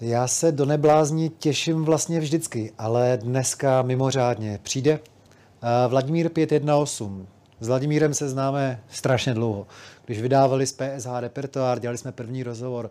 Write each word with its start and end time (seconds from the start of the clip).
Já 0.00 0.28
se 0.28 0.52
do 0.52 0.64
neblázní 0.64 1.30
těším 1.30 1.84
vlastně 1.84 2.20
vždycky, 2.20 2.72
ale 2.78 3.18
dneska 3.22 3.82
mimořádně. 3.82 4.60
Přijde 4.62 4.92
uh, 4.92 5.90
Vladimír 5.90 6.28
518. 6.28 7.28
S 7.60 7.68
Vladimírem 7.68 8.14
se 8.14 8.28
známe 8.28 8.82
strašně 8.90 9.34
dlouho. 9.34 9.66
Když 10.04 10.20
vydávali 10.20 10.66
z 10.66 10.72
PSH 10.72 11.08
repertoár, 11.20 11.80
dělali 11.80 11.98
jsme 11.98 12.12
první 12.12 12.42
rozhovor, 12.42 12.90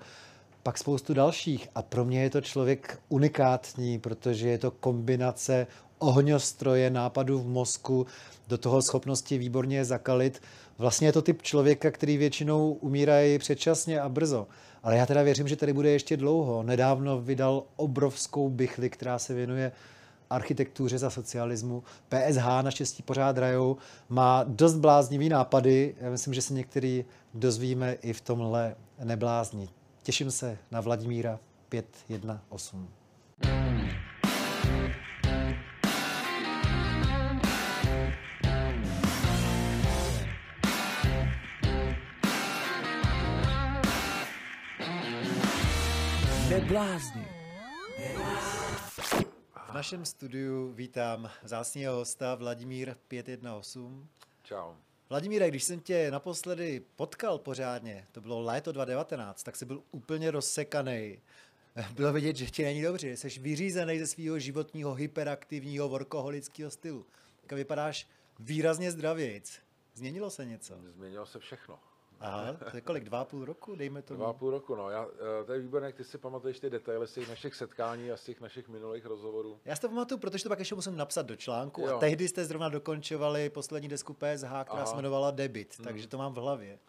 pak 0.64 0.78
spoustu 0.78 1.14
dalších. 1.14 1.70
A 1.76 1.82
pro 1.82 2.06
mě 2.06 2.24
je 2.24 2.30
to 2.30 2.42
člověk 2.42 3.00
unikátní, 3.10 4.00
protože 4.00 4.50
je 4.50 4.58
to 4.58 4.72
kombinace 4.72 5.68
ohňostroje, 6.00 6.90
nápadů 6.90 7.40
v 7.40 7.48
mozku, 7.48 8.06
do 8.48 8.58
toho 8.58 8.82
schopnosti 8.82 9.38
výborně 9.38 9.86
zakalit. 9.86 10.42
Vlastně 10.78 11.08
je 11.08 11.14
to 11.14 11.22
typ 11.22 11.42
člověka, 11.42 11.92
který 11.92 12.18
většinou 12.18 12.72
umírají 12.72 13.40
předčasně 13.40 14.02
a 14.02 14.10
brzo. 14.10 14.48
Ale 14.84 14.98
já 14.98 15.06
teda 15.06 15.24
věřím, 15.24 15.48
že 15.48 15.56
tady 15.56 15.74
bude 15.74 15.90
ještě 15.90 16.18
dlouho. 16.18 16.64
Nedávno 16.64 17.22
vydal 17.22 17.64
obrovskou 17.76 18.50
bychli, 18.50 18.90
která 18.90 19.20
se 19.20 19.34
věnuje 19.34 19.72
architektuře 20.30 20.98
za 20.98 21.10
socialismu. 21.10 21.84
PSH 22.10 22.46
naštěstí 22.62 23.04
pořád 23.04 23.38
hrajou. 23.38 23.78
Má 24.10 24.44
dost 24.48 24.76
bláznivý 24.76 25.30
nápady. 25.30 25.96
Já 26.02 26.10
myslím, 26.10 26.34
že 26.34 26.42
se 26.42 26.54
některý 26.54 27.06
dozvíme 27.34 27.94
i 27.94 28.14
v 28.14 28.22
tomhle 28.22 28.76
neblázní. 29.04 29.70
Těším 30.04 30.32
se 30.32 30.58
na 30.72 30.82
Vladimíra 30.82 31.40
518. 31.70 32.97
Neblázni. 46.68 47.28
V 49.70 49.74
našem 49.74 50.06
studiu 50.06 50.72
vítám 50.72 51.32
zásního 51.44 51.96
hosta 51.96 52.36
Vladimír 52.36 52.96
518. 53.08 53.78
Čau. 54.44 54.74
Vladimíre, 55.10 55.50
když 55.50 55.64
jsem 55.64 55.80
tě 55.80 56.12
naposledy 56.12 56.82
potkal 56.96 57.38
pořádně, 57.38 58.08
to 58.12 58.22
bylo 58.22 58.42
léto 58.42 58.72
2019, 58.72 59.44
tak 59.44 59.56
jsi 59.56 59.66
byl 59.66 59.84
úplně 59.92 60.32
rozsekaný. 60.32 61.22
Bylo 61.94 62.14
vidět, 62.14 62.36
že 62.36 62.46
ti 62.46 62.64
není 62.64 62.82
dobře, 62.82 63.10
že 63.10 63.18
jsi 63.18 63.40
vyřízený 63.40 64.00
ze 64.00 64.08
svého 64.08 64.40
životního 64.40 64.94
hyperaktivního 64.94 65.90
workoholického 65.90 66.72
stylu. 66.72 67.06
Tak 67.42 67.52
vypadáš 67.52 68.08
výrazně 68.40 68.92
zdravějc. 68.92 69.60
Změnilo 69.94 70.30
se 70.30 70.46
něco? 70.46 70.76
Změnilo 70.96 71.26
se 71.26 71.40
všechno. 71.40 71.80
Aha, 72.20 72.54
to 72.72 72.78
je 72.78 72.82
kolik, 72.82 73.04
dva 73.04 73.22
a 73.22 73.26
půl 73.26 73.46
roku, 73.46 73.76
dejme 73.76 74.02
to. 74.02 74.16
Dva 74.16 74.30
a 74.30 74.34
půl 74.34 74.50
roku, 74.50 74.76
no. 74.76 74.90
Já, 74.90 75.08
eh, 75.42 75.46
to 75.46 75.54
je 75.54 75.60
výborné, 75.60 75.94
ty 75.94 76.04
si 76.04 76.18
pamatuješ 76.18 76.60
ty 76.60 76.70
detaily 76.70 77.08
z 77.08 77.14
těch 77.14 77.30
našich 77.30 77.56
setkání 77.56 78.12
a 78.12 78.18
z 78.18 78.24
těch 78.24 78.42
našich 78.42 78.68
minulých 78.68 79.06
rozhovorů. 79.06 79.60
Já 79.66 79.76
si 79.76 79.82
to 79.82 79.90
pamatuju, 79.90 80.20
protože 80.20 80.44
to 80.44 80.50
pak 80.50 80.60
ještě 80.60 80.76
musím 80.76 80.98
napsat 80.98 81.26
do 81.26 81.36
článku 81.36 81.82
jo. 81.82 81.96
a 81.96 82.00
tehdy 82.00 82.28
jste 82.28 82.46
zrovna 82.46 82.70
dokončovali 82.70 83.50
poslední 83.50 83.88
desku 83.88 84.14
PSH, 84.14 84.64
která 84.64 84.64
Aha. 84.68 84.86
se 84.86 84.96
jmenovala 84.96 85.32
Debit, 85.32 85.78
hmm. 85.78 85.84
takže 85.84 86.08
to 86.08 86.18
mám 86.18 86.34
v 86.34 86.38
hlavě. 86.38 86.80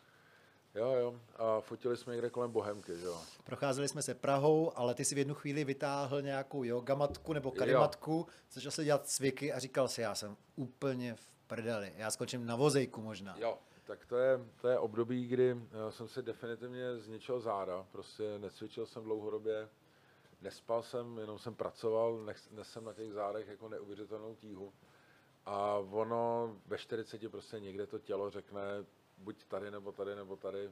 Jo, 0.75 0.93
jo. 0.93 1.15
A 1.37 1.61
fotili 1.61 1.97
jsme 1.97 2.13
někde 2.13 2.31
kolem 2.31 2.51
Bohemky, 2.51 2.99
že 2.99 3.07
jo. 3.07 3.21
Procházeli 3.45 3.89
jsme 3.89 4.03
se 4.03 4.15
Prahou, 4.15 4.73
ale 4.79 4.95
ty 4.95 5.05
si 5.05 5.15
v 5.15 5.19
jednu 5.19 5.35
chvíli 5.35 5.65
vytáhl 5.65 6.23
nějakou 6.23 6.65
yogamatku 6.65 7.33
nebo 7.33 7.51
karimatku, 7.51 8.27
začal 8.53 8.73
se 8.73 8.85
dělat 8.85 9.07
cviky 9.07 9.53
a 9.53 9.59
říkal 9.59 9.89
si, 9.89 10.01
já 10.01 10.15
jsem 10.15 10.37
úplně 10.57 11.15
v 11.15 11.29
prdeli, 11.47 11.93
já 11.97 12.11
skončím 12.11 12.47
na 12.47 12.57
vozejku 12.57 13.03
možná. 13.03 13.37
Jo, 13.39 13.59
tak 13.89 14.07
to 14.07 14.17
je, 14.17 14.41
to 14.61 14.69
je 14.69 14.79
období, 14.79 15.27
kdy 15.27 15.51
eh, 15.51 15.93
jsem 15.93 16.09
si 16.09 16.23
definitivně 16.23 16.99
zničil 16.99 17.41
záda, 17.41 17.87
prostě 17.93 18.39
necvičil 18.39 18.87
jsem 18.87 19.05
dlouhodobě, 19.05 19.69
nespal 20.41 20.83
jsem, 20.83 21.19
jenom 21.19 21.39
jsem 21.39 21.55
pracoval, 21.55 22.21
nesem 22.51 22.85
na 22.85 22.93
těch 22.93 23.13
zádech 23.13 23.49
jako 23.49 23.69
neuvěřitelnou 23.69 24.35
tíhu. 24.35 24.73
A 25.47 25.79
ono 25.79 26.57
ve 26.67 26.79
40 26.79 27.31
prostě 27.31 27.61
někde 27.61 27.87
to 27.87 27.99
tělo 27.99 28.31
řekne, 28.31 28.61
buď 29.19 29.45
tady 29.45 29.71
nebo 29.71 29.93
tady 29.93 30.15
nebo 30.15 30.37
tady, 30.37 30.71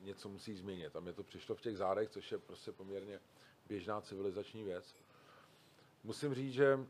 něco 0.00 0.28
musí 0.28 0.54
změnit. 0.54 0.96
A 0.96 1.00
mě 1.00 1.12
to 1.12 1.22
přišlo 1.22 1.54
v 1.54 1.60
těch 1.60 1.76
zádech, 1.76 2.08
což 2.08 2.32
je 2.32 2.38
prostě 2.38 2.72
poměrně 2.72 3.20
běžná 3.68 4.00
civilizační 4.00 4.64
věc. 4.64 4.94
Musím 6.04 6.34
říct, 6.34 6.52
že 6.52 6.74
uh, 6.74 6.82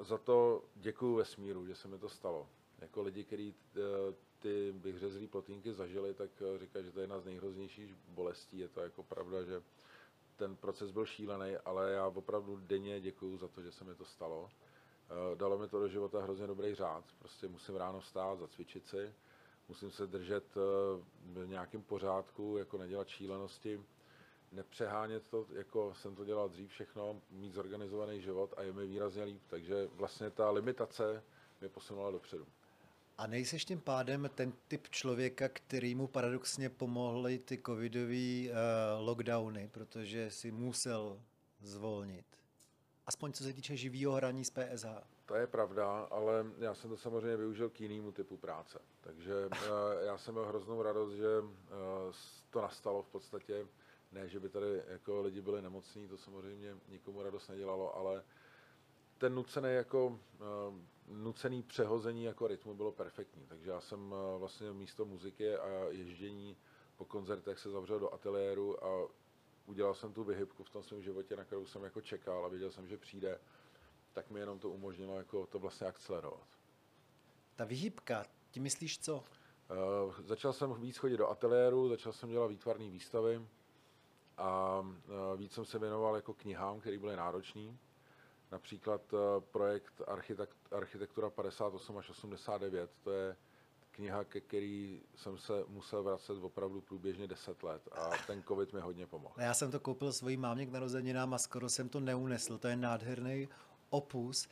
za 0.00 0.18
to 0.18 0.64
děkuju 0.74 1.14
vesmíru, 1.14 1.66
že 1.66 1.74
se 1.74 1.88
mi 1.88 1.98
to 1.98 2.08
stalo. 2.08 2.48
Jako 2.78 3.02
lidi, 3.02 3.24
kteří 3.24 3.54
uh, 3.76 4.14
ty 4.38 4.72
vyhřezlý 4.76 5.26
plotínky 5.26 5.72
zažili, 5.72 6.14
tak 6.14 6.30
eh, 6.42 6.58
říkají, 6.58 6.84
že 6.84 6.92
to 6.92 6.98
je 7.00 7.02
jedna 7.04 7.18
z 7.20 7.24
nejhroznějších 7.24 7.94
bolestí. 8.08 8.58
Je 8.58 8.68
to 8.68 8.80
jako 8.80 9.02
pravda, 9.02 9.42
že 9.42 9.62
ten 10.36 10.56
proces 10.56 10.90
byl 10.90 11.06
šílený, 11.06 11.56
ale 11.56 11.92
já 11.92 12.06
opravdu 12.06 12.56
denně 12.56 13.00
děkuju 13.00 13.36
za 13.36 13.48
to, 13.48 13.62
že 13.62 13.72
se 13.72 13.84
mi 13.84 13.94
to 13.94 14.04
stalo. 14.04 14.50
Eh, 15.10 15.36
dalo 15.36 15.58
mi 15.58 15.68
to 15.68 15.80
do 15.80 15.88
života 15.88 16.22
hrozně 16.22 16.46
dobrý 16.46 16.74
řád. 16.74 17.04
Prostě 17.18 17.48
musím 17.48 17.76
ráno 17.76 18.00
vstát, 18.00 18.38
zacvičit 18.38 18.86
si, 18.86 19.14
musím 19.68 19.90
se 19.90 20.06
držet 20.06 20.44
eh, 20.56 20.60
v 21.22 21.46
nějakém 21.48 21.82
pořádku, 21.82 22.56
jako 22.56 22.78
nedělat 22.78 23.08
šílenosti, 23.08 23.80
nepřehánět 24.52 25.28
to, 25.28 25.46
jako 25.52 25.94
jsem 25.94 26.14
to 26.16 26.24
dělal 26.24 26.48
dřív 26.48 26.70
všechno, 26.70 27.20
mít 27.30 27.52
zorganizovaný 27.52 28.20
život 28.20 28.54
a 28.56 28.62
je 28.62 28.72
mi 28.72 28.86
výrazně 28.86 29.24
líp. 29.24 29.42
Takže 29.46 29.88
vlastně 29.92 30.30
ta 30.30 30.50
limitace 30.50 31.22
mě 31.60 31.68
posunula 31.68 32.10
dopředu. 32.10 32.46
A 33.18 33.26
nejseš 33.26 33.64
tím 33.64 33.80
pádem 33.80 34.30
ten 34.34 34.52
typ 34.68 34.88
člověka, 34.88 35.48
který 35.48 35.94
mu 35.94 36.06
paradoxně 36.06 36.70
pomohly 36.70 37.38
ty 37.38 37.62
covidové 37.66 38.50
uh, 38.50 38.56
lockdowny, 39.06 39.68
protože 39.72 40.30
si 40.30 40.50
musel 40.50 41.20
zvolnit. 41.60 42.26
Aspoň 43.06 43.32
co 43.32 43.44
se 43.44 43.52
týče 43.52 43.76
živého 43.76 44.12
hraní 44.12 44.44
z 44.44 44.50
PSH. 44.50 44.86
To 45.26 45.34
je 45.34 45.46
pravda, 45.46 46.00
ale 46.10 46.46
já 46.58 46.74
jsem 46.74 46.90
to 46.90 46.96
samozřejmě 46.96 47.36
využil 47.36 47.70
k 47.70 47.80
jinému 47.80 48.12
typu 48.12 48.36
práce. 48.36 48.78
Takže 49.00 49.46
uh, 49.46 49.58
já 50.06 50.18
jsem 50.18 50.34
měl 50.34 50.46
hroznou 50.46 50.82
radost, 50.82 51.12
že 51.12 51.40
uh, 51.40 51.48
to 52.50 52.60
nastalo 52.60 53.02
v 53.02 53.08
podstatě. 53.08 53.66
Ne, 54.12 54.28
že 54.28 54.40
by 54.40 54.48
tady 54.48 54.82
jako 54.88 55.20
lidi 55.20 55.40
byli 55.40 55.62
nemocní, 55.62 56.08
to 56.08 56.18
samozřejmě 56.18 56.76
nikomu 56.88 57.22
radost 57.22 57.48
nedělalo, 57.48 57.96
ale 57.96 58.24
ten 59.18 59.34
nucený 59.34 59.74
jako 59.74 60.20
nucený 61.08 61.62
přehození 61.62 62.24
jako 62.24 62.46
rytmu 62.46 62.74
bylo 62.74 62.92
perfektní. 62.92 63.46
Takže 63.46 63.70
já 63.70 63.80
jsem 63.80 64.12
uh, 64.12 64.18
vlastně 64.38 64.72
místo 64.72 65.04
muziky 65.04 65.56
a 65.56 65.68
ježdění 65.90 66.56
po 66.96 67.04
koncertech 67.04 67.58
se 67.58 67.70
zavřel 67.70 67.98
do 67.98 68.14
ateliéru 68.14 68.84
a 68.84 69.08
udělal 69.66 69.94
jsem 69.94 70.12
tu 70.12 70.24
vyhybku 70.24 70.64
v 70.64 70.70
tom 70.70 70.82
svém 70.82 71.02
životě, 71.02 71.36
na 71.36 71.44
kterou 71.44 71.66
jsem 71.66 71.84
jako 71.84 72.00
čekal 72.00 72.44
a 72.44 72.48
věděl 72.48 72.70
jsem, 72.70 72.88
že 72.88 72.96
přijde, 72.96 73.40
tak 74.12 74.30
mi 74.30 74.40
jenom 74.40 74.58
to 74.58 74.70
umožnilo 74.70 75.18
jako 75.18 75.46
to 75.46 75.58
vlastně 75.58 75.86
akcelerovat. 75.86 76.46
Ta 77.56 77.64
vyhybka, 77.64 78.24
ti 78.50 78.60
myslíš 78.60 78.98
co? 78.98 79.16
Uh, 79.16 80.14
začal 80.24 80.52
jsem 80.52 80.74
víc 80.74 80.96
chodit 80.96 81.16
do 81.16 81.28
ateliéru, 81.28 81.88
začal 81.88 82.12
jsem 82.12 82.30
dělat 82.30 82.46
výtvarné 82.46 82.90
výstavy 82.90 83.46
a 84.36 84.80
uh, 84.80 85.40
víc 85.40 85.52
jsem 85.52 85.64
se 85.64 85.78
věnoval 85.78 86.16
jako 86.16 86.34
knihám, 86.34 86.80
které 86.80 86.98
byly 86.98 87.16
náročné 87.16 87.76
Například 88.52 89.00
eh, 89.14 89.40
projekt 89.40 90.02
Architektura 90.72 91.30
58 91.30 91.98
až 91.98 92.10
89, 92.10 92.90
to 93.04 93.10
je 93.10 93.36
kniha, 93.90 94.24
ke 94.24 94.40
který 94.40 95.02
jsem 95.14 95.38
se 95.38 95.52
musel 95.68 96.02
vracet 96.02 96.32
opravdu 96.32 96.80
průběžně 96.80 97.26
10 97.26 97.62
let 97.62 97.88
a 97.92 98.10
ten 98.26 98.42
covid 98.42 98.72
mi 98.72 98.80
hodně 98.80 99.06
pomohl. 99.06 99.34
Já 99.38 99.54
jsem 99.54 99.70
to 99.70 99.80
koupil 99.80 100.12
svojí 100.12 100.36
mámě 100.36 100.66
k 100.66 100.72
narozeninám 100.72 101.34
a 101.34 101.38
skoro 101.38 101.68
jsem 101.68 101.88
to 101.88 102.00
neunesl. 102.00 102.58
To 102.58 102.68
je 102.68 102.76
nádherný 102.76 103.48
opus. 103.90 104.48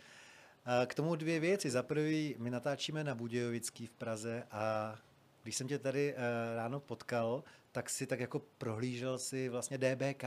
Eh, 0.67 0.87
k 0.87 0.95
tomu 0.95 1.17
dvě 1.17 1.41
věci. 1.41 1.71
Za 1.71 1.83
prvý, 1.83 2.37
my 2.39 2.51
natáčíme 2.51 3.05
na 3.05 3.15
Budějovický 3.15 3.87
v 3.87 3.91
Praze 3.91 4.43
a 4.51 4.95
když 5.43 5.57
jsem 5.57 5.69
tě 5.69 5.79
tady 5.79 6.15
eh, 6.15 6.17
ráno 6.57 6.81
potkal, 6.81 7.45
tak 7.73 7.91
si 7.91 8.07
tak 8.07 8.21
jako 8.21 8.39
prohlížel 8.59 9.19
si 9.19 9.49
vlastně 9.49 9.79
DBK, 9.79 10.25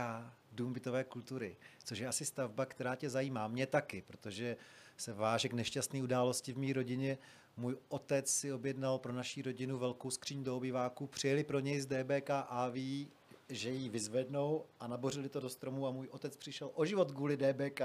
Dům 0.58 0.72
bytové 0.72 1.04
kultury, 1.04 1.56
což 1.84 1.98
je 1.98 2.08
asi 2.08 2.24
stavba, 2.24 2.66
která 2.66 2.96
tě 2.96 3.10
zajímá. 3.10 3.48
Mě 3.48 3.66
taky, 3.66 4.02
protože 4.02 4.56
se 4.96 5.12
váže 5.12 5.48
k 5.48 5.52
nešťastné 5.52 6.02
události 6.02 6.52
v 6.52 6.58
mé 6.58 6.72
rodině. 6.72 7.18
Můj 7.56 7.76
otec 7.88 8.30
si 8.30 8.52
objednal 8.52 8.98
pro 8.98 9.12
naší 9.12 9.42
rodinu 9.42 9.78
velkou 9.78 10.10
skříň 10.10 10.44
do 10.44 10.56
obyváku, 10.56 11.06
přijeli 11.06 11.44
pro 11.44 11.60
něj 11.60 11.80
z 11.80 11.86
DBK 11.86 12.30
a 12.30 12.68
ví, 12.68 13.10
že 13.48 13.70
ji 13.70 13.88
vyzvednou 13.88 14.64
a 14.80 14.86
nabořili 14.86 15.28
to 15.28 15.40
do 15.40 15.48
stromu 15.48 15.86
a 15.86 15.90
můj 15.90 16.08
otec 16.10 16.36
přišel 16.36 16.70
o 16.74 16.84
život 16.84 17.12
kvůli 17.12 17.36
DBK. 17.36 17.80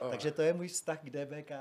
Oh. 0.00 0.10
Takže 0.10 0.30
to 0.30 0.42
je 0.42 0.52
můj 0.52 0.68
vztah 0.68 1.00
k 1.00 1.10
DBK. 1.10 1.52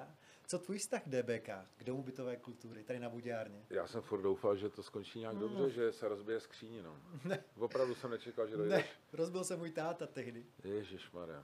Co 0.53 0.59
tvůj 0.59 0.77
vztah 0.77 1.01
DBK, 1.05 1.49
k 1.77 1.83
domu 1.83 2.03
bytové 2.03 2.37
kultury, 2.37 2.83
tady 2.83 2.99
na 2.99 3.09
Budějárně? 3.09 3.65
Já 3.69 3.87
jsem 3.87 4.01
furt 4.01 4.21
doufal, 4.21 4.55
že 4.55 4.69
to 4.69 4.83
skončí 4.83 5.19
nějak 5.19 5.35
mm. 5.35 5.39
dobře, 5.39 5.69
že 5.69 5.91
se 5.91 6.07
rozbije 6.07 6.39
skříně, 6.39 6.83
no. 6.83 6.97
Ne. 7.25 7.43
Opravdu 7.57 7.95
jsem 7.95 8.11
nečekal, 8.11 8.47
že 8.47 8.57
dojdeš. 8.57 8.83
Ne, 8.83 8.87
rozbil 9.13 9.43
se 9.43 9.57
můj 9.57 9.71
táta 9.71 10.07
tehdy. 10.07 10.45
Ježíš 10.63 11.11
Maria. 11.11 11.43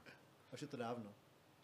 Už 0.53 0.61
je 0.61 0.67
to 0.67 0.77
dávno. 0.77 1.13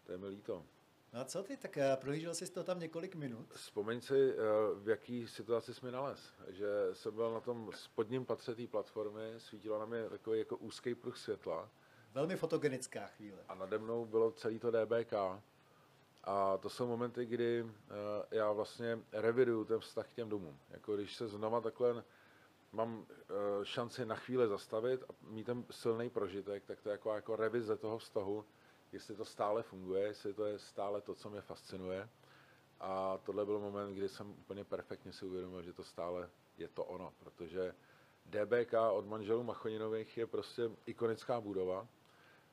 To 0.03 0.11
je 0.11 0.17
mi 0.17 0.27
líto. 0.27 0.65
No 1.13 1.19
a 1.19 1.25
co 1.25 1.43
ty, 1.43 1.57
tak 1.57 1.77
uh, 1.77 2.01
prohlížel 2.01 2.35
jsi 2.35 2.51
to 2.51 2.63
tam 2.63 2.79
několik 2.79 3.15
minut? 3.15 3.53
Vzpomeň 3.53 4.01
si, 4.01 4.33
uh, 4.33 4.39
v 4.83 4.89
jaký 4.89 5.27
situaci 5.27 5.73
jsi 5.73 5.85
mi 5.85 5.91
nalez. 5.91 6.33
Že 6.47 6.67
jsem 6.93 7.15
byl 7.15 7.33
na 7.33 7.39
tom 7.39 7.71
spodním 7.75 8.25
patře 8.25 8.55
té 8.55 8.67
platformy, 8.67 9.33
svítilo 9.37 9.79
na 9.79 9.85
mě 9.85 10.09
takový 10.09 10.39
jako 10.39 10.57
úzký 10.57 10.95
pruh 10.95 11.17
světla 11.17 11.69
Velmi 12.13 12.35
fotogenická 12.35 13.07
chvíle. 13.07 13.37
A 13.47 13.55
nade 13.55 13.77
mnou 13.77 14.05
bylo 14.05 14.31
celý 14.31 14.59
to 14.59 14.71
DBK. 14.71 15.13
A 16.25 16.57
to 16.57 16.69
jsou 16.69 16.87
momenty, 16.87 17.25
kdy 17.25 17.63
uh, 17.63 17.69
já 18.31 18.51
vlastně 18.51 18.99
reviduju 19.11 19.65
ten 19.65 19.79
vztah 19.79 20.07
k 20.07 20.13
těm 20.13 20.29
domům. 20.29 20.59
Jako 20.69 20.95
když 20.95 21.15
se 21.15 21.27
znova 21.27 21.61
takhle 21.61 22.03
mám 22.71 22.97
uh, 22.97 23.05
šanci 23.63 24.05
na 24.05 24.15
chvíli 24.15 24.47
zastavit 24.47 25.03
a 25.03 25.13
mít 25.21 25.43
ten 25.43 25.65
silný 25.71 26.09
prožitek, 26.09 26.65
tak 26.65 26.81
to 26.81 26.89
je 26.89 26.91
jako, 26.91 27.13
jako 27.13 27.35
revize 27.35 27.77
toho 27.77 27.97
vztahu, 27.97 28.45
jestli 28.91 29.15
to 29.15 29.25
stále 29.25 29.63
funguje, 29.63 30.03
jestli 30.03 30.33
to 30.33 30.45
je 30.45 30.59
stále 30.59 31.01
to, 31.01 31.15
co 31.15 31.29
mě 31.29 31.41
fascinuje. 31.41 32.09
A 32.79 33.17
tohle 33.17 33.45
byl 33.45 33.59
moment, 33.59 33.93
kdy 33.93 34.09
jsem 34.09 34.31
úplně 34.31 34.63
perfektně 34.63 35.13
si 35.13 35.25
uvědomil, 35.25 35.61
že 35.61 35.73
to 35.73 35.83
stále 35.83 36.29
je 36.57 36.67
to 36.67 36.85
ono, 36.85 37.13
protože 37.19 37.75
DBK 38.25 38.73
od 38.91 39.05
manželů 39.05 39.43
Machoninových 39.43 40.17
je 40.17 40.27
prostě 40.27 40.71
ikonická 40.85 41.41
budova. 41.41 41.87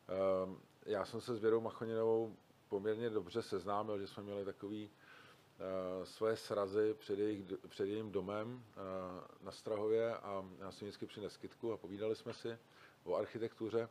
Ehm, 0.08 0.60
já 0.86 1.04
jsem 1.04 1.20
se 1.20 1.34
s 1.34 1.40
Věrou 1.40 1.60
Machoninovou 1.60 2.36
poměrně 2.72 3.10
dobře 3.10 3.42
seznámil, 3.42 3.98
že 3.98 4.06
jsme 4.06 4.22
měli 4.22 4.44
takový 4.44 4.90
uh, 4.90 6.04
svoje 6.04 6.36
srazy 6.36 6.94
před, 6.94 7.19
jejich, 7.19 7.44
před 7.69 7.86
jejím 7.86 8.12
domem 8.12 8.48
uh, 8.52 9.44
na 9.44 9.52
Strahově 9.52 10.16
a 10.16 10.44
já 10.58 10.72
jsem 10.72 10.86
vždycky 10.88 11.06
přines 11.06 11.36
kytku 11.36 11.72
a 11.72 11.76
povídali 11.76 12.16
jsme 12.16 12.32
si 12.32 12.58
o 13.04 13.14
architektuře 13.16 13.88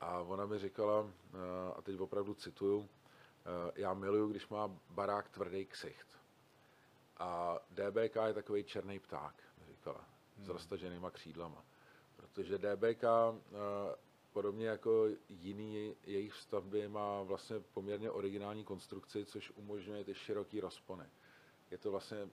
a 0.00 0.20
ona 0.20 0.46
mi 0.46 0.58
říkala, 0.58 1.00
uh, 1.00 1.10
a 1.76 1.82
teď 1.82 2.00
opravdu 2.00 2.34
cituju, 2.34 2.88
já 3.74 3.94
miluju, 3.94 4.28
když 4.28 4.48
má 4.48 4.68
barák 4.90 5.28
tvrdý 5.28 5.66
ksicht. 5.66 6.08
A 7.16 7.58
DBK 7.70 8.16
je 8.26 8.34
takový 8.34 8.64
černý 8.64 8.98
pták, 8.98 9.34
říkala, 9.68 10.04
hmm. 10.36 10.46
s 10.46 10.48
roztaženýma 10.48 11.10
křídlama. 11.10 11.64
Protože 12.16 12.58
DBK 12.58 13.04
podobně 14.32 14.66
jako 14.66 15.06
jiný 15.28 15.94
jejich 16.04 16.34
stavby 16.34 16.88
má 16.88 17.22
vlastně 17.22 17.60
poměrně 17.60 18.10
originální 18.10 18.64
konstrukci, 18.64 19.24
což 19.24 19.52
umožňuje 19.54 20.04
ty 20.04 20.14
široký 20.14 20.60
rozpony. 20.60 21.04
Je 21.70 21.78
to 21.78 21.90
vlastně 21.90 22.28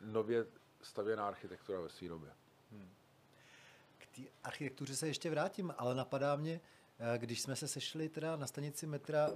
nově 0.00 0.46
stavěná 0.82 1.28
architektura 1.28 1.80
ve 1.80 1.88
své 1.88 2.08
době. 2.08 2.30
Hmm. 2.72 2.90
K 3.98 4.06
té 4.16 4.22
architektuře 4.44 4.96
se 4.96 5.08
ještě 5.08 5.30
vrátím, 5.30 5.74
ale 5.78 5.94
napadá 5.94 6.36
mě, 6.36 6.60
eh, 7.14 7.18
když 7.18 7.40
jsme 7.40 7.56
se 7.56 7.68
sešli 7.68 8.08
teda 8.08 8.36
na 8.36 8.46
stanici 8.46 8.86
metra 8.86 9.30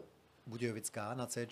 Budějovická 0.47 1.15
na 1.15 1.27
C, 1.27 1.47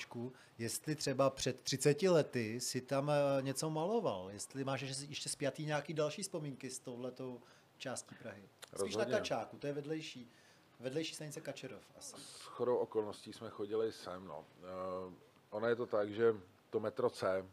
jestli 0.58 0.94
třeba 0.94 1.30
před 1.30 1.60
30 1.60 2.02
lety 2.02 2.60
si 2.60 2.80
tam 2.80 3.10
eh, 3.10 3.42
něco 3.42 3.70
maloval, 3.70 4.30
jestli 4.30 4.64
máš 4.64 4.82
ještě 5.08 5.28
spjatý 5.28 5.66
nějaký 5.66 5.94
další 5.94 6.22
vzpomínky 6.22 6.70
s 6.70 6.78
touhletou 6.78 7.40
částí 7.78 8.14
Prahy. 8.14 8.42
Spíš 8.66 8.80
Rozhodně. 8.80 9.12
na 9.12 9.18
Kačáku, 9.18 9.56
to 9.58 9.66
je 9.66 9.72
vedlejší. 9.72 10.30
Vedlejší 10.80 11.14
stanice 11.14 11.40
Kačerov 11.40 11.82
asi. 11.98 12.16
S 12.16 12.42
chodou 12.42 12.76
okolností 12.76 13.32
jsme 13.32 13.50
chodili 13.50 13.92
sem. 13.92 14.24
No. 14.24 14.38
Uh, 14.38 15.12
ono 15.50 15.66
je 15.66 15.76
to 15.76 15.86
tak, 15.86 16.10
že 16.10 16.34
to 16.70 16.80
metro 16.80 17.10
C, 17.10 17.46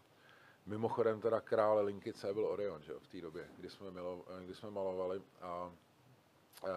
mimochodem 0.66 1.22
teda 1.22 1.42
krále 1.42 1.82
linky 1.82 2.14
C 2.14 2.34
byl 2.34 2.46
Orion, 2.46 2.82
že 2.84 2.94
v 2.94 3.08
té 3.08 3.22
době, 3.22 3.48
kdy 3.58 3.70
jsme, 3.70 3.92
milo, 3.92 4.26
kdy 4.40 4.56
jsme 4.56 4.72
malovali 4.72 5.22
a 5.42 5.72
uh, 6.64 6.70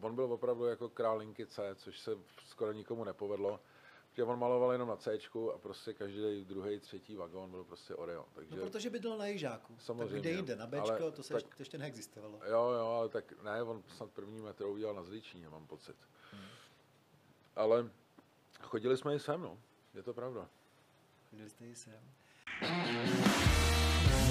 on 0.00 0.14
byl 0.14 0.32
opravdu 0.32 0.64
jako 0.64 0.88
král 0.88 1.18
linky 1.18 1.46
C, 1.46 1.74
což 1.74 2.00
se 2.00 2.10
skoro 2.46 2.72
nikomu 2.72 3.04
nepovedlo 3.04 3.60
že 4.18 4.24
on 4.24 4.38
maloval 4.38 4.72
jenom 4.72 4.88
na 4.88 4.96
C 4.96 5.18
a 5.54 5.58
prostě 5.58 5.94
každý 5.94 6.44
druhý, 6.44 6.80
třetí 6.80 7.16
vagón 7.16 7.50
byl 7.50 7.64
prostě 7.64 7.94
Orion. 7.94 8.24
Takže... 8.34 8.56
No, 8.56 8.62
protože 8.62 8.90
bydlel 8.90 9.18
na 9.18 9.26
Jižáku. 9.26 9.76
Samozřejmě. 9.78 10.12
Tak 10.12 10.20
kde 10.20 10.30
jinde, 10.30 10.56
na 10.56 10.66
Bčko, 10.66 11.02
ale 11.02 11.12
to, 11.12 11.22
se 11.22 11.34
tak, 11.34 11.42
ještě, 11.42 11.56
to 11.56 11.62
ještě 11.62 11.78
neexistovalo. 11.78 12.40
Jo, 12.44 12.70
jo, 12.70 12.86
ale 12.86 13.08
tak 13.08 13.42
ne, 13.42 13.62
on 13.62 13.82
snad 13.96 14.10
první 14.10 14.40
metro 14.40 14.70
udělal 14.70 14.94
na 14.94 15.02
Zličíně, 15.02 15.48
mám 15.48 15.66
pocit. 15.66 15.96
Hmm. 16.32 16.42
Ale 17.56 17.90
chodili 18.62 18.96
jsme 18.96 19.14
i 19.14 19.18
sem, 19.18 19.42
no. 19.42 19.58
Je 19.94 20.02
to 20.02 20.14
pravda. 20.14 20.48
Chodili 21.30 21.50
jste 21.50 21.66
i 21.66 21.74
sem. 21.74 22.00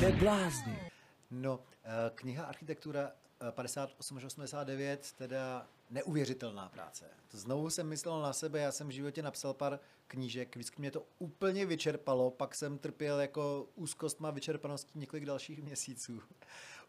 Neblázni. 0.01 0.91
No, 1.31 1.59
eh, 1.83 2.11
kniha 2.15 2.45
Architektura 2.45 3.11
58 3.51 4.17
až 4.17 4.23
89, 4.23 5.11
teda 5.11 5.67
neuvěřitelná 5.89 6.69
práce. 6.69 7.05
To 7.31 7.37
znovu 7.37 7.69
jsem 7.69 7.87
myslel 7.87 8.21
na 8.21 8.33
sebe, 8.33 8.59
já 8.59 8.71
jsem 8.71 8.87
v 8.87 8.91
životě 8.91 9.21
napsal 9.21 9.53
pár 9.53 9.79
knížek, 10.07 10.55
vždycky 10.55 10.81
mě 10.81 10.91
to 10.91 11.03
úplně 11.19 11.65
vyčerpalo, 11.65 12.31
pak 12.31 12.55
jsem 12.55 12.77
trpěl 12.77 13.19
jako 13.19 13.67
úzkostma 13.75 14.31
vyčerpaností 14.31 14.99
několik 14.99 15.25
dalších 15.25 15.63
měsíců. 15.63 16.21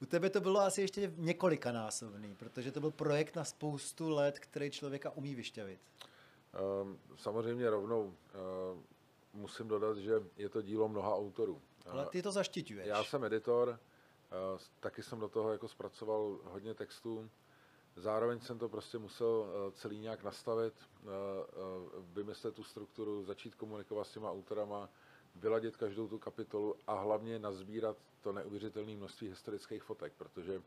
U 0.02 0.06
tebe 0.06 0.30
to 0.30 0.40
bylo 0.40 0.60
asi 0.60 0.80
ještě 0.80 1.12
několikanásobný, 1.16 2.34
protože 2.34 2.72
to 2.72 2.80
byl 2.80 2.90
projekt 2.90 3.36
na 3.36 3.44
spoustu 3.44 4.08
let, 4.08 4.38
který 4.38 4.70
člověka 4.70 5.10
umí 5.10 5.34
vyšťavit. 5.34 5.80
Um, 6.82 6.98
samozřejmě 7.16 7.70
rovnou 7.70 8.04
uh, 8.04 8.12
musím 9.32 9.68
dodat, 9.68 9.96
že 9.96 10.12
je 10.36 10.48
to 10.48 10.62
dílo 10.62 10.88
mnoha 10.88 11.16
autorů. 11.16 11.62
Ale 11.86 12.06
ty 12.06 12.22
to 12.22 12.32
zaštiťuješ. 12.32 12.86
Já 12.86 13.04
jsem 13.04 13.24
editor, 13.24 13.68
uh, 13.68 14.60
taky 14.80 15.02
jsem 15.02 15.20
do 15.20 15.28
toho 15.28 15.52
jako 15.52 15.68
zpracoval 15.68 16.38
hodně 16.44 16.74
textů. 16.74 17.30
Zároveň 17.98 18.40
jsem 18.40 18.58
to 18.58 18.68
prostě 18.68 18.98
musel 18.98 19.46
eh, 19.48 19.72
celý 19.72 19.98
nějak 19.98 20.22
nastavit, 20.22 20.74
eh, 20.78 21.06
eh, 21.06 22.02
vymyslet 22.12 22.54
tu 22.54 22.64
strukturu, 22.64 23.24
začít 23.24 23.54
komunikovat 23.54 24.04
s 24.04 24.12
těma 24.12 24.32
autorama, 24.32 24.88
vyladit 25.34 25.76
každou 25.76 26.08
tu 26.08 26.18
kapitolu 26.18 26.74
a 26.86 26.94
hlavně 26.94 27.38
nazbírat 27.38 27.96
to 28.20 28.32
neuvěřitelné 28.32 28.96
množství 28.96 29.28
historických 29.28 29.82
fotek, 29.82 30.12
protože 30.16 30.62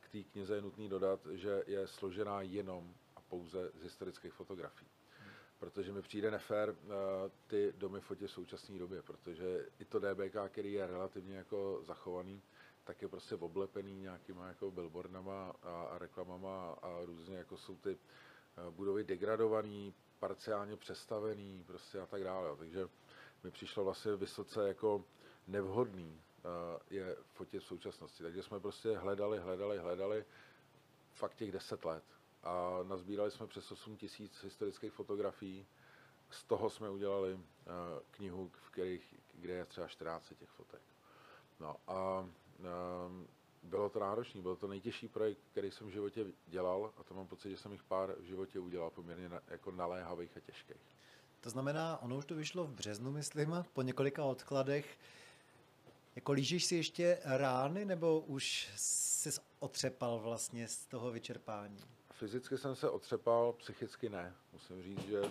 k 0.00 0.08
té 0.08 0.22
knize 0.22 0.54
je 0.54 0.62
nutný 0.62 0.88
dodat, 0.88 1.20
že 1.32 1.64
je 1.66 1.86
složená 1.86 2.42
jenom 2.42 2.94
a 3.16 3.20
pouze 3.20 3.70
z 3.74 3.82
historických 3.82 4.32
fotografií. 4.32 4.88
Protože 5.58 5.92
mi 5.92 6.02
přijde 6.02 6.30
nefér 6.30 6.76
ty 7.46 7.72
domy 7.76 8.00
fotit 8.00 8.28
v 8.28 8.32
současné 8.32 8.78
době, 8.78 9.02
protože 9.02 9.66
i 9.78 9.84
to 9.84 9.98
DBK, 9.98 10.36
který 10.48 10.72
je 10.72 10.86
relativně 10.86 11.36
jako 11.36 11.80
zachovaný, 11.82 12.42
tak 12.84 13.02
je 13.02 13.08
prostě 13.08 13.34
oblepený 13.34 14.00
nějakýma 14.00 14.48
jako 14.48 14.70
billboardama 14.70 15.54
a, 15.62 15.82
a 15.82 15.98
reklamama 15.98 16.72
a 16.72 17.04
různě 17.04 17.36
jako 17.36 17.56
jsou 17.56 17.76
ty 17.76 17.90
eh, 17.98 18.70
budovy 18.70 19.04
degradovaný, 19.04 19.94
parciálně 20.18 20.76
přestavený 20.76 21.64
prostě 21.66 22.00
a 22.00 22.06
tak 22.06 22.24
dále. 22.24 22.56
Takže 22.56 22.88
mi 23.44 23.50
přišlo 23.50 23.84
vlastně 23.84 24.16
vysoce 24.16 24.68
jako 24.68 25.04
nevhodný 25.46 26.22
uh, 26.44 26.50
je 26.90 27.16
fotit 27.32 27.62
v 27.62 27.66
současnosti. 27.66 28.22
Takže 28.22 28.42
jsme 28.42 28.60
prostě 28.60 28.96
hledali, 28.96 29.38
hledali, 29.38 29.78
hledali 29.78 30.24
fakt 31.12 31.34
těch 31.34 31.52
deset 31.52 31.84
let. 31.84 32.04
A 32.42 32.78
nazbírali 32.82 33.30
jsme 33.30 33.46
přes 33.46 33.72
8 33.72 33.96
tisíc 33.96 34.44
historických 34.44 34.92
fotografií. 34.92 35.66
Z 36.30 36.44
toho 36.44 36.70
jsme 36.70 36.90
udělali 36.90 37.34
uh, 37.34 37.40
knihu, 38.10 38.50
v 38.66 38.70
kterých, 38.70 39.14
kde 39.34 39.54
je 39.54 39.64
třeba 39.64 39.88
14 39.88 40.32
těch 40.38 40.50
fotek. 40.50 40.82
No 41.60 41.76
a 41.86 42.28
bylo 43.62 43.88
to 43.88 44.00
náročné, 44.00 44.42
byl 44.42 44.56
to 44.56 44.66
nejtěžší 44.66 45.08
projekt, 45.08 45.38
který 45.50 45.70
jsem 45.70 45.86
v 45.86 45.90
životě 45.90 46.26
dělal 46.46 46.92
a 46.96 47.02
to 47.02 47.14
mám 47.14 47.26
pocit, 47.26 47.50
že 47.50 47.56
jsem 47.56 47.72
jich 47.72 47.82
pár 47.82 48.14
v 48.20 48.24
životě 48.24 48.60
udělal 48.60 48.90
poměrně 48.90 49.28
na, 49.28 49.40
jako 49.48 49.70
naléhavých 49.70 50.36
a 50.36 50.40
těžkých. 50.40 50.76
To 51.40 51.50
znamená, 51.50 52.02
ono 52.02 52.16
už 52.16 52.24
to 52.24 52.34
vyšlo 52.34 52.64
v 52.64 52.70
březnu, 52.70 53.10
myslím, 53.10 53.64
po 53.72 53.82
několika 53.82 54.24
odkladech. 54.24 54.98
Jako 56.16 56.32
lížíš 56.32 56.64
si 56.64 56.76
ještě 56.76 57.18
rány, 57.24 57.84
nebo 57.84 58.20
už 58.20 58.70
jsi 58.76 59.30
otřepal 59.58 60.18
vlastně 60.18 60.68
z 60.68 60.86
toho 60.86 61.10
vyčerpání? 61.10 61.80
Fyzicky 62.12 62.58
jsem 62.58 62.76
se 62.76 62.90
otřepal, 62.90 63.52
psychicky 63.52 64.08
ne. 64.08 64.34
Musím 64.52 64.82
říct, 64.82 65.08
že 65.08 65.20
uh, 65.20 65.28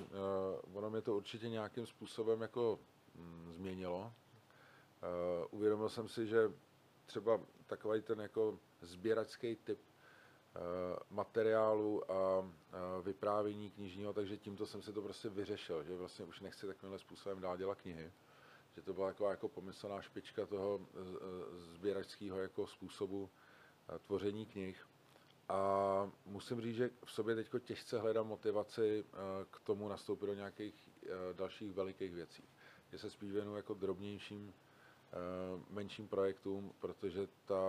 ono 0.73 0.89
mě 0.89 1.01
to 1.01 1.15
určitě 1.15 1.49
nějakým 1.49 1.85
způsobem 1.85 2.41
jako 2.41 2.79
mm, 3.15 3.53
změnilo. 3.53 3.99
Uh, 3.99 5.47
uvědomil 5.51 5.89
jsem 5.89 6.09
si, 6.09 6.27
že 6.27 6.51
třeba 7.05 7.39
takový 7.67 8.01
ten 8.01 8.21
jako 8.21 8.59
sběračský 8.81 9.55
typ 9.55 9.79
uh, 9.79 10.61
materiálu 11.09 12.11
a 12.11 12.51
vyprávění 13.01 13.71
knižního, 13.71 14.13
takže 14.13 14.37
tímto 14.37 14.65
jsem 14.65 14.81
si 14.81 14.93
to 14.93 15.01
prostě 15.01 15.29
vyřešil, 15.29 15.83
že 15.83 15.95
vlastně 15.95 16.25
už 16.25 16.39
nechci 16.39 16.67
takovýmhle 16.67 16.99
způsobem 16.99 17.41
dál 17.41 17.57
dělat 17.57 17.81
knihy. 17.81 18.11
Že 18.75 18.81
to 18.81 18.93
byla 18.93 19.07
taková 19.07 19.31
jako 19.31 19.47
pomyslná 19.47 20.01
špička 20.01 20.45
toho 20.45 20.81
eh, 20.81 20.99
sběračského 21.59 22.41
jako 22.41 22.67
způsobu 22.67 23.29
tvoření 24.07 24.45
knih. 24.45 24.87
A 25.49 26.11
musím 26.25 26.61
říct, 26.61 26.75
že 26.75 26.89
v 27.05 27.11
sobě 27.11 27.35
teď 27.35 27.49
těžce 27.63 27.99
hledám 27.99 28.27
motivaci 28.27 29.05
k 29.51 29.59
tomu 29.59 29.87
nastoupit 29.87 30.25
do 30.25 30.33
nějakých 30.33 30.89
dalších 31.33 31.73
velikých 31.73 32.13
věcí. 32.13 32.43
Že 32.91 32.99
se 32.99 33.09
spíš 33.09 33.31
jako 33.55 33.73
drobnějším 33.73 34.53
Eh, 34.53 34.72
menším 35.69 36.07
projektům, 36.07 36.73
protože 36.79 37.27
ta 37.45 37.61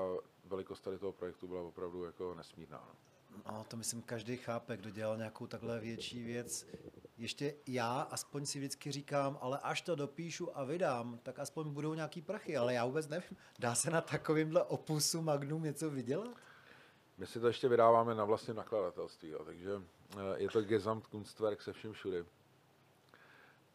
velikost 0.45 0.81
tady 0.81 0.99
toho 0.99 1.13
projektu 1.13 1.49
byla 1.49 1.63
opravdu 1.63 2.05
jako 2.05 2.35
nesmírná. 2.35 2.85
No. 2.89 2.95
No, 3.53 3.65
to 3.69 3.77
myslím, 3.77 4.03
každý 4.03 4.37
chápe, 4.37 4.77
kdo 4.77 4.91
dělal 4.91 5.17
nějakou 5.17 5.47
takhle 5.47 5.81
větší 5.81 6.25
věc. 6.25 6.67
Ještě 7.17 7.55
já 7.67 8.01
aspoň 8.01 8.47
si 8.47 8.59
vždycky 8.59 8.93
říkám, 8.93 9.39
ale 9.41 9.59
až 9.59 9.83
to 9.83 9.95
dopíšu 9.95 10.59
a 10.59 10.65
vydám, 10.65 11.19
tak 11.23 11.39
aspoň 11.39 11.71
budou 11.71 11.95
nějaký 11.95 12.23
prachy, 12.23 12.57
ale 12.57 12.75
já 12.75 12.87
vůbec 12.87 13.09
nevím. 13.09 13.37
Dá 13.59 13.75
se 13.75 13.91
na 13.91 14.01
takovýmhle 14.01 14.63
opusu 14.63 15.23
Magnum 15.23 15.63
něco 15.63 15.91
vydělat? 15.91 16.37
My 17.19 17.27
si 17.27 17.41
to 17.41 17.47
ještě 17.47 17.69
vydáváme 17.69 18.15
na 18.15 18.25
vlastním 18.25 18.57
nakladatelství, 18.57 19.29
jo, 19.29 19.45
takže 19.45 19.77
uh, 19.77 19.83
je 20.37 20.49
to 20.49 20.63
Gesamtkunstwerk 20.63 21.63
se 21.63 21.73
vším 21.73 21.93
všudy. 21.93 22.25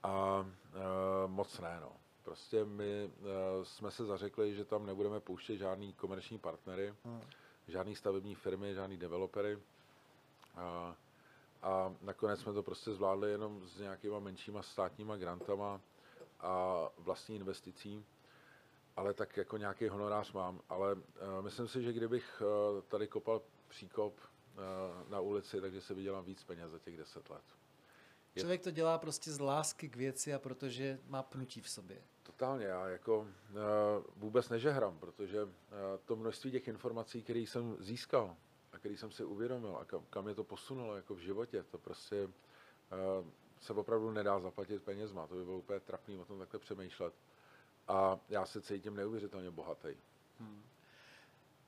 A 0.03 0.39
uh, 0.39 1.31
moc 1.31 1.59
ne, 1.59 1.79
no. 1.81 1.91
Prostě 2.23 2.65
my 2.65 3.11
uh, 3.19 3.63
jsme 3.63 3.91
se 3.91 4.05
zařekli, 4.05 4.55
že 4.55 4.65
tam 4.65 4.85
nebudeme 4.85 5.19
pouštět 5.19 5.57
žádný 5.57 5.93
komerční 5.93 6.37
partnery, 6.39 6.93
hmm. 7.05 7.21
žádný 7.67 7.95
stavební 7.95 8.35
firmy, 8.35 8.73
žádný 8.73 8.97
developery. 8.97 9.59
A, 10.55 10.95
a 11.61 11.95
nakonec 12.01 12.39
jsme 12.39 12.53
to 12.53 12.63
prostě 12.63 12.91
zvládli 12.91 13.31
jenom 13.31 13.67
s 13.67 13.79
nějakýma 13.79 14.19
menšíma 14.19 14.61
státníma 14.61 15.17
grantama 15.17 15.81
a 16.39 16.85
vlastní 16.97 17.35
investicí. 17.35 18.05
Ale 18.95 19.13
tak 19.13 19.37
jako 19.37 19.57
nějaký 19.57 19.87
honorář 19.87 20.31
mám. 20.31 20.61
Ale 20.69 20.93
uh, 20.93 21.01
myslím 21.41 21.67
si, 21.67 21.83
že 21.83 21.93
kdybych 21.93 22.41
uh, 22.41 22.81
tady 22.81 23.07
kopal 23.07 23.41
příkop 23.67 24.13
uh, 24.13 25.11
na 25.11 25.19
ulici, 25.19 25.61
takže 25.61 25.81
se 25.81 25.93
vydělám 25.93 26.25
víc 26.25 26.43
peněz 26.43 26.71
za 26.71 26.79
těch 26.79 26.97
deset 26.97 27.29
let. 27.29 27.58
Člověk 28.37 28.61
to 28.61 28.71
dělá 28.71 28.97
prostě 28.97 29.31
z 29.31 29.39
lásky 29.39 29.89
k 29.89 29.95
věci 29.95 30.33
a 30.33 30.39
protože 30.39 30.99
má 31.07 31.23
pnutí 31.23 31.61
v 31.61 31.69
sobě. 31.69 32.01
Totálně, 32.23 32.65
já 32.65 32.87
jako 32.87 33.19
uh, 33.19 33.27
vůbec 34.15 34.49
nežehrám, 34.49 34.99
protože 34.99 35.43
uh, 35.43 35.49
to 36.05 36.15
množství 36.15 36.51
těch 36.51 36.67
informací, 36.67 37.23
které 37.23 37.39
jsem 37.39 37.77
získal 37.79 38.35
a 38.71 38.77
který 38.77 38.97
jsem 38.97 39.11
si 39.11 39.23
uvědomil 39.23 39.77
a 39.77 39.85
kam, 39.85 40.05
kam 40.09 40.27
je 40.27 40.35
to 40.35 40.43
posunulo 40.43 40.95
jako 40.95 41.15
v 41.15 41.19
životě, 41.19 41.63
to 41.63 41.77
prostě 41.77 42.25
uh, 42.25 42.31
se 43.61 43.73
opravdu 43.73 44.11
nedá 44.11 44.39
zaplatit 44.39 44.83
penězma, 44.83 45.27
to 45.27 45.35
by 45.35 45.45
bylo 45.45 45.57
úplně 45.57 45.79
trapný 45.79 46.19
o 46.19 46.25
tom 46.25 46.39
takhle 46.39 46.59
přemýšlet. 46.59 47.13
A 47.87 48.19
já 48.29 48.45
se 48.45 48.61
cítím 48.61 48.95
neuvěřitelně 48.95 49.51
bohatý. 49.51 49.89
Hmm. 50.39 50.63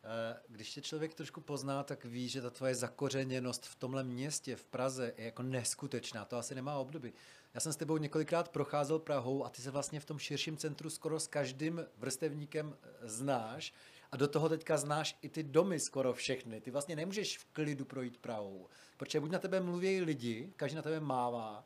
Eh, 0.04 0.38
když 0.48 0.72
tě 0.72 0.82
člověk 0.82 1.14
trošku 1.14 1.42
pozná, 1.42 1.84
tak 1.84 2.06
ví, 2.06 2.30
že 2.30 2.42
ta 2.42 2.50
tvoje 2.50 2.76
zakořeněnost 2.76 3.66
v 3.66 3.76
tomhle 3.76 4.04
městě, 4.04 4.56
v 4.56 4.66
Praze, 4.66 5.14
je 5.18 5.26
jako 5.26 5.44
neskutečná. 5.44 6.26
To 6.26 6.38
asi 6.38 6.56
nemá 6.56 6.76
obdoby. 6.76 7.14
Já 7.54 7.60
jsem 7.60 7.74
s 7.74 7.76
tebou 7.76 7.98
několikrát 7.98 8.50
procházel 8.50 9.00
Prahou 9.00 9.46
a 9.46 9.50
ty 9.50 9.62
se 9.62 9.72
vlastně 9.72 10.00
v 10.00 10.06
tom 10.06 10.20
širším 10.20 10.58
centru 10.58 10.90
skoro 10.90 11.20
s 11.20 11.28
každým 11.28 11.86
vrstevníkem 11.98 12.76
eh, 12.84 12.88
znáš. 13.08 13.74
A 14.12 14.18
do 14.18 14.28
toho 14.28 14.50
teďka 14.50 14.78
znáš 14.78 15.18
i 15.22 15.30
ty 15.30 15.44
domy 15.44 15.80
skoro 15.80 16.14
všechny. 16.14 16.62
Ty 16.62 16.72
vlastně 16.72 16.96
nemůžeš 16.96 17.38
v 17.38 17.46
klidu 17.46 17.86
projít 17.86 18.18
Prahou, 18.18 18.68
protože 18.98 19.20
buď 19.20 19.32
na 19.32 19.40
tebe 19.40 19.60
mluví 19.60 20.02
lidi, 20.02 20.54
každý 20.56 20.76
na 20.76 20.82
tebe 20.82 21.00
mává, 21.00 21.66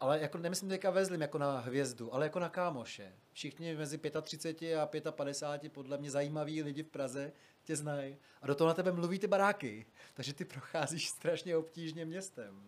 ale 0.00 0.20
jako 0.20 0.38
nemyslím 0.38 0.68
teďka 0.70 0.90
ve 0.90 1.04
zlým, 1.04 1.20
jako 1.20 1.38
na 1.38 1.58
hvězdu, 1.58 2.14
ale 2.14 2.26
jako 2.26 2.38
na 2.38 2.48
kámoše. 2.48 3.12
Všichni 3.32 3.76
mezi 3.76 4.00
35 4.22 4.76
a 4.76 4.86
55 5.10 5.72
podle 5.72 5.98
mě 5.98 6.10
zajímaví 6.10 6.62
lidi 6.62 6.82
v 6.82 6.88
Praze 6.88 7.32
tě 7.64 7.76
znají. 7.76 8.16
A 8.42 8.46
do 8.46 8.54
toho 8.54 8.68
na 8.68 8.74
tebe 8.74 8.92
mluví 8.92 9.18
ty 9.18 9.26
baráky. 9.26 9.86
Takže 10.14 10.34
ty 10.34 10.44
procházíš 10.44 11.08
strašně 11.08 11.56
obtížně 11.56 12.04
městem. 12.04 12.62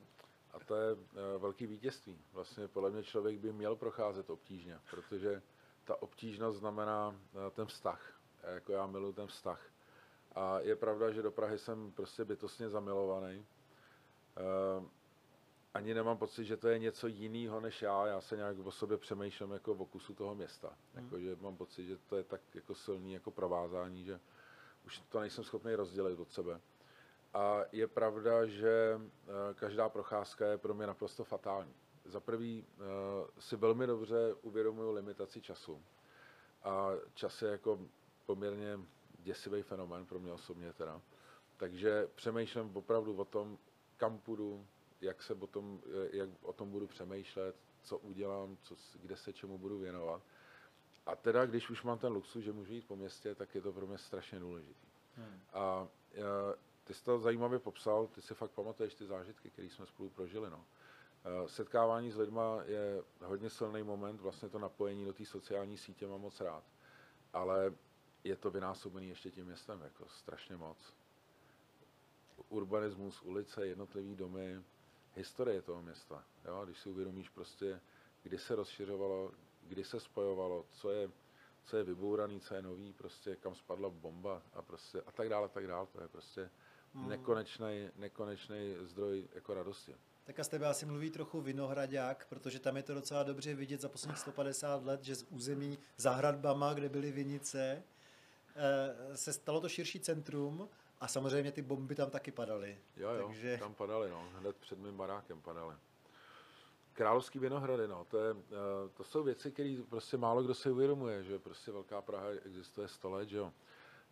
A 0.51 0.59
to 0.59 0.77
je 0.77 0.93
uh, 0.93 1.01
velký 1.39 1.67
vítězství. 1.67 2.19
Vlastně 2.33 2.69
podle 2.69 2.91
mě 2.91 3.03
člověk 3.03 3.39
by 3.39 3.53
měl 3.53 3.77
procházet 3.77 4.31
obtížně, 4.31 4.79
protože 4.91 5.43
ta 5.85 6.03
obtížnost 6.03 6.59
znamená 6.59 7.09
uh, 7.09 7.41
ten 7.51 7.67
vztah. 7.67 8.21
Jako 8.55 8.73
já 8.73 8.87
miluji 8.87 9.13
ten 9.13 9.27
vztah. 9.27 9.71
A 10.35 10.61
je 10.61 10.77
pravda, 10.77 11.11
že 11.11 11.23
do 11.23 11.31
Prahy 11.31 11.59
jsem 11.59 11.93
prostě 11.93 12.25
bytostně 12.25 12.69
zamilovaný. 12.69 13.47
Ani 15.79 15.95
nemám 15.95 16.19
pocit, 16.19 16.45
že 16.45 16.57
to 16.57 16.69
je 16.69 16.79
něco 16.79 17.07
jiného 17.07 17.61
než 17.61 17.83
já. 17.83 18.07
Já 18.07 18.21
se 18.21 18.37
nějak 18.37 18.59
o 18.59 18.71
sobě 18.71 18.97
přemýšlím 18.97 19.51
jako 19.51 19.75
v 19.75 19.83
okusu 19.83 20.15
toho 20.15 20.35
města. 20.35 20.69
Hmm. 20.95 21.05
Jako, 21.05 21.21
že 21.21 21.37
mám 21.41 21.57
pocit, 21.57 21.87
že 21.87 21.99
to 21.99 22.17
je 22.17 22.25
tak 22.25 22.41
jako 22.55 22.75
silný 22.75 23.13
jako 23.13 23.31
provázání, 23.31 24.05
že 24.05 24.21
už 24.87 25.01
to 25.09 25.21
nejsem 25.21 25.45
schopný 25.45 25.75
rozdělit 25.75 26.21
od 26.21 26.33
sebe. 26.33 26.61
A 27.35 27.61
je 27.73 27.87
pravda, 27.87 28.47
že 28.47 29.01
eh, 29.01 29.55
každá 29.55 29.89
procházka 29.89 30.47
je 30.47 30.59
pro 30.59 30.75
mě 30.75 30.87
naprosto 30.87 31.25
fatální. 31.25 31.75
Za 32.05 32.21
prvý 32.21 32.67
eh, 32.67 32.83
si 33.39 33.57
velmi 33.57 33.87
dobře 33.87 34.35
uvědomuju 34.43 34.93
limitaci 34.93 35.41
času. 35.41 35.83
A 36.63 36.91
čas 37.15 37.43
je 37.43 37.51
jako 37.51 37.81
poměrně 38.27 38.81
děsivý 39.19 39.63
fenomén 39.63 40.07
pro 40.07 40.19
mě 40.19 40.33
osobně 40.33 40.73
teda. 40.73 41.01
Takže 41.57 42.09
přemýšlím 42.15 42.77
opravdu 42.77 43.17
o 43.17 43.25
tom, 43.25 43.59
kam 43.97 44.19
půjdu, 44.19 44.67
jak, 45.01 45.23
se 45.23 45.35
o 45.35 45.47
tom, 45.47 45.81
eh, 45.87 46.17
jak 46.17 46.29
o 46.43 46.53
tom 46.53 46.71
budu 46.71 46.87
přemýšlet, 46.87 47.57
co 47.83 47.99
udělám, 47.99 48.57
co, 48.63 48.77
kde 48.95 49.17
se 49.17 49.33
čemu 49.33 49.59
budu 49.59 49.79
věnovat. 49.79 50.23
A 51.07 51.17
teda, 51.17 51.47
když 51.47 51.71
už 51.71 51.83
mám 51.83 51.99
ten 51.99 52.13
luxus, 52.13 52.45
že 52.45 52.53
můžu 52.53 52.73
jít 52.73 52.87
po 52.87 52.97
městě, 52.97 53.35
tak 53.35 53.55
je 53.55 53.61
to 53.61 53.73
pro 53.73 53.87
mě 53.87 53.99
strašně 53.99 54.41
důležitý. 54.41 54.87
Hmm. 55.17 55.41
A 55.53 55.81
uh, 55.83 55.89
ty 56.85 56.95
jsi 56.95 57.05
to 57.05 57.19
zajímavě 57.19 57.59
popsal, 57.59 58.07
ty 58.07 58.23
si 58.23 58.35
fakt 58.35 58.51
pamatuješ 58.51 58.95
ty 58.95 59.07
zážitky, 59.07 59.51
které 59.51 59.69
jsme 59.69 59.87
spolu 59.87 60.11
prožili. 60.11 60.51
No. 60.51 60.57
Uh, 60.57 61.47
setkávání 61.47 62.11
s 62.11 62.17
lidma 62.17 62.63
je 62.65 63.03
hodně 63.25 63.51
silný 63.51 63.83
moment, 63.83 64.21
vlastně 64.21 64.49
to 64.49 64.59
napojení 64.59 65.05
do 65.05 65.13
té 65.13 65.25
sociální 65.25 65.77
sítě 65.77 66.07
mám 66.07 66.21
moc 66.21 66.41
rád. 66.41 66.65
Ale 67.33 67.75
je 68.25 68.37
to 68.37 68.51
vynásobený 68.51 69.09
ještě 69.09 69.31
tím 69.31 69.47
městem, 69.47 69.81
jako 69.81 70.09
strašně 70.09 70.57
moc. 70.57 70.95
Urbanismus, 72.49 73.23
ulice, 73.23 73.67
jednotlivý 73.67 74.17
domy, 74.17 74.63
historie 75.19 75.63
toho 75.63 75.83
města. 75.83 76.25
Jo? 76.45 76.63
Když 76.65 76.79
si 76.79 76.89
uvědomíš 76.89 77.29
prostě, 77.29 77.81
kdy 78.23 78.39
se 78.39 78.55
rozšiřovalo, 78.55 79.33
kdy 79.63 79.85
se 79.85 80.01
spojovalo, 80.01 80.67
co 80.71 80.91
je, 80.91 81.11
co 81.65 81.77
je 81.77 81.85
vybouraný, 81.85 82.41
co 82.41 82.55
je 82.55 82.63
nový, 82.63 82.93
prostě 82.93 83.37
kam 83.37 83.55
spadla 83.55 83.91
bomba 83.91 84.43
a 84.55 84.63
prostě 84.63 85.03
a 85.07 85.13
tak 85.13 85.29
dále, 85.29 85.45
a 85.45 85.49
tak 85.49 85.67
dále. 85.67 85.87
To 85.87 86.03
je 86.03 86.09
prostě 86.09 86.51
hmm. 86.95 87.09
nekonečný, 87.09 87.91
nekonečný 87.97 88.77
zdroj 88.81 89.29
jako 89.35 89.55
radosti. 89.55 89.95
Tak 90.25 90.39
a 90.39 90.45
z 90.45 90.49
tebe 90.49 90.67
asi 90.67 90.87
mluví 90.87 91.11
trochu 91.11 91.41
Vinohradák, 91.41 92.27
protože 92.29 92.59
tam 92.59 92.77
je 92.77 92.83
to 92.83 92.95
docela 92.95 93.23
dobře 93.23 93.55
vidět 93.55 93.81
za 93.81 93.89
posledních 93.89 94.19
150 94.19 94.85
let, 94.85 95.05
že 95.05 95.15
z 95.15 95.23
území 95.23 95.79
za 95.97 96.11
hradbama, 96.11 96.75
kde 96.75 96.89
byly 96.89 97.13
vinice, 97.13 97.83
eh, 98.57 99.17
se 99.17 99.33
stalo 99.33 99.61
to 99.61 99.69
širší 99.69 100.01
centrum 100.01 100.69
a 101.01 101.09
samozřejmě 101.09 101.53
ty 101.53 101.63
bomby 101.63 101.95
tam 101.95 102.11
taky 102.11 102.31
padaly. 102.31 102.79
Jo, 102.97 103.11
jo, 103.11 103.27
Takže... 103.27 103.59
tam 103.59 103.75
padaly, 103.75 104.11
no. 104.11 104.29
Hned 104.39 104.57
před 104.57 104.79
mým 104.79 104.97
barákem 104.97 105.41
padaly. 105.41 105.75
Královský 106.93 107.39
Vinohrady, 107.39 107.89
no, 107.89 108.05
to, 108.05 108.19
je, 108.19 108.31
eh, 108.31 108.89
to 108.95 109.05
jsou 109.05 109.23
věci, 109.23 109.53
které 109.53 109.77
prostě 109.89 110.17
málo 110.17 110.43
kdo 110.43 110.55
si 110.55 110.71
uvědomuje, 110.71 111.25
že 111.25 111.39
prostě 111.39 111.73
Velká 111.73 112.03
Praha 112.03 112.29
existuje 112.45 112.89
100 112.89 113.11
let, 113.11 113.29
že 113.29 113.37
jo. 113.37 113.53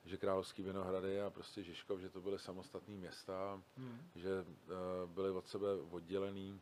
Že 0.05 0.17
Královský 0.17 0.63
Vinohrady 0.63 1.23
a 1.23 1.31
prostě 1.31 1.63
Žižkov, 1.63 2.01
že 2.01 2.11
to 2.11 2.21
byly 2.21 2.39
samostatné 2.39 2.95
města, 2.95 3.63
hmm. 3.77 3.99
že 4.15 4.31
uh, 4.41 5.11
byly 5.11 5.31
od 5.31 5.49
sebe 5.49 5.67
oddělený, 5.91 6.61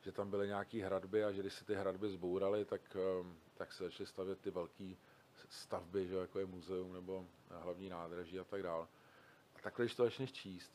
že 0.00 0.12
tam 0.12 0.30
byly 0.30 0.46
nějaké 0.46 0.84
hradby 0.84 1.24
a 1.24 1.32
že 1.32 1.40
když 1.40 1.52
se 1.52 1.64
ty 1.64 1.74
hradby 1.74 2.10
zbouraly, 2.10 2.64
tak, 2.64 2.96
uh, 3.20 3.26
tak 3.54 3.72
se 3.72 3.84
začaly 3.84 4.06
stavět 4.06 4.40
ty 4.40 4.50
velké 4.50 4.94
stavby, 5.48 6.08
že 6.08 6.16
jako 6.16 6.38
je 6.38 6.46
muzeum 6.46 6.92
nebo 6.92 7.26
hlavní 7.50 7.88
nádraží 7.88 8.38
a 8.38 8.44
tak 8.44 8.62
dále 8.62 8.86
takhle, 9.66 9.84
když 9.84 9.94
to 9.94 10.04
začneš 10.04 10.32
číst, 10.32 10.72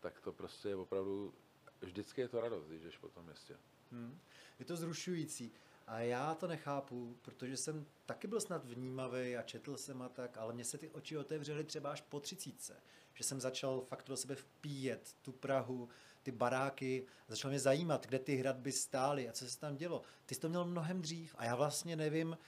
tak 0.00 0.20
to 0.20 0.32
prostě 0.32 0.68
je 0.68 0.76
opravdu, 0.76 1.34
vždycky 1.80 2.20
je 2.20 2.28
to 2.28 2.40
radost, 2.40 2.66
když 2.66 2.82
jdeš 2.82 2.98
po 2.98 3.08
tom 3.08 3.24
městě. 3.24 3.56
Hmm. 3.92 4.18
Je 4.58 4.64
to 4.64 4.76
zrušující. 4.76 5.52
A 5.86 6.00
já 6.00 6.34
to 6.34 6.46
nechápu, 6.46 7.16
protože 7.22 7.56
jsem 7.56 7.86
taky 8.06 8.26
byl 8.26 8.40
snad 8.40 8.64
vnímavý 8.64 9.36
a 9.36 9.42
četl 9.42 9.76
jsem 9.76 10.02
a 10.02 10.08
tak, 10.08 10.36
ale 10.36 10.52
mě 10.52 10.64
se 10.64 10.78
ty 10.78 10.90
oči 10.90 11.18
otevřely 11.18 11.64
třeba 11.64 11.92
až 11.92 12.00
po 12.00 12.20
třicítce. 12.20 12.82
Že 13.14 13.24
jsem 13.24 13.40
začal 13.40 13.80
fakt 13.80 14.08
do 14.08 14.16
sebe 14.16 14.34
vpíjet 14.34 15.16
tu 15.22 15.32
Prahu, 15.32 15.88
ty 16.22 16.32
baráky, 16.32 17.06
začal 17.28 17.50
mě 17.50 17.60
zajímat, 17.60 18.06
kde 18.06 18.18
ty 18.18 18.36
hradby 18.36 18.72
stály 18.72 19.28
a 19.28 19.32
co 19.32 19.48
se 19.48 19.60
tam 19.60 19.76
dělo. 19.76 20.02
Ty 20.26 20.34
jsi 20.34 20.40
to 20.40 20.48
měl 20.48 20.64
mnohem 20.64 21.02
dřív 21.02 21.34
a 21.38 21.44
já 21.44 21.56
vlastně 21.56 21.96
nevím, 21.96 22.38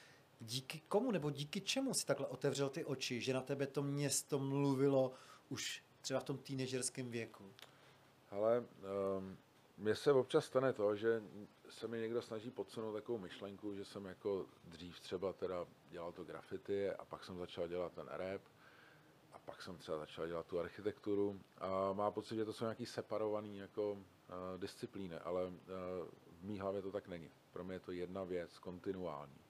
díky 0.41 0.81
komu 0.81 1.11
nebo 1.11 1.31
díky 1.31 1.61
čemu 1.61 1.95
si 1.95 2.07
takhle 2.07 2.27
otevřel 2.27 2.69
ty 2.69 2.85
oči, 2.85 3.21
že 3.21 3.35
na 3.35 3.41
tebe 3.41 3.67
to 3.67 3.83
město 3.83 4.39
mluvilo 4.39 5.13
už 5.49 5.86
třeba 6.07 6.21
v 6.21 6.25
tom 6.25 6.39
teenagerském 6.39 7.11
věku? 7.11 7.45
Ale 8.31 8.61
um, 8.61 9.37
mně 9.79 9.95
se 9.95 10.13
občas 10.13 10.45
stane 10.45 10.73
to, 10.73 10.97
že 10.97 11.23
se 11.69 11.89
mi 11.89 11.99
někdo 11.99 12.23
snaží 12.23 12.51
podsunout 12.51 12.93
takovou 12.93 13.19
myšlenku, 13.19 13.75
že 13.75 13.85
jsem 13.85 14.05
jako 14.05 14.47
dřív 14.65 15.01
třeba 15.01 15.33
teda 15.33 15.67
dělal 15.91 16.13
to 16.13 16.25
grafity 16.25 16.91
a 16.91 17.05
pak 17.05 17.25
jsem 17.25 17.39
začal 17.39 17.69
dělat 17.69 17.93
ten 17.93 18.07
rap 18.09 18.43
a 19.33 19.39
pak 19.39 19.63
jsem 19.63 19.79
třeba 19.79 19.99
začal 19.99 20.27
dělat 20.27 20.47
tu 20.47 20.61
architekturu 20.61 21.41
a 21.59 21.93
má 21.93 22.11
pocit, 22.11 22.37
že 22.37 22.45
to 22.45 22.53
jsou 22.53 22.65
nějaký 22.65 22.87
separovaný 22.87 23.57
jako 23.57 23.93
uh, 23.93 23.99
disciplíny, 24.57 25.19
ale 25.19 25.47
uh, 25.47 25.53
v 26.41 26.43
mý 26.43 26.61
hlavě 26.61 26.83
to 26.83 26.93
tak 26.93 27.09
není. 27.09 27.31
Pro 27.53 27.65
mě 27.65 27.75
je 27.75 27.81
to 27.81 27.93
jedna 27.93 28.25
věc, 28.25 28.59
kontinuální. 28.59 29.41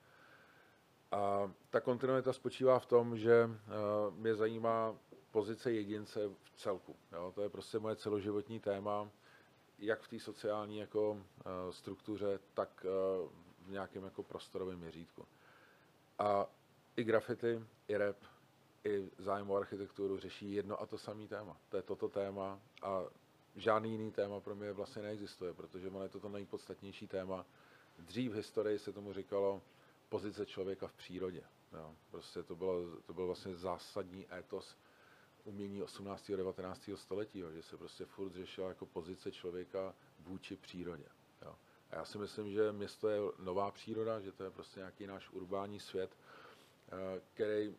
A 1.12 1.52
ta 1.70 1.80
kontinuita 1.80 2.32
spočívá 2.32 2.78
v 2.78 2.86
tom, 2.86 3.18
že 3.18 3.44
uh, 3.44 4.14
mě 4.14 4.34
zajímá 4.34 4.96
pozice 5.36 5.72
jedince 5.72 6.28
v 6.28 6.50
celku. 6.56 6.96
Jo? 7.12 7.32
To 7.34 7.42
je 7.42 7.48
prostě 7.48 7.78
moje 7.78 7.96
celoživotní 7.96 8.60
téma, 8.60 9.10
jak 9.78 10.00
v 10.02 10.08
té 10.08 10.18
sociální 10.20 10.78
jako, 10.78 11.10
uh, 11.10 11.22
struktuře, 11.70 12.38
tak 12.54 12.86
uh, 12.86 13.30
v 13.66 13.70
nějakém 13.70 14.04
jako 14.04 14.22
prostorovém 14.22 14.78
měřítku. 14.78 15.26
A 16.18 16.46
i 16.96 17.04
graffiti, 17.04 17.64
i 17.88 17.96
rap, 17.96 18.16
i 18.84 19.10
zájem 19.18 19.50
o 19.50 19.56
architekturu 19.56 20.18
řeší 20.18 20.52
jedno 20.52 20.80
a 20.80 20.86
to 20.86 20.98
samé 20.98 21.28
téma. 21.28 21.56
To 21.68 21.76
je 21.76 21.82
toto 21.82 22.08
téma 22.08 22.60
a 22.82 23.02
žádný 23.56 23.92
jiný 23.92 24.12
téma 24.12 24.40
pro 24.40 24.54
mě 24.54 24.72
vlastně 24.72 25.02
neexistuje, 25.02 25.54
protože 25.54 25.88
ono 25.88 26.02
je 26.02 26.08
to 26.08 26.20
to 26.20 26.28
nejpodstatnější 26.28 27.06
téma. 27.06 27.46
Dřív 27.98 28.32
v 28.32 28.34
historii 28.34 28.78
se 28.78 28.92
tomu 28.92 29.12
říkalo 29.12 29.62
pozice 30.08 30.46
člověka 30.46 30.86
v 30.86 30.94
přírodě. 30.94 31.42
Jo. 31.72 31.94
Prostě 32.10 32.42
to, 32.42 32.56
bylo, 32.56 32.96
to 33.06 33.14
byl 33.14 33.26
vlastně 33.26 33.56
zásadní 33.56 34.34
étos 34.34 34.76
umění 35.46 35.82
18. 35.82 36.30
a 36.30 36.36
19. 36.36 36.90
století, 36.94 37.38
jo, 37.38 37.50
že 37.52 37.62
se 37.62 37.76
prostě 37.76 38.04
furt 38.04 38.32
řešila 38.32 38.68
jako 38.68 38.86
pozice 38.86 39.32
člověka 39.32 39.94
vůči 40.20 40.56
přírodě. 40.56 41.04
Jo. 41.42 41.54
A 41.90 41.96
já 41.96 42.04
si 42.04 42.18
myslím, 42.18 42.50
že 42.50 42.72
město 42.72 43.08
je 43.08 43.20
nová 43.38 43.70
příroda, 43.70 44.20
že 44.20 44.32
to 44.32 44.44
je 44.44 44.50
prostě 44.50 44.80
nějaký 44.80 45.06
náš 45.06 45.30
urbání 45.30 45.80
svět, 45.80 46.10
eh, 46.88 47.20
který 47.34 47.74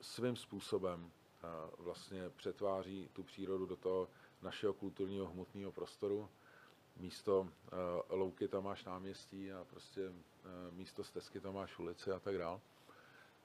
svým 0.00 0.36
způsobem 0.36 1.10
eh, 1.10 1.46
vlastně 1.78 2.30
přetváří 2.30 3.08
tu 3.12 3.22
přírodu 3.22 3.66
do 3.66 3.76
toho 3.76 4.08
našeho 4.42 4.74
kulturního 4.74 5.26
hmotného 5.26 5.72
prostoru. 5.72 6.28
Místo 6.96 7.48
eh, 7.48 7.76
louky 8.08 8.48
tam 8.48 8.64
máš 8.64 8.84
náměstí 8.84 9.52
a 9.52 9.64
prostě 9.64 10.12
místo 10.70 11.04
stezky 11.04 11.40
tam 11.40 11.54
máš 11.54 11.78
ulici 11.78 12.12
a 12.12 12.18
tak 12.18 12.38
dále 12.38 12.60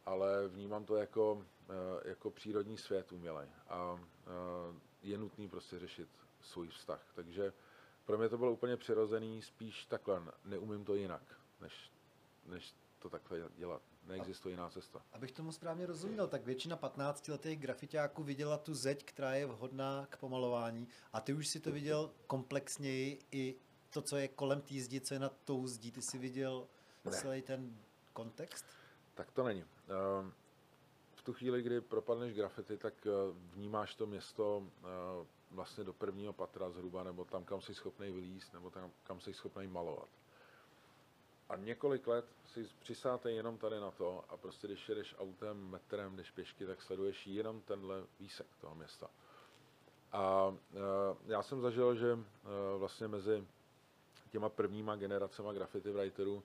ale 0.06 0.48
vnímám 0.48 0.86
to 0.86 0.96
jako, 0.96 1.46
eh, 1.70 2.10
jako 2.10 2.32
přírodní 2.32 2.78
svět 2.78 3.12
umělej 3.12 3.48
a 3.68 4.00
eh, 4.00 4.80
je 5.02 5.18
nutný 5.18 5.50
prostě 5.50 5.80
řešit 5.80 6.10
svůj 6.42 6.68
vztah. 6.68 7.12
Takže 7.16 7.54
pro 8.06 8.18
mě 8.18 8.30
to 8.30 8.38
bylo 8.38 8.52
úplně 8.52 8.78
přirozený, 8.78 9.42
spíš 9.42 9.86
takhle, 9.86 10.22
neumím 10.46 10.86
to 10.86 10.96
jinak, 10.96 11.40
než, 11.62 11.92
než 12.46 12.74
to 13.00 13.10
takhle 13.10 13.40
dělat. 13.56 13.82
Neexistuje 14.08 14.54
jiná 14.54 14.70
cesta. 14.70 15.02
Abych 15.14 15.32
tomu 15.32 15.52
správně 15.52 15.86
rozuměl, 15.86 16.28
tak 16.28 16.46
většina 16.46 16.78
15-letých 16.78 17.60
grafitáků 17.60 18.24
viděla 18.24 18.58
tu 18.58 18.74
zeď, 18.74 19.06
která 19.06 19.34
je 19.34 19.46
vhodná 19.46 20.08
k 20.10 20.18
pomalování 20.18 20.88
a 21.14 21.22
ty 21.22 21.34
už 21.34 21.48
si 21.48 21.60
to 21.60 21.72
viděl 21.72 22.12
komplexněji 22.28 23.20
i 23.32 23.56
to, 23.90 24.02
co 24.02 24.18
je 24.18 24.28
kolem 24.28 24.62
té 24.62 24.80
zdi, 24.80 25.02
co 25.02 25.14
je 25.14 25.20
na 25.20 25.30
tou 25.30 25.68
zdí. 25.68 25.92
Ty 25.92 26.02
si 26.02 26.18
viděl 26.18 26.68
ne. 27.06 27.12
celý 27.12 27.42
ten 27.42 27.78
kontext? 28.14 28.66
Tak 29.16 29.32
to 29.32 29.44
není. 29.44 29.62
Ehm, 29.64 30.34
v 31.16 31.24
tu 31.24 31.34
chvíli, 31.34 31.62
kdy 31.62 31.82
propadneš 31.82 32.34
grafity, 32.36 32.78
tak 32.78 32.94
eh, 33.08 33.12
vnímáš 33.54 33.96
to 33.96 34.06
město 34.06 34.64
eh, 34.84 34.86
vlastně 35.52 35.84
do 35.84 35.94
prvního 35.94 36.34
patra 36.34 36.70
zhruba, 36.70 37.04
nebo 37.04 37.26
tam, 37.26 37.44
kam 37.46 37.62
jsi 37.62 37.74
schopný 37.76 38.12
vylíst, 38.12 38.54
nebo 38.54 38.70
tam, 38.70 38.92
kam 39.04 39.20
jsi 39.20 39.34
schopný 39.34 39.68
malovat. 39.68 40.10
A 41.50 41.56
několik 41.56 42.08
let 42.08 42.26
si 42.46 42.70
přisáte 42.80 43.32
jenom 43.32 43.58
tady 43.58 43.80
na 43.80 43.92
to 43.92 44.24
a 44.30 44.38
prostě 44.38 44.68
když 44.68 44.90
jedeš 44.90 45.16
autem, 45.18 45.70
metrem, 45.70 46.16
jdeš 46.16 46.32
pěšky, 46.32 46.66
tak 46.66 46.82
sleduješ 46.82 47.28
jenom 47.28 47.62
tenhle 47.62 48.04
výsek 48.20 48.48
toho 48.62 48.76
města. 48.76 49.10
A 50.12 50.56
e, 50.74 51.32
já 51.32 51.44
jsem 51.44 51.62
zažil, 51.62 51.96
že 51.96 52.20
vlastně 52.78 53.08
mezi 53.08 53.48
těma 54.32 54.50
prvníma 54.50 54.96
generacema 54.96 55.54
graffiti 55.54 55.92
writerů 55.92 56.44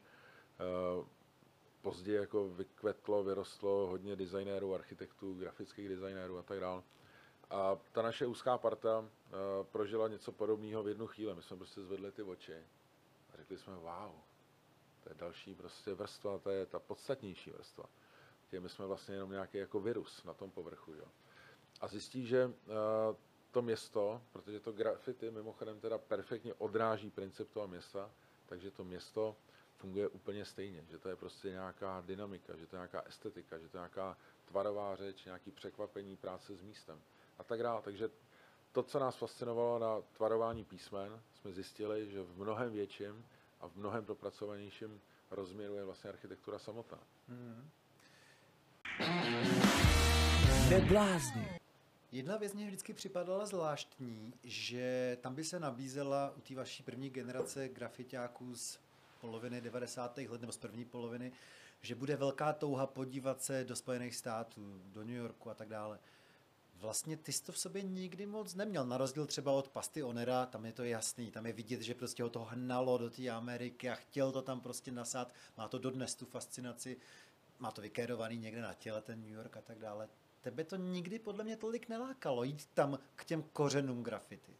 později 1.82 2.18
jako 2.18 2.48
vykvetlo, 2.48 3.24
vyrostlo 3.24 3.86
hodně 3.86 4.16
designérů, 4.16 4.74
architektů, 4.74 5.34
grafických 5.34 5.88
designérů 5.88 6.38
a 6.38 6.42
tak 6.42 6.60
dále. 6.60 6.82
A 7.50 7.78
ta 7.92 8.02
naše 8.02 8.26
úzká 8.26 8.58
parta 8.58 8.98
uh, 8.98 9.06
prožila 9.72 10.08
něco 10.08 10.32
podobného 10.32 10.82
v 10.82 10.88
jednu 10.88 11.06
chvíli. 11.06 11.34
My 11.34 11.42
jsme 11.42 11.56
prostě 11.56 11.82
zvedli 11.82 12.12
ty 12.12 12.22
oči 12.22 12.56
a 13.32 13.36
řekli 13.36 13.58
jsme, 13.58 13.74
wow, 13.74 14.12
to 15.02 15.08
je 15.08 15.14
další 15.14 15.54
prostě 15.54 15.94
vrstva, 15.94 16.38
to 16.38 16.50
je 16.50 16.66
ta 16.66 16.78
podstatnější 16.78 17.50
vrstva. 17.50 17.84
My 18.60 18.68
jsme 18.68 18.86
vlastně 18.86 19.14
jenom 19.14 19.30
nějaký 19.30 19.58
jako 19.58 19.80
virus 19.80 20.24
na 20.24 20.34
tom 20.34 20.50
povrchu. 20.50 20.94
Jo. 20.94 21.04
A 21.80 21.88
zjistí, 21.88 22.26
že 22.26 22.46
uh, 22.46 22.52
to 23.50 23.62
město, 23.62 24.22
protože 24.32 24.60
to 24.60 24.72
grafity 24.72 25.30
mimochodem 25.30 25.80
teda 25.80 25.98
perfektně 25.98 26.54
odráží 26.54 27.10
princip 27.10 27.50
toho 27.50 27.68
města, 27.68 28.10
takže 28.46 28.70
to 28.70 28.84
město 28.84 29.36
funguje 29.80 30.08
úplně 30.08 30.44
stejně, 30.44 30.84
že 30.90 30.98
to 30.98 31.08
je 31.08 31.16
prostě 31.16 31.48
nějaká 31.48 32.02
dynamika, 32.06 32.56
že 32.56 32.66
to 32.66 32.76
je 32.76 32.78
nějaká 32.78 33.02
estetika, 33.02 33.58
že 33.58 33.68
to 33.68 33.76
je 33.76 33.80
nějaká 33.80 34.16
tvarová 34.44 34.96
řeč, 34.96 35.24
nějaký 35.24 35.50
překvapení 35.50 36.16
práce 36.16 36.56
s 36.56 36.62
místem 36.62 37.00
a 37.38 37.44
tak 37.44 37.62
dále. 37.62 37.82
Takže 37.82 38.10
to, 38.72 38.82
co 38.82 38.98
nás 38.98 39.16
fascinovalo 39.16 39.78
na 39.78 40.02
tvarování 40.16 40.64
písmen, 40.64 41.20
jsme 41.34 41.52
zjistili, 41.52 42.10
že 42.10 42.22
v 42.22 42.38
mnohem 42.38 42.72
větším 42.72 43.26
a 43.60 43.68
v 43.68 43.76
mnohem 43.76 44.04
propracovanějším 44.04 45.00
rozměru 45.30 45.74
je 45.74 45.84
vlastně 45.84 46.10
architektura 46.10 46.58
samotná. 46.58 46.98
Hmm. 47.28 47.70
Neblázni. 50.70 51.60
Jedna 52.12 52.36
věc 52.36 52.54
mě 52.54 52.66
vždycky 52.66 52.92
připadala 52.92 53.46
zvláštní, 53.46 54.34
že 54.42 55.16
tam 55.20 55.34
by 55.34 55.44
se 55.44 55.60
nabízela 55.60 56.34
u 56.36 56.40
té 56.40 56.54
vaší 56.54 56.82
první 56.82 57.10
generace 57.10 57.68
grafitáků 57.68 58.54
z 58.54 58.78
poloviny 59.20 59.60
90. 59.60 60.18
let 60.18 60.40
nebo 60.40 60.52
z 60.52 60.56
první 60.56 60.84
poloviny, 60.84 61.32
že 61.80 61.94
bude 61.94 62.16
velká 62.16 62.52
touha 62.52 62.86
podívat 62.86 63.42
se 63.42 63.64
do 63.64 63.76
Spojených 63.76 64.16
států, 64.16 64.80
do 64.84 65.04
New 65.04 65.16
Yorku 65.16 65.50
a 65.50 65.54
tak 65.54 65.68
dále. 65.68 65.98
Vlastně 66.74 67.16
ty 67.16 67.32
jsi 67.32 67.44
to 67.44 67.52
v 67.52 67.58
sobě 67.58 67.82
nikdy 67.82 68.26
moc 68.26 68.54
neměl, 68.54 68.86
na 68.86 68.98
rozdíl 68.98 69.26
třeba 69.26 69.52
od 69.52 69.68
Pasty 69.68 70.02
Onera, 70.02 70.46
tam 70.46 70.66
je 70.66 70.72
to 70.72 70.84
jasný, 70.84 71.30
tam 71.30 71.46
je 71.46 71.52
vidět, 71.52 71.80
že 71.82 71.94
prostě 71.94 72.22
ho 72.22 72.30
to 72.30 72.44
hnalo 72.44 72.98
do 72.98 73.10
té 73.10 73.28
Ameriky 73.28 73.90
a 73.90 73.94
chtěl 73.94 74.32
to 74.32 74.42
tam 74.42 74.60
prostě 74.60 74.92
nasát, 74.92 75.34
má 75.56 75.68
to 75.68 75.78
dodnes 75.78 76.14
tu 76.14 76.26
fascinaci, 76.26 76.96
má 77.58 77.70
to 77.70 77.82
vykérovaný 77.82 78.38
někde 78.38 78.62
na 78.62 78.74
těle, 78.74 79.02
ten 79.02 79.20
New 79.20 79.32
York 79.32 79.56
a 79.56 79.60
tak 79.60 79.78
dále. 79.78 80.08
Tebe 80.40 80.64
to 80.64 80.76
nikdy 80.76 81.18
podle 81.18 81.44
mě 81.44 81.56
tolik 81.56 81.88
nelákalo, 81.88 82.44
jít 82.44 82.66
tam 82.74 82.98
k 83.16 83.24
těm 83.24 83.42
kořenům 83.42 84.02
grafity 84.02 84.52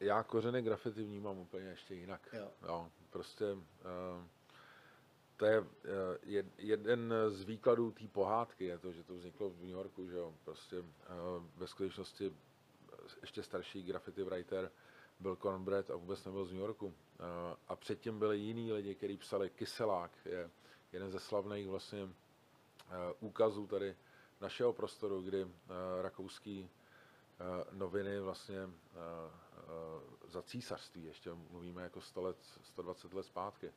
já 0.00 0.22
kořeny 0.22 0.62
grafity 0.62 1.02
vnímám 1.02 1.38
úplně 1.38 1.66
ještě 1.66 1.94
jinak. 1.94 2.28
Jo. 2.32 2.50
Jo, 2.62 2.88
prostě 3.10 3.52
uh, 3.52 3.60
to 5.36 5.46
je 5.46 5.60
uh, 5.60 5.66
jeden 6.58 7.14
z 7.28 7.42
výkladů 7.42 7.90
té 7.90 8.08
pohádky, 8.08 8.64
je 8.64 8.78
to, 8.78 8.92
že 8.92 9.04
to 9.04 9.14
vzniklo 9.14 9.50
v 9.50 9.60
New 9.60 9.70
Yorku, 9.70 10.08
že 10.08 10.16
jo, 10.16 10.34
prostě 10.44 10.78
uh, 10.78 10.86
ve 11.56 11.66
skutečnosti 11.66 12.32
ještě 13.20 13.42
starší 13.42 13.82
graffiti 13.82 14.22
writer 14.22 14.70
byl 15.20 15.36
Cornbread 15.36 15.90
a 15.90 15.96
vůbec 15.96 16.24
nebyl 16.24 16.44
z 16.44 16.52
New 16.52 16.60
Yorku. 16.60 16.86
Uh, 16.86 16.94
a 17.68 17.76
předtím 17.76 18.18
byli 18.18 18.38
jiní 18.38 18.72
lidi, 18.72 18.94
kteří 18.94 19.16
psali 19.16 19.50
Kyselák, 19.50 20.10
je 20.24 20.50
jeden 20.92 21.10
ze 21.10 21.20
slavných 21.20 21.68
vlastně 21.68 22.04
uh, 22.04 22.10
úkazů 23.20 23.66
tady 23.66 23.96
našeho 24.40 24.72
prostoru, 24.72 25.22
kdy 25.22 25.44
uh, 25.44 25.50
rakouský 26.00 26.62
uh, 26.62 27.78
noviny 27.78 28.20
vlastně 28.20 28.68
za 30.26 30.42
císařství, 30.42 31.04
ještě 31.04 31.34
mluvíme 31.34 31.82
jako 31.82 32.00
100 32.00 32.22
let, 32.22 32.36
120 32.62 33.14
let 33.14 33.22
zpátky, 33.22 33.72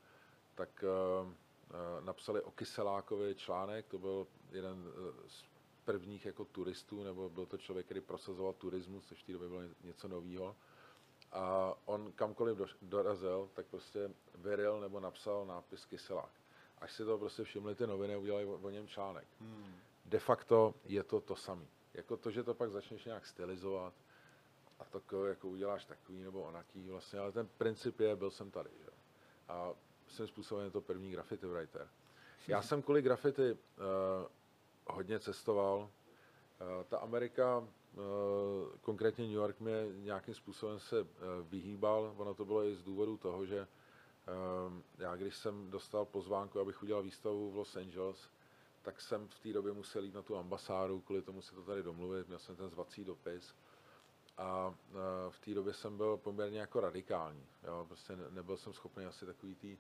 tak 0.56 0.84
eh, 0.84 1.34
eh, 1.69 2.02
napsali 2.02 2.41
o 2.41 2.52
Kyselákovi 2.52 3.36
článek, 3.36 3.88
to 3.88 3.97
byl 3.97 4.28
jeden 4.52 4.91
z 5.28 5.43
prvních 5.86 6.26
jako 6.26 6.45
turistů, 6.45 7.04
nebo 7.04 7.30
byl 7.30 7.45
to 7.45 7.58
člověk, 7.58 7.86
který 7.86 8.02
prosazoval 8.02 8.54
turismus, 8.54 9.06
což 9.06 9.23
v 9.23 9.26
té 9.26 9.34
době 9.34 9.47
bylo 9.47 9.62
něco 9.84 10.08
nového. 10.08 10.56
A 11.32 11.73
on 11.86 12.12
kamkoliv 12.12 12.58
dorazil, 12.82 13.50
tak 13.54 13.65
prostě 13.65 14.12
vyril 14.36 14.80
nebo 14.80 15.00
napsal 15.00 15.45
nápis 15.45 15.86
Kyselák. 15.86 16.32
Až 16.78 16.93
si 16.93 17.06
to 17.06 17.17
prostě 17.17 17.43
všimli 17.43 17.76
ty 17.76 17.88
noviny 17.88 18.13
a 18.13 18.17
udělali 18.17 18.45
o 18.45 18.69
něm 18.69 18.88
článek. 18.88 19.28
Hmm. 19.39 19.76
De 20.06 20.19
facto 20.19 20.73
je 20.86 21.04
to 21.04 21.21
to 21.21 21.36
samé. 21.36 21.65
Jako 21.93 22.17
to, 22.17 22.32
že 22.32 22.43
to 22.43 22.54
pak 22.54 22.71
začneš 22.71 23.06
nějak 23.06 23.26
stylizovat, 23.26 23.93
a 24.79 24.99
to 25.05 25.25
jako 25.25 25.47
uděláš 25.47 25.85
takový 25.85 26.23
nebo 26.23 26.41
onaký 26.41 26.89
vlastně, 26.89 27.19
ale 27.19 27.31
ten 27.31 27.47
princip 27.57 27.99
je, 27.99 28.15
byl 28.15 28.31
jsem 28.31 28.51
tady, 28.51 28.69
že? 28.85 28.91
A 29.47 29.73
svým 30.07 30.27
způsobem 30.27 30.71
to 30.71 30.81
první 30.81 31.11
graffiti 31.11 31.45
writer. 31.45 31.89
Já 32.47 32.61
jsem 32.61 32.81
kvůli 32.81 33.01
graffiti 33.01 33.51
uh, 33.51 33.57
hodně 34.85 35.19
cestoval. 35.19 35.79
Uh, 35.79 36.83
ta 36.83 36.97
Amerika, 36.97 37.57
uh, 37.57 37.65
konkrétně 38.81 39.25
New 39.25 39.33
York, 39.33 39.59
mě 39.59 39.87
nějakým 39.95 40.33
způsobem 40.33 40.79
se 40.79 41.01
uh, 41.01 41.07
vyhýbal. 41.41 42.13
Ono 42.17 42.33
to 42.33 42.45
bylo 42.45 42.63
i 42.63 42.75
z 42.75 42.83
důvodu 42.83 43.17
toho, 43.17 43.45
že 43.45 43.61
uh, 43.61 44.73
já 44.97 45.15
když 45.15 45.35
jsem 45.35 45.71
dostal 45.71 46.05
pozvánku, 46.05 46.59
abych 46.59 46.83
udělal 46.83 47.03
výstavu 47.03 47.51
v 47.51 47.55
Los 47.55 47.75
Angeles, 47.75 48.29
tak 48.81 49.01
jsem 49.01 49.27
v 49.27 49.39
té 49.39 49.53
době 49.53 49.73
musel 49.73 50.03
jít 50.03 50.13
na 50.13 50.21
tu 50.21 50.37
ambasádu, 50.37 51.01
kvůli 51.01 51.21
tomu 51.21 51.41
si 51.41 51.55
to 51.55 51.61
tady 51.61 51.83
domluvit, 51.83 52.27
měl 52.27 52.39
jsem 52.39 52.55
ten 52.55 52.69
zvací 52.69 53.03
dopis 53.03 53.55
a 54.38 54.76
v 55.30 55.39
té 55.39 55.54
době 55.54 55.73
jsem 55.73 55.97
byl 55.97 56.17
poměrně 56.17 56.60
jako 56.60 56.80
radikální. 56.80 57.45
Jo? 57.63 57.86
Prostě 57.88 58.15
nebyl 58.15 58.58
jsem 58.58 58.73
schopný 58.73 59.06
asi 59.06 59.26
takový 59.26 59.56
tý 59.56 59.78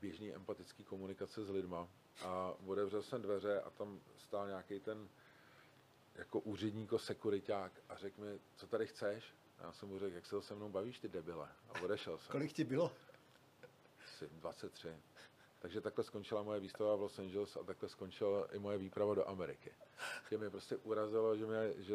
běžný 0.00 0.34
empatický 0.34 0.84
komunikace 0.84 1.44
s 1.44 1.50
lidma. 1.50 1.88
A 2.24 2.54
otevřel 2.66 3.02
jsem 3.02 3.22
dveře 3.22 3.60
a 3.60 3.70
tam 3.70 4.00
stál 4.16 4.46
nějaký 4.46 4.80
ten 4.80 5.08
jako 6.14 6.40
úředníko 6.40 6.98
sekuriták 6.98 7.72
a 7.88 7.96
řekl 7.96 8.20
mi, 8.20 8.40
co 8.56 8.66
tady 8.66 8.86
chceš? 8.86 9.34
A 9.58 9.62
já 9.62 9.72
jsem 9.72 9.88
mu 9.88 9.98
řekl, 9.98 10.14
jak 10.14 10.26
se 10.26 10.30
to 10.30 10.42
se 10.42 10.54
mnou 10.54 10.68
bavíš, 10.68 10.98
ty 10.98 11.08
debile. 11.08 11.48
A 11.68 11.80
odešel 11.80 12.18
jsem. 12.18 12.32
Kolik 12.32 12.52
ti 12.52 12.64
bylo? 12.64 12.92
Asi 14.04 14.28
23. 14.28 14.96
Takže 15.58 15.80
takhle 15.80 16.04
skončila 16.04 16.42
moje 16.42 16.60
výstava 16.60 16.96
v 16.96 17.00
Los 17.00 17.18
Angeles 17.18 17.56
a 17.56 17.62
takhle 17.62 17.88
skončila 17.88 18.46
i 18.52 18.58
moje 18.58 18.78
výprava 18.78 19.14
do 19.14 19.28
Ameriky. 19.28 19.72
Že 20.30 20.38
mě 20.38 20.50
prostě 20.50 20.76
urazilo, 20.76 21.36
že, 21.36 21.46
mě, 21.46 21.74
že 21.76 21.94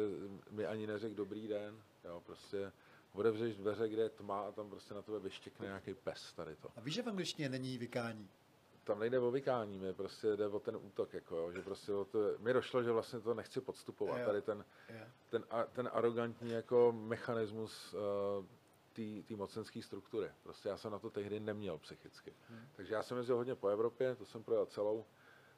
mi 0.50 0.66
ani 0.66 0.86
neřekl 0.86 1.14
dobrý 1.14 1.48
den, 1.48 1.82
jo, 2.06 2.22
prostě 2.26 2.72
otevřeš 3.12 3.56
dveře, 3.56 3.88
kde 3.88 4.02
je 4.02 4.08
tma 4.10 4.40
a 4.40 4.52
tam 4.52 4.70
prostě 4.70 4.94
na 4.94 5.02
tebe 5.02 5.18
vyštěkne 5.18 5.66
nějaký 5.66 5.94
pes 5.94 6.32
tady 6.32 6.56
to. 6.56 6.68
A 6.76 6.80
víš, 6.80 6.94
že 6.94 7.02
v 7.02 7.08
angličtině 7.08 7.48
není 7.48 7.78
vykání? 7.78 8.28
Tam 8.84 8.98
nejde 8.98 9.18
o 9.18 9.30
vykání, 9.30 9.78
mi 9.78 9.94
prostě 9.94 10.36
jde 10.36 10.46
o 10.48 10.60
ten 10.60 10.76
útok, 10.76 11.12
jako, 11.14 11.36
jo, 11.36 11.52
že 11.52 11.62
prostě 11.62 11.92
o 11.92 12.04
to, 12.04 12.18
mi 12.38 12.52
došlo, 12.52 12.82
že 12.82 12.92
vlastně 12.92 13.20
to 13.20 13.34
nechci 13.34 13.60
podstupovat, 13.60 14.18
Jo. 14.18 14.26
tady 14.26 14.42
ten, 14.42 14.64
Jo. 14.88 15.04
ten, 15.28 15.44
a- 15.50 15.64
ten 15.64 15.88
arrogantní 15.92 16.50
jako 16.50 16.92
mechanismus 16.96 17.94
uh, 17.94 18.44
té 19.26 19.36
mocenské 19.36 19.82
struktury. 19.82 20.30
Prostě 20.42 20.68
já 20.68 20.76
jsem 20.76 20.92
na 20.92 20.98
to 20.98 21.10
tehdy 21.10 21.40
neměl 21.40 21.78
psychicky. 21.78 22.32
Hmm. 22.48 22.68
Takže 22.76 22.94
já 22.94 23.02
jsem 23.02 23.16
jezdil 23.16 23.36
hodně 23.36 23.54
po 23.54 23.68
Evropě, 23.68 24.14
to 24.16 24.24
jsem 24.26 24.42
projel 24.42 24.66
celou. 24.66 25.04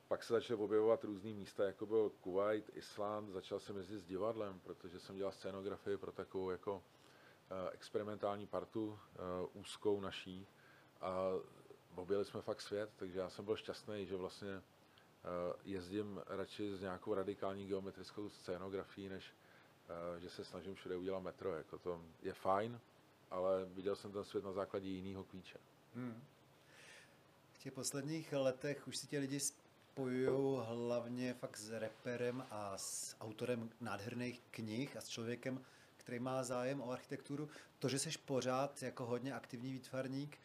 Pak 0.09 0.25
se 0.25 0.33
začaly 0.33 0.61
objevovat 0.61 1.05
různý 1.05 1.35
místa, 1.35 1.65
jako 1.65 1.87
byl 1.87 2.11
Kuwait, 2.21 2.77
Island, 2.77 3.31
začal 3.31 3.61
jsem 3.61 3.77
jezdit 3.77 3.99
s 3.99 4.05
divadlem, 4.05 4.61
protože 4.61 5.01
jsem 5.01 5.17
dělal 5.17 5.33
scénografii 5.33 5.97
pro 5.97 6.13
takovou 6.13 6.51
jako 6.51 6.75
uh, 6.77 6.83
experimentální 7.73 8.47
partu, 8.47 8.87
uh, 8.87 8.99
úzkou 9.53 10.01
naší. 10.01 10.47
A 11.01 11.21
objeli 11.95 12.25
jsme 12.25 12.43
fakt 12.43 12.61
svět, 12.61 12.91
takže 12.97 13.19
já 13.19 13.31
jsem 13.31 13.45
byl 13.45 13.57
šťastný, 13.57 14.07
že 14.07 14.17
vlastně 14.17 14.57
uh, 14.57 14.63
jezdím 15.65 16.21
radši 16.27 16.77
s 16.77 16.81
nějakou 16.81 17.15
radikální 17.15 17.67
geometrickou 17.67 18.29
scénografií, 18.29 19.09
než 19.09 19.35
že 20.19 20.31
se 20.31 20.45
snažím 20.45 20.75
všude 20.75 20.97
udělat 20.97 21.21
metro. 21.21 21.55
Jako 21.55 21.79
to 21.79 22.03
je 22.23 22.33
fajn, 22.33 22.81
ale 23.31 23.65
viděl 23.65 23.97
jsem 23.97 24.13
ten 24.13 24.25
svět 24.25 24.45
na 24.45 24.53
základě 24.53 24.89
jiného 24.89 25.25
klíče. 25.25 25.59
Hmm. 25.95 26.25
V 27.53 27.59
těch 27.59 27.73
posledních 27.73 28.33
letech 28.33 28.89
už 28.89 28.97
si 28.97 29.07
tě 29.07 29.19
lidi 29.19 29.41
spojují 29.99 30.61
hlavně 30.65 31.35
fakt 31.35 31.57
s 31.57 31.71
reperem 31.71 32.45
a 32.51 32.79
s 32.79 33.17
autorem 33.21 33.71
nádherných 33.81 34.43
knih 34.51 34.97
a 34.97 35.01
s 35.01 35.09
člověkem, 35.09 35.65
který 35.97 36.19
má 36.19 36.45
zájem 36.45 36.81
o 36.81 36.91
architekturu. 36.91 37.49
To, 37.79 37.89
že 37.89 37.99
jsi 37.99 38.11
pořád 38.25 38.83
jako 38.83 39.07
hodně 39.07 39.35
aktivní 39.35 39.73
výtvarník, 39.73 40.39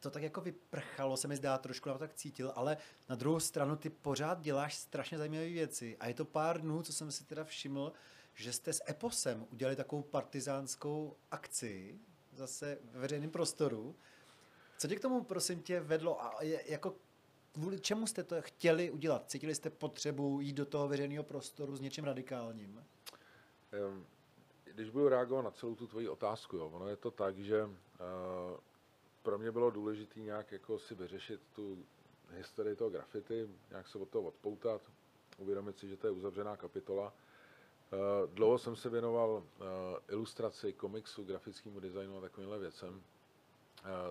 to 0.00 0.10
tak 0.10 0.22
jako 0.22 0.40
vyprchalo, 0.40 1.16
se 1.16 1.28
mi 1.28 1.36
zdá, 1.36 1.58
trošku 1.58 1.88
nám 1.88 1.98
tak 1.98 2.14
cítil, 2.14 2.52
ale 2.56 2.76
na 3.08 3.16
druhou 3.16 3.40
stranu 3.40 3.76
ty 3.76 3.90
pořád 3.90 4.40
děláš 4.40 4.74
strašně 4.74 5.18
zajímavé 5.18 5.48
věci. 5.48 5.96
A 6.00 6.08
je 6.08 6.14
to 6.14 6.24
pár 6.24 6.60
dnů, 6.60 6.82
co 6.82 6.92
jsem 6.92 7.12
si 7.12 7.24
teda 7.24 7.44
všiml, 7.44 7.92
že 8.34 8.52
jste 8.52 8.72
s 8.72 8.82
Eposem 8.88 9.46
udělali 9.50 9.76
takovou 9.76 10.02
partizánskou 10.02 11.16
akci, 11.30 11.98
zase 12.32 12.78
ve 12.92 13.00
veřejném 13.00 13.30
prostoru. 13.30 13.96
Co 14.78 14.88
tě 14.88 14.96
k 14.96 15.00
tomu, 15.00 15.24
prosím 15.24 15.62
tě, 15.62 15.80
vedlo 15.80 16.24
a 16.24 16.42
jako 16.66 16.94
kvůli 17.52 17.80
čemu 17.80 18.06
jste 18.06 18.24
to 18.24 18.42
chtěli 18.42 18.90
udělat? 18.90 19.30
Cítili 19.30 19.54
jste 19.54 19.70
potřebu 19.70 20.40
jít 20.40 20.52
do 20.52 20.66
toho 20.66 20.88
veřejného 20.88 21.24
prostoru 21.24 21.76
s 21.76 21.80
něčím 21.80 22.04
radikálním? 22.04 22.84
Když 24.64 24.90
budu 24.90 25.08
reagovat 25.08 25.42
na 25.42 25.50
celou 25.50 25.74
tu 25.74 25.86
tvoji 25.86 26.08
otázku, 26.08 26.56
jo, 26.56 26.66
ono 26.66 26.88
je 26.88 26.96
to 26.96 27.10
tak, 27.10 27.38
že 27.38 27.64
uh, 27.64 27.70
pro 29.22 29.38
mě 29.38 29.52
bylo 29.52 29.70
důležité 29.70 30.20
nějak 30.20 30.52
jako 30.52 30.78
si 30.78 30.94
vyřešit 30.94 31.40
tu 31.52 31.78
historii 32.30 32.76
toho 32.76 32.90
graffiti, 32.90 33.48
nějak 33.70 33.88
se 33.88 33.98
od 33.98 34.08
toho 34.08 34.24
odpoutat, 34.24 34.82
uvědomit 35.38 35.78
si, 35.78 35.88
že 35.88 35.96
to 35.96 36.06
je 36.06 36.10
uzavřená 36.10 36.56
kapitola. 36.56 37.12
Uh, 37.92 38.34
dlouho 38.34 38.58
jsem 38.58 38.76
se 38.76 38.88
věnoval 38.88 39.30
uh, 39.30 39.64
ilustraci, 40.08 40.72
komiksu, 40.72 41.24
grafickému 41.24 41.80
designu 41.80 42.18
a 42.18 42.20
takovýmhle 42.20 42.58
věcem, 42.58 43.02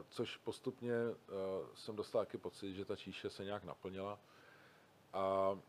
což 0.09 0.37
postupně 0.37 0.93
uh, 0.93 1.15
jsem 1.75 1.95
dostal 1.95 2.21
taky 2.25 2.37
pocit, 2.37 2.73
že 2.73 2.85
ta 2.85 2.95
číše 2.95 3.29
se 3.29 3.45
nějak 3.45 3.63
naplnila. 3.63 4.19
A 5.13 5.51
uh, 5.51 5.59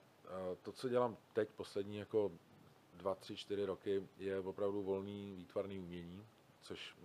to, 0.62 0.72
co 0.72 0.88
dělám 0.88 1.16
teď, 1.32 1.48
poslední 1.50 1.96
jako 1.96 2.32
dva, 2.94 3.14
tři, 3.14 3.36
čtyři 3.36 3.64
roky, 3.64 4.08
je 4.18 4.38
opravdu 4.40 4.82
volný 4.82 5.34
výtvarný 5.36 5.78
umění, 5.78 6.26
což 6.60 6.96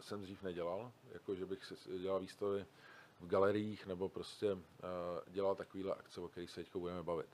jsem 0.00 0.22
dřív 0.22 0.42
nedělal, 0.42 0.92
jako 1.12 1.34
že 1.34 1.46
bych 1.46 1.72
dělal 2.00 2.20
výstavy 2.20 2.66
v 3.20 3.26
galeriích 3.26 3.86
nebo 3.86 4.08
prostě 4.08 4.58
dělal 5.28 5.54
takovýhle 5.54 5.94
akce, 5.94 6.20
o 6.20 6.28
kterých 6.28 6.50
se 6.50 6.64
teď 6.64 6.76
budeme 6.76 7.02
bavit. 7.02 7.28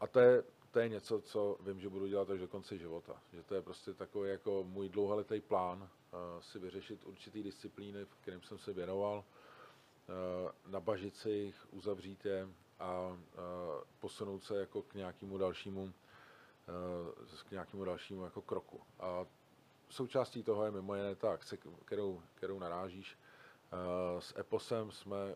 A 0.00 0.06
to 0.06 0.20
je, 0.20 0.44
to 0.70 0.80
je 0.80 0.88
něco, 0.88 1.20
co 1.20 1.56
vím, 1.60 1.80
že 1.80 1.88
budu 1.88 2.06
dělat 2.06 2.30
až 2.30 2.40
do 2.40 2.48
konce 2.48 2.78
života. 2.78 3.22
Že 3.32 3.42
to 3.42 3.54
je 3.54 3.62
prostě 3.62 3.94
takový 3.94 4.30
jako 4.30 4.64
můj 4.64 4.88
dlouholetý 4.88 5.40
plán 5.40 5.90
si 6.40 6.58
vyřešit 6.58 7.04
určitý 7.04 7.42
disciplíny, 7.42 8.04
v 8.04 8.14
kterým 8.14 8.42
jsem 8.42 8.58
se 8.58 8.72
věnoval, 8.72 9.24
nabažit 10.66 11.16
si 11.16 11.30
jich, 11.30 11.66
uzavřít 11.70 12.24
je 12.24 12.48
a 12.78 13.18
posunout 13.98 14.44
se 14.44 14.60
jako 14.60 14.82
k 14.82 14.94
nějakému 14.94 15.38
dalšímu 15.38 15.92
k 17.48 17.50
nějakému 17.50 17.84
dalšímu 17.84 18.24
jako 18.24 18.42
kroku. 18.42 18.80
A 19.00 19.26
součástí 19.90 20.42
toho 20.42 20.64
je 20.64 20.70
mimo 20.70 20.94
jiné 20.94 21.14
ta 21.14 21.32
akce, 21.32 21.56
kterou, 21.84 22.22
kterou 22.34 22.58
narážíš. 22.58 23.18
S 24.18 24.38
Eposem 24.38 24.90
jsme 24.90 25.34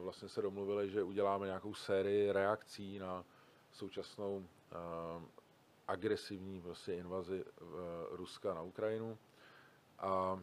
vlastně 0.00 0.28
se 0.28 0.42
domluvili, 0.42 0.90
že 0.90 1.02
uděláme 1.02 1.46
nějakou 1.46 1.74
sérii 1.74 2.32
reakcí 2.32 2.98
na 2.98 3.24
současnou 3.72 4.48
agresivní 5.88 6.62
prostě 6.62 6.94
invazi 6.94 7.44
Ruska 8.10 8.54
na 8.54 8.62
Ukrajinu. 8.62 9.18
A 9.98 10.42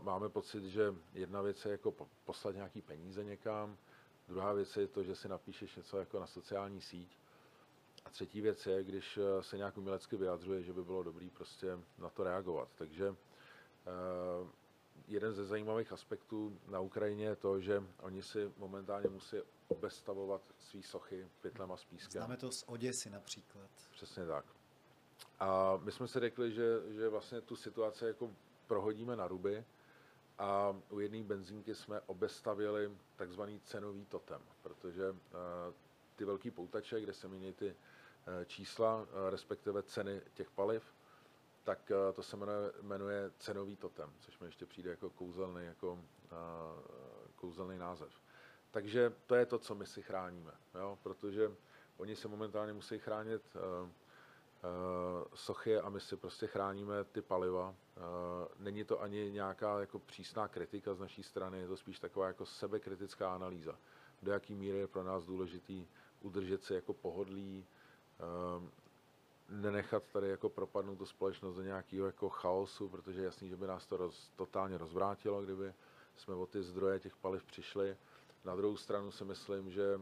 máme 0.00 0.28
pocit, 0.28 0.64
že 0.64 0.94
jedna 1.12 1.42
věc 1.42 1.64
je 1.64 1.70
jako 1.70 1.94
poslat 2.24 2.54
nějaký 2.54 2.82
peníze 2.82 3.24
někam, 3.24 3.76
druhá 4.28 4.52
věc 4.52 4.76
je 4.76 4.88
to, 4.88 5.02
že 5.02 5.14
si 5.14 5.28
napíšeš 5.28 5.76
něco 5.76 5.98
jako 5.98 6.20
na 6.20 6.26
sociální 6.26 6.80
síť, 6.80 7.18
a 8.04 8.10
třetí 8.10 8.40
věc 8.40 8.66
je, 8.66 8.84
když 8.84 9.18
se 9.40 9.56
nějak 9.56 9.78
umělecky 9.78 10.16
vyjadřuje, 10.16 10.62
že 10.62 10.72
by 10.72 10.84
bylo 10.84 11.02
dobré 11.02 11.28
prostě 11.34 11.78
na 11.98 12.10
to 12.10 12.24
reagovat. 12.24 12.68
Takže 12.74 13.10
uh, 13.10 13.16
jeden 15.08 15.32
ze 15.32 15.44
zajímavých 15.44 15.92
aspektů 15.92 16.60
na 16.68 16.80
Ukrajině 16.80 17.24
je 17.24 17.36
to, 17.36 17.60
že 17.60 17.82
oni 18.00 18.22
si 18.22 18.52
momentálně 18.56 19.08
musí 19.08 19.36
obestavovat 19.68 20.42
svý 20.58 20.82
sochy 20.82 21.28
pytlem 21.40 21.72
a 21.72 21.76
s 21.76 21.84
pískem. 21.84 22.20
Známe 22.20 22.36
to 22.36 22.48
z 22.52 22.64
Oděsy 22.66 23.10
například. 23.10 23.70
Přesně 23.92 24.26
tak. 24.26 24.44
A 25.38 25.76
my 25.76 25.92
jsme 25.92 26.08
si 26.08 26.20
řekli, 26.20 26.52
že, 26.52 26.92
že 26.92 27.08
vlastně 27.08 27.40
tu 27.40 27.56
situaci 27.56 28.04
jako 28.04 28.30
prohodíme 28.66 29.16
na 29.16 29.28
ruby 29.28 29.64
a 30.38 30.76
u 30.90 31.00
jedné 31.00 31.22
benzínky 31.22 31.74
jsme 31.74 32.00
obestavili 32.00 32.90
takzvaný 33.16 33.60
cenový 33.60 34.06
totem, 34.06 34.40
protože 34.62 35.10
uh, 35.10 35.18
ty 36.16 36.24
velký 36.24 36.50
poutače, 36.50 37.00
kde 37.00 37.12
se 37.12 37.28
mění 37.28 37.52
ty 37.52 37.76
čísla, 38.46 39.06
respektive 39.30 39.82
ceny 39.82 40.22
těch 40.34 40.50
paliv, 40.50 40.94
tak 41.64 41.92
to 42.14 42.22
se 42.22 42.36
jmenuje, 42.82 43.30
cenový 43.38 43.76
totem, 43.76 44.12
což 44.18 44.38
mi 44.38 44.46
ještě 44.46 44.66
přijde 44.66 44.90
jako 44.90 45.10
kouzelný, 45.10 45.64
jako, 45.64 45.98
kouzelný 47.36 47.78
název. 47.78 48.12
Takže 48.70 49.12
to 49.26 49.34
je 49.34 49.46
to, 49.46 49.58
co 49.58 49.74
my 49.74 49.86
si 49.86 50.02
chráníme, 50.02 50.52
jo? 50.74 50.98
protože 51.02 51.52
oni 51.96 52.16
se 52.16 52.28
momentálně 52.28 52.72
musí 52.72 52.98
chránit 52.98 53.42
sochy 55.34 55.78
a 55.78 55.88
my 55.88 56.00
si 56.00 56.16
prostě 56.16 56.46
chráníme 56.46 57.04
ty 57.04 57.22
paliva. 57.22 57.68
Uh, 57.68 58.04
není 58.58 58.84
to 58.84 59.02
ani 59.02 59.30
nějaká 59.30 59.80
jako 59.80 59.98
přísná 59.98 60.48
kritika 60.48 60.94
z 60.94 61.00
naší 61.00 61.22
strany, 61.22 61.58
je 61.60 61.68
to 61.68 61.76
spíš 61.76 61.98
taková 61.98 62.26
jako 62.26 62.46
sebekritická 62.46 63.34
analýza, 63.34 63.78
do 64.22 64.32
jaký 64.32 64.54
míry 64.54 64.78
je 64.78 64.86
pro 64.86 65.02
nás 65.02 65.24
důležitý 65.24 65.86
udržet 66.20 66.64
se 66.64 66.74
jako 66.74 66.92
pohodlí, 66.92 67.66
um, 68.56 68.70
nenechat 69.48 70.02
tady 70.12 70.28
jako 70.28 70.48
propadnout 70.48 70.98
tu 70.98 71.06
společnost 71.06 71.54
do 71.54 71.62
nějakého 71.62 72.06
jako 72.06 72.28
chaosu, 72.28 72.88
protože 72.88 73.20
je 73.20 73.24
jasný, 73.24 73.48
že 73.48 73.56
by 73.56 73.66
nás 73.66 73.86
to 73.86 73.96
roz, 73.96 74.30
totálně 74.36 74.78
rozvrátilo, 74.78 75.42
kdyby 75.42 75.74
jsme 76.16 76.34
o 76.34 76.46
ty 76.46 76.62
zdroje 76.62 77.00
těch 77.00 77.16
paliv 77.16 77.44
přišli. 77.44 77.96
Na 78.44 78.56
druhou 78.56 78.76
stranu 78.76 79.10
si 79.10 79.24
myslím, 79.24 79.70
že 79.70 80.00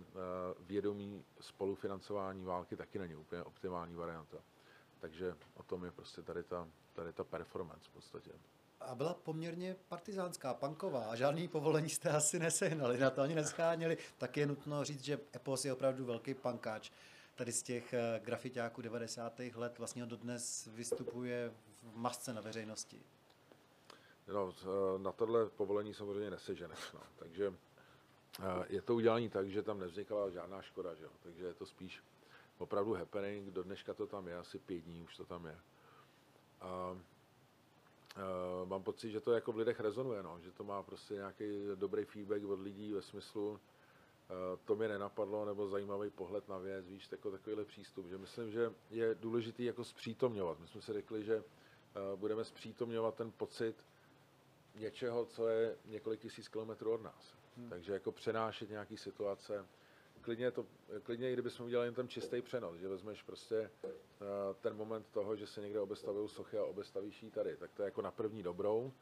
vědomí 0.61 1.25
spolufinancování 1.41 2.45
války 2.45 2.77
taky 2.77 2.99
není 2.99 3.17
úplně 3.17 3.43
optimální 3.43 3.95
varianta. 3.95 4.39
Takže 5.01 5.37
o 5.55 5.63
tom 5.63 5.85
je 5.85 5.91
prostě 5.91 6.23
tady 6.23 6.43
ta, 6.43 6.69
tady 6.93 7.13
ta 7.13 7.25
performance 7.25 7.89
v 7.91 7.93
podstatě. 7.93 8.31
A 8.81 8.95
byla 8.95 9.15
poměrně 9.15 9.77
partizánská, 9.89 10.55
punková 10.55 11.05
a 11.05 11.17
žádný 11.17 11.49
povolení 11.49 11.89
jste 11.89 12.11
asi 12.11 12.39
nesehnali, 12.39 12.99
na 12.99 13.11
to 13.11 13.23
ani 13.23 13.35
nescháněli. 13.35 13.99
Tak 14.19 14.37
je 14.37 14.47
nutno 14.47 14.85
říct, 14.85 15.05
že 15.05 15.21
Epos 15.37 15.65
je 15.65 15.73
opravdu 15.73 16.05
velký 16.05 16.35
punkáč. 16.35 16.91
Tady 17.35 17.53
z 17.53 17.63
těch 17.63 17.95
grafitáků 18.19 18.83
90. 18.83 19.41
let 19.55 19.79
vlastně 19.79 20.07
dodnes 20.07 20.69
vystupuje 20.75 21.53
v 21.83 21.97
masce 21.97 22.33
na 22.33 22.41
veřejnosti. 22.41 23.03
No, 24.29 24.55
na 24.99 25.13
tohle 25.13 25.49
povolení 25.49 25.95
samozřejmě 25.95 26.31
neseženeš. 26.31 26.93
No. 26.95 27.01
Takže 27.17 27.53
je 28.69 28.83
to 28.83 28.95
udělané 28.95 29.29
tak, 29.29 29.51
že 29.51 29.63
tam 29.63 29.79
nevznikala 29.79 30.31
žádná 30.31 30.63
škoda, 30.63 30.95
že 30.95 31.05
jo? 31.05 31.11
takže 31.23 31.45
je 31.45 31.55
to 31.55 31.67
spíš 31.67 32.03
opravdu 32.61 32.95
happening, 32.95 33.51
do 33.51 33.63
dneška 33.63 33.95
to 33.95 34.07
tam 34.07 34.29
je, 34.29 34.39
asi 34.39 34.59
pět 34.59 34.81
dní 34.81 35.03
už 35.03 35.17
to 35.17 35.25
tam 35.25 35.47
je. 35.47 35.59
A 36.61 36.91
uh, 36.91 38.69
mám 38.69 38.83
pocit, 38.83 39.11
že 39.11 39.21
to 39.21 39.33
jako 39.33 39.53
v 39.53 39.57
lidech 39.57 39.81
rezonuje, 39.81 40.23
no, 40.23 40.41
že 40.41 40.53
to 40.53 40.65
má 40.65 40.83
prostě 40.83 41.15
nějaký 41.15 41.45
dobrý 41.75 42.05
feedback 42.05 42.45
od 42.45 42.61
lidí 42.61 42.93
ve 42.93 43.03
smyslu, 43.03 43.61
to 44.65 44.77
mě 44.77 44.89
nenapadlo, 44.89 45.45
nebo 45.45 45.69
zajímavý 45.69 46.11
pohled 46.11 46.49
na 46.49 46.59
věc, 46.59 46.89
víš, 46.89 47.09
jako 47.13 47.31
takovýhle 47.31 47.65
přístup, 47.65 48.07
že 48.07 48.19
myslím, 48.19 48.51
že 48.51 48.73
je 48.91 49.15
důležitý 49.15 49.65
jako 49.65 49.85
zpřítomňovat. 49.85 50.61
My 50.61 50.69
jsme 50.69 50.81
si 50.81 50.93
řekli, 50.93 51.25
že 51.25 51.45
budeme 52.17 52.45
zpřítomňovat 52.45 53.15
ten 53.15 53.33
pocit 53.33 53.85
něčeho, 54.75 55.25
co 55.25 55.49
je 55.49 55.77
několik 55.85 56.21
tisíc 56.21 56.49
kilometrů 56.49 56.93
od 56.93 57.03
nás. 57.03 57.35
Hmm. 57.57 57.71
Takže 57.71 57.93
jako 57.93 58.13
přenášet 58.13 58.71
nějaký 58.71 58.97
situace, 58.97 59.67
klidně, 60.21 60.51
to, 60.51 60.67
klidně 61.03 61.31
i 61.31 61.33
kdybychom 61.33 61.67
udělali 61.67 61.87
jen 61.87 61.95
ten 61.95 62.09
čistý 62.09 62.43
přenos, 62.43 62.77
že 62.77 62.89
vezmeš 62.89 63.23
prostě 63.23 63.71
uh, 63.81 64.27
ten 64.61 64.77
moment 64.77 65.07
toho, 65.11 65.37
že 65.37 65.47
se 65.47 65.61
někde 65.61 65.81
obestavují 65.81 66.29
sochy 66.29 66.59
a 66.59 66.65
obestavíš 66.65 67.23
ji 67.23 67.31
tady, 67.31 67.57
tak 67.57 67.71
to 67.73 67.83
je 67.83 67.85
jako 67.85 68.03
na 68.03 68.11
první 68.11 68.43
dobrou, 68.43 68.93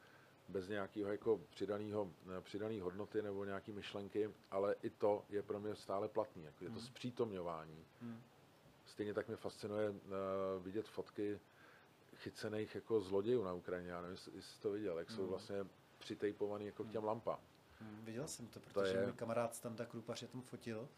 bez 0.48 0.68
nějakého 0.68 1.10
jako 1.12 1.40
přidaného, 1.50 2.10
přidaný 2.40 2.80
hodnoty 2.80 3.22
nebo 3.22 3.44
nějaký 3.44 3.72
myšlenky, 3.72 4.30
ale 4.50 4.74
i 4.82 4.90
to 4.90 5.24
je 5.28 5.42
pro 5.42 5.60
mě 5.60 5.74
stále 5.74 6.08
platný, 6.08 6.44
jako 6.44 6.64
je 6.64 6.70
to 6.70 6.78
hmm. 6.78 6.86
zpřítomňování. 6.86 7.84
Hmm. 8.00 8.22
Stejně 8.86 9.14
tak 9.14 9.28
mě 9.28 9.36
fascinuje 9.36 9.90
uh, 9.90 9.96
vidět 10.62 10.88
fotky 10.88 11.40
chycených 12.14 12.74
jako 12.74 13.00
zlodějů 13.00 13.44
na 13.44 13.52
Ukrajině, 13.52 13.90
já 13.90 14.00
nevím, 14.00 14.12
jestli 14.14 14.42
jsi 14.42 14.60
to 14.60 14.70
viděl, 14.70 14.98
jak 14.98 15.08
hmm. 15.08 15.16
jsou 15.16 15.26
vlastně 15.26 15.56
přitejpovaný 15.98 16.66
jako 16.66 16.84
k 16.84 16.90
těm 16.90 17.00
hmm. 17.00 17.08
lampám. 17.08 17.38
Hmm, 17.80 18.04
viděl 18.04 18.28
jsem 18.28 18.46
to, 18.46 18.60
protože 18.60 18.92
to 18.92 18.98
je... 18.98 19.04
můj 19.04 19.12
kamarád 19.12 19.60
tam 19.60 19.76
tak 19.76 19.88
Krupař 19.88 20.22
je 20.22 20.28
tam 20.28 20.40
fotil. 20.40 20.88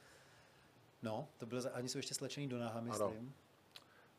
No, 1.03 1.29
to 1.38 1.47
bylo, 1.47 1.62
ani 1.73 1.88
jsou 1.88 1.99
ještě 1.99 2.14
slečený 2.14 2.49
do 2.49 2.59
náha, 2.59 2.81
myslím. 2.81 3.35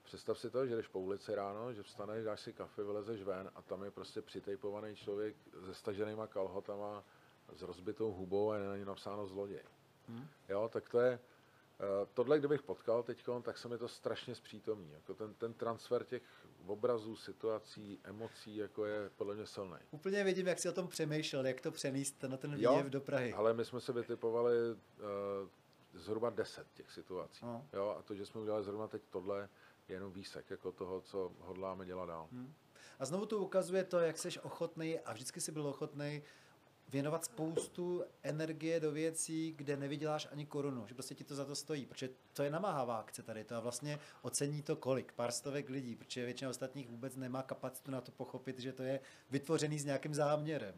Představ 0.04 0.40
si 0.40 0.50
to, 0.50 0.68
že 0.68 0.76
jdeš 0.76 0.88
po 0.88 1.00
ulici 1.00 1.36
ráno, 1.36 1.74
že 1.74 1.84
vstaneš, 1.84 2.24
dáš 2.24 2.42
si 2.42 2.54
kafe, 2.54 2.84
vylezeš 2.84 3.24
ven 3.24 3.52
a 3.56 3.62
tam 3.62 3.84
je 3.84 3.92
prostě 3.92 4.22
přitejpovaný 4.22 4.96
člověk 4.96 5.36
se 5.66 5.74
staženýma 5.74 6.28
kalhotama, 6.28 7.04
s 7.56 7.62
rozbitou 7.62 8.12
hubou 8.12 8.52
a 8.52 8.58
je 8.58 8.68
na 8.68 8.78
ní 8.78 8.86
napsáno 8.86 9.28
zloděj. 9.28 9.64
Hmm. 10.08 10.28
Jo, 10.50 10.70
tak 10.74 10.90
to 10.90 11.00
je, 11.00 11.20
tohle 12.14 12.40
kdybych 12.40 12.62
potkal 12.62 13.04
teď, 13.04 13.26
tak 13.42 13.58
se 13.58 13.68
mi 13.68 13.78
to 13.78 13.88
strašně 13.88 14.36
zpřítomní. 14.36 14.92
Jako 14.92 15.14
ten, 15.14 15.34
ten 15.34 15.54
transfer 15.54 16.04
těch 16.04 16.24
obrazů, 16.68 17.16
situací, 17.16 18.00
emocí, 18.04 18.56
jako 18.56 18.86
je 18.86 19.10
podle 19.16 19.36
mě 19.36 19.46
silný. 19.46 19.78
Úplně 19.92 20.24
vidím, 20.24 20.48
jak 20.48 20.60
si 20.60 20.70
o 20.70 20.74
tom 20.74 20.88
přemýšlel, 20.88 21.48
jak 21.48 21.62
to 21.62 21.72
přenést 21.72 22.24
na 22.24 22.38
ten 22.38 22.56
výjev 22.56 22.86
do 22.86 23.02
Prahy. 23.02 23.34
ale 23.34 23.54
my 23.54 23.66
jsme 23.66 23.82
se 23.82 23.94
vytipovali 23.94 24.54
uh, 24.72 24.80
zhruba 25.94 26.30
deset 26.30 26.68
těch 26.74 26.92
situací. 26.92 27.46
No. 27.46 27.68
Jo, 27.74 27.96
a 28.00 28.02
to, 28.02 28.16
že 28.16 28.26
jsme 28.26 28.42
udělali 28.42 28.64
zrovna 28.64 28.88
teď 28.88 29.02
tohle, 29.10 29.50
je 29.88 29.96
jenom 29.96 30.12
výsek 30.12 30.50
jako 30.50 30.72
toho, 30.72 31.02
co 31.02 31.32
hodláme 31.40 31.86
dělat 31.86 32.06
dál. 32.06 32.28
Hmm. 32.32 32.54
A 33.00 33.06
znovu 33.06 33.26
to 33.26 33.38
ukazuje 33.38 33.84
to, 33.84 34.00
jak 34.00 34.18
jsi 34.18 34.40
ochotný 34.40 35.00
a 35.00 35.14
vždycky 35.14 35.42
jsi 35.42 35.52
byl 35.52 35.68
ochotný 35.68 36.24
věnovat 36.92 37.26
spoustu 37.26 38.04
energie 38.24 38.80
do 38.80 38.92
věcí, 38.92 39.54
kde 39.58 39.78
nevyděláš 39.78 40.28
ani 40.32 40.46
korunu, 40.46 40.88
že 40.88 40.94
prostě 40.94 41.16
ti 41.16 41.24
to 41.24 41.36
za 41.36 41.46
to 41.46 41.56
stojí, 41.56 41.86
protože 41.86 42.10
to 42.34 42.44
je 42.44 42.50
namáhavá 42.50 42.98
akce 42.98 43.24
tady 43.24 43.44
to 43.44 43.56
a 43.56 43.60
vlastně 43.60 44.00
ocení 44.22 44.62
to 44.62 44.76
kolik, 44.76 45.14
pár 45.14 45.32
stovek 45.32 45.70
lidí, 45.70 45.96
protože 45.96 46.26
většina 46.26 46.50
ostatních 46.50 46.90
vůbec 46.90 47.16
nemá 47.16 47.44
kapacitu 47.44 47.92
na 47.92 48.02
to 48.02 48.12
pochopit, 48.12 48.60
že 48.60 48.74
to 48.74 48.84
je 48.84 49.00
vytvořený 49.30 49.80
s 49.80 49.86
nějakým 49.86 50.14
záměrem. 50.14 50.76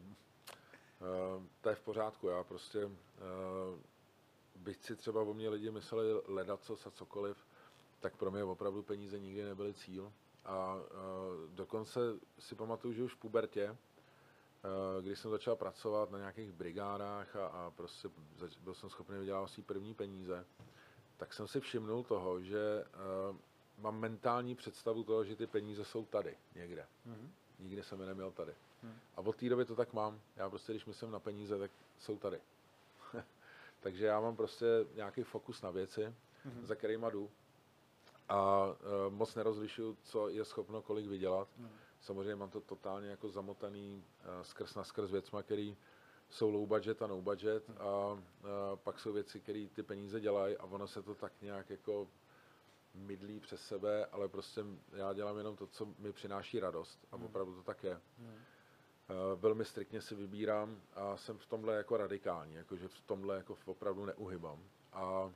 Uh, 1.00 1.44
to 1.60 1.68
je 1.68 1.74
v 1.74 1.80
pořádku, 1.80 2.28
já 2.28 2.44
prostě 2.44 2.84
uh, 2.84 2.92
byť 4.56 4.84
si 4.84 4.96
třeba 4.96 5.22
o 5.22 5.34
mě 5.34 5.48
lidi 5.48 5.70
mysleli 5.70 6.22
ledat 6.26 6.62
co 6.62 6.78
a 6.86 6.90
cokoliv, 6.90 7.46
tak 8.00 8.16
pro 8.16 8.30
mě 8.30 8.44
opravdu 8.44 8.82
peníze 8.82 9.18
nikdy 9.18 9.44
nebyly 9.44 9.74
cíl. 9.74 10.12
A 10.44 10.74
uh, 10.74 10.80
dokonce 11.54 12.00
si 12.38 12.54
pamatuju, 12.54 12.94
že 12.94 13.02
už 13.02 13.14
v 13.14 13.18
pubertě, 13.18 13.76
Eh, 13.93 13.93
když 15.00 15.18
jsem 15.18 15.30
začal 15.30 15.56
pracovat 15.56 16.10
na 16.10 16.18
nějakých 16.18 16.52
brigádách 16.52 17.36
a, 17.36 17.46
a 17.46 17.70
prostě 17.70 18.08
byl 18.60 18.74
jsem 18.74 18.90
schopný 18.90 19.18
vydělávat 19.18 19.48
si 19.48 19.62
první 19.62 19.94
peníze, 19.94 20.46
tak 21.16 21.32
jsem 21.32 21.48
si 21.48 21.60
všimnul 21.60 22.02
toho, 22.02 22.40
že 22.40 22.84
uh, 23.30 23.36
mám 23.78 24.00
mentální 24.00 24.54
představu 24.54 25.04
toho, 25.04 25.24
že 25.24 25.36
ty 25.36 25.46
peníze 25.46 25.84
jsou 25.84 26.04
tady 26.04 26.36
někde. 26.54 26.86
Mm-hmm. 27.06 27.28
Nikdy 27.58 27.82
jsem 27.82 28.00
je 28.00 28.06
neměl 28.06 28.30
tady. 28.30 28.52
Mm. 28.82 28.98
A 29.16 29.20
od 29.20 29.36
té 29.36 29.48
doby 29.48 29.64
to 29.64 29.76
tak 29.76 29.92
mám. 29.92 30.20
Já 30.36 30.50
prostě, 30.50 30.72
když 30.72 30.86
myslím 30.86 31.10
na 31.10 31.18
peníze, 31.18 31.58
tak 31.58 31.70
jsou 31.98 32.18
tady. 32.18 32.40
Takže 33.80 34.06
já 34.06 34.20
mám 34.20 34.36
prostě 34.36 34.66
nějaký 34.94 35.22
fokus 35.22 35.62
na 35.62 35.70
věci, 35.70 36.00
mm-hmm. 36.46 36.64
za 36.64 36.74
kterýma 36.74 37.10
jdu. 37.10 37.30
A 38.28 38.66
uh, 38.66 39.14
moc 39.14 39.34
nerozlišuju, 39.34 39.96
co 40.02 40.28
je 40.28 40.44
schopno 40.44 40.82
kolik 40.82 41.06
vydělat. 41.06 41.48
Mm. 41.58 41.70
Samozřejmě 42.04 42.36
mám 42.36 42.50
to 42.50 42.60
totálně 42.60 43.08
jako 43.08 43.28
zamotaný 43.28 44.04
uh, 44.04 44.42
skrz 44.42 44.74
na 44.74 44.84
skrz 44.84 45.10
věcma, 45.10 45.42
který 45.42 45.76
jsou 46.28 46.50
low 46.50 46.66
budget 46.66 47.02
a 47.02 47.06
no 47.06 47.22
budget 47.22 47.70
a, 47.70 47.84
a 47.84 48.18
pak 48.76 49.00
jsou 49.00 49.12
věci, 49.12 49.40
které 49.40 49.66
ty 49.72 49.82
peníze 49.82 50.20
dělají 50.20 50.56
a 50.56 50.64
ono 50.64 50.86
se 50.86 51.02
to 51.02 51.14
tak 51.14 51.32
nějak 51.42 51.70
jako 51.70 52.08
mydlí 52.94 53.40
přes 53.40 53.66
sebe, 53.66 54.06
ale 54.06 54.28
prostě 54.28 54.64
já 54.92 55.12
dělám 55.12 55.38
jenom 55.38 55.56
to, 55.56 55.66
co 55.66 55.88
mi 55.98 56.12
přináší 56.12 56.60
radost 56.60 57.06
a 57.12 57.16
hmm. 57.16 57.26
opravdu 57.26 57.54
to 57.54 57.62
tak 57.62 57.84
je. 57.84 58.00
Hmm. 58.18 58.28
Uh, 58.28 59.40
velmi 59.40 59.64
striktně 59.64 60.00
si 60.00 60.14
vybírám 60.14 60.82
a 60.94 61.16
jsem 61.16 61.38
v 61.38 61.46
tomhle 61.46 61.76
jako 61.76 61.96
radikální, 61.96 62.54
jakože 62.54 62.88
v 62.88 63.00
tomhle 63.00 63.36
jako 63.36 63.56
opravdu 63.64 64.04
neuhybám. 64.04 64.64
A 64.92 65.32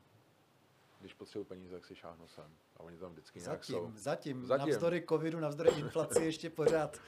když 1.00 1.14
potřebuji 1.14 1.44
peníze, 1.44 1.74
tak 1.74 1.84
si 1.84 1.94
šáhnu 1.94 2.28
sem. 2.28 2.56
A 2.76 2.80
oni 2.80 2.98
tam 2.98 3.12
vždycky 3.12 3.40
nějak 3.40 3.64
zatím, 3.64 3.74
jsou. 3.74 3.92
Zatím, 3.94 4.46
zatím, 4.46 4.68
navzdory 4.68 5.04
covidu, 5.08 5.40
navzdory 5.40 5.70
inflaci 5.78 6.24
ještě 6.24 6.50
pořád 6.50 7.00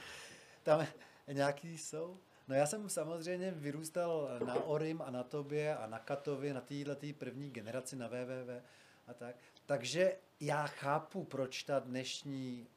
tam 0.63 0.87
nějaký 1.27 1.77
jsou. 1.77 2.19
No 2.47 2.55
já 2.55 2.65
jsem 2.65 2.89
samozřejmě 2.89 3.51
vyrůstal 3.51 4.29
na 4.45 4.53
Orim 4.53 5.01
a 5.01 5.11
na 5.11 5.23
Tobě 5.23 5.77
a 5.77 5.87
na 5.87 5.99
Katovi, 5.99 6.53
na 6.53 6.61
téhle 6.61 6.95
první 7.17 7.49
generaci, 7.51 7.95
na 7.95 8.07
VVV 8.07 8.63
a 9.07 9.13
tak. 9.13 9.35
Takže 9.65 10.17
já 10.39 10.67
chápu, 10.67 11.23
proč 11.23 11.63
ta 11.63 11.79
dnešní 11.79 12.67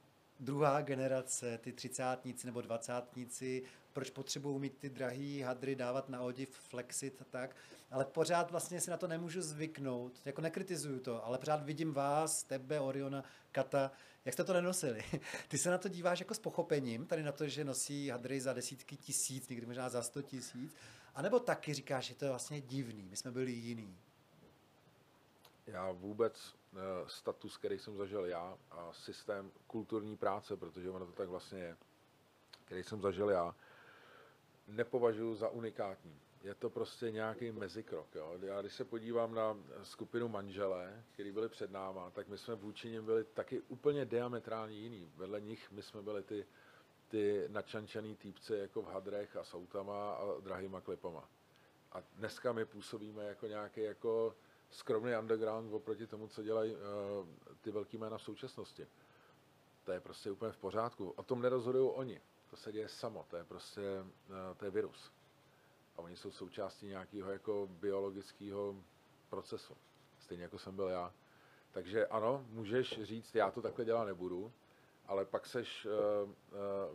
druhá 0.41 0.81
generace, 0.81 1.59
ty 1.59 1.73
třicátníci 1.73 2.47
nebo 2.47 2.61
dvacátníci, 2.61 3.63
proč 3.93 4.11
potřebují 4.11 4.61
mít 4.61 4.79
ty 4.79 4.91
drahý 4.91 5.41
hadry, 5.41 5.75
dávat 5.75 6.09
na 6.09 6.21
odiv, 6.21 6.51
flexit 6.51 7.23
a 7.23 7.25
tak, 7.25 7.57
ale 7.91 8.05
pořád 8.05 8.51
vlastně 8.51 8.81
si 8.81 8.91
na 8.91 8.97
to 8.97 9.09
nemůžu 9.09 9.43
zvyknout, 9.43 10.21
jako 10.25 10.41
nekritizuju 10.41 11.01
to, 11.01 11.27
ale 11.27 11.39
pořád 11.39 11.63
vidím 11.63 11.93
vás, 11.93 12.43
tebe, 12.43 12.81
Oriona, 12.81 13.25
Kata, 13.53 13.93
jak 14.25 14.33
jste 14.33 14.45
to 14.45 14.53
nenosili. 14.53 15.05
Ty 15.49 15.59
se 15.59 15.71
na 15.71 15.79
to 15.79 15.89
díváš 15.89 16.21
jako 16.21 16.35
s 16.35 16.39
pochopením, 16.39 17.07
tady 17.07 17.23
na 17.23 17.33
to, 17.33 17.49
že 17.49 17.65
nosí 17.65 18.09
hadry 18.09 18.41
za 18.41 18.53
desítky 18.53 18.97
tisíc, 18.97 19.49
někdy 19.49 19.67
možná 19.67 19.89
za 19.89 20.03
sto 20.03 20.23
tisíc, 20.23 20.75
anebo 21.15 21.41
taky 21.41 21.75
říkáš, 21.75 22.05
že 22.05 22.15
to 22.15 22.25
je 22.25 22.29
vlastně 22.29 22.61
divný, 22.61 23.09
my 23.11 23.17
jsme 23.17 23.31
byli 23.31 23.53
jiný. 23.53 23.97
Já 25.67 25.93
vůbec 25.93 26.55
uh, 26.73 26.79
status, 27.07 27.57
který 27.57 27.79
jsem 27.79 27.97
zažil 27.97 28.25
já 28.25 28.59
a 28.71 28.93
systém 28.93 29.53
kulturní 29.67 30.17
práce, 30.17 30.57
protože 30.57 30.91
ono 30.91 31.07
to 31.07 31.13
tak 31.13 31.29
vlastně 31.29 31.59
je, 31.59 31.77
který 32.65 32.83
jsem 32.83 33.01
zažil 33.01 33.31
já, 33.31 33.55
nepovažuji 34.67 35.35
za 35.35 35.49
unikátní. 35.49 36.21
Je 36.43 36.55
to 36.55 36.71
prostě 36.71 37.11
nějaký 37.11 37.53
mezikrok. 37.53 38.15
Jo. 38.15 38.39
Já 38.43 38.61
když 38.61 38.75
se 38.75 38.85
podívám 38.85 39.35
na 39.35 39.59
skupinu 39.83 40.29
manželé, 40.29 41.03
který 41.13 41.33
byli 41.33 41.49
před 41.49 41.71
náma, 41.71 42.11
tak 42.11 42.29
my 42.29 42.39
jsme 42.39 42.55
vůči 42.55 42.89
nim 42.91 43.05
byli 43.05 43.25
taky 43.25 43.61
úplně 43.61 44.05
diametrálně 44.05 44.77
jiný. 44.77 45.13
Vedle 45.17 45.41
nich 45.41 45.71
my 45.71 45.83
jsme 45.83 46.03
byli 46.03 46.23
ty, 46.23 46.47
ty 47.09 47.45
načančený 47.49 48.17
týpci 48.17 48.55
jako 48.55 48.83
v 48.83 48.87
hadrech 48.87 49.37
a 49.37 49.45
soutama 49.45 50.15
a 50.15 50.41
drahýma 50.41 50.81
klipama. 50.81 51.29
A 51.93 52.03
dneska 52.15 52.53
my 52.53 52.65
působíme 52.65 53.25
jako 53.25 53.47
nějaký 53.47 53.81
jako 53.81 54.35
skromný 54.75 55.17
underground 55.17 55.73
oproti 55.73 56.07
tomu, 56.07 56.29
co 56.29 56.43
dělají 56.43 56.75
uh, 56.75 56.81
ty 57.61 57.71
velký 57.71 57.99
jména 57.99 58.19
v 58.19 58.23
současnosti. 58.23 58.87
To 59.85 59.93
je 59.93 60.01
prostě 60.01 60.31
úplně 60.31 60.53
v 60.53 60.57
pořádku. 60.57 61.11
O 61.11 61.23
tom 61.23 61.43
nerozhodují 61.43 61.91
oni. 61.91 62.21
To 62.51 62.57
se 62.57 62.73
děje 62.73 62.89
samo. 62.89 63.27
To 63.29 63.37
je 63.37 63.45
prostě 63.45 63.81
uh, 64.29 64.37
to 64.57 64.65
je 64.65 64.71
virus. 64.71 65.13
A 65.97 65.99
oni 65.99 66.17
jsou 66.17 66.31
součástí 66.31 66.87
nějakého 66.87 67.31
jako 67.31 67.69
biologického 67.71 68.77
procesu. 69.31 69.77
Stejně 70.19 70.43
jako 70.43 70.59
jsem 70.59 70.77
byl 70.77 70.89
já. 70.89 71.13
Takže 71.73 72.07
ano, 72.07 72.47
můžeš 72.49 73.03
říct, 73.03 73.35
já 73.35 73.51
to 73.51 73.63
takhle 73.63 73.85
dělat 73.85 74.05
nebudu, 74.05 74.53
ale 75.07 75.25
pak 75.25 75.47
seš 75.47 75.87
uh, 75.87 75.93
uh, 76.31 76.37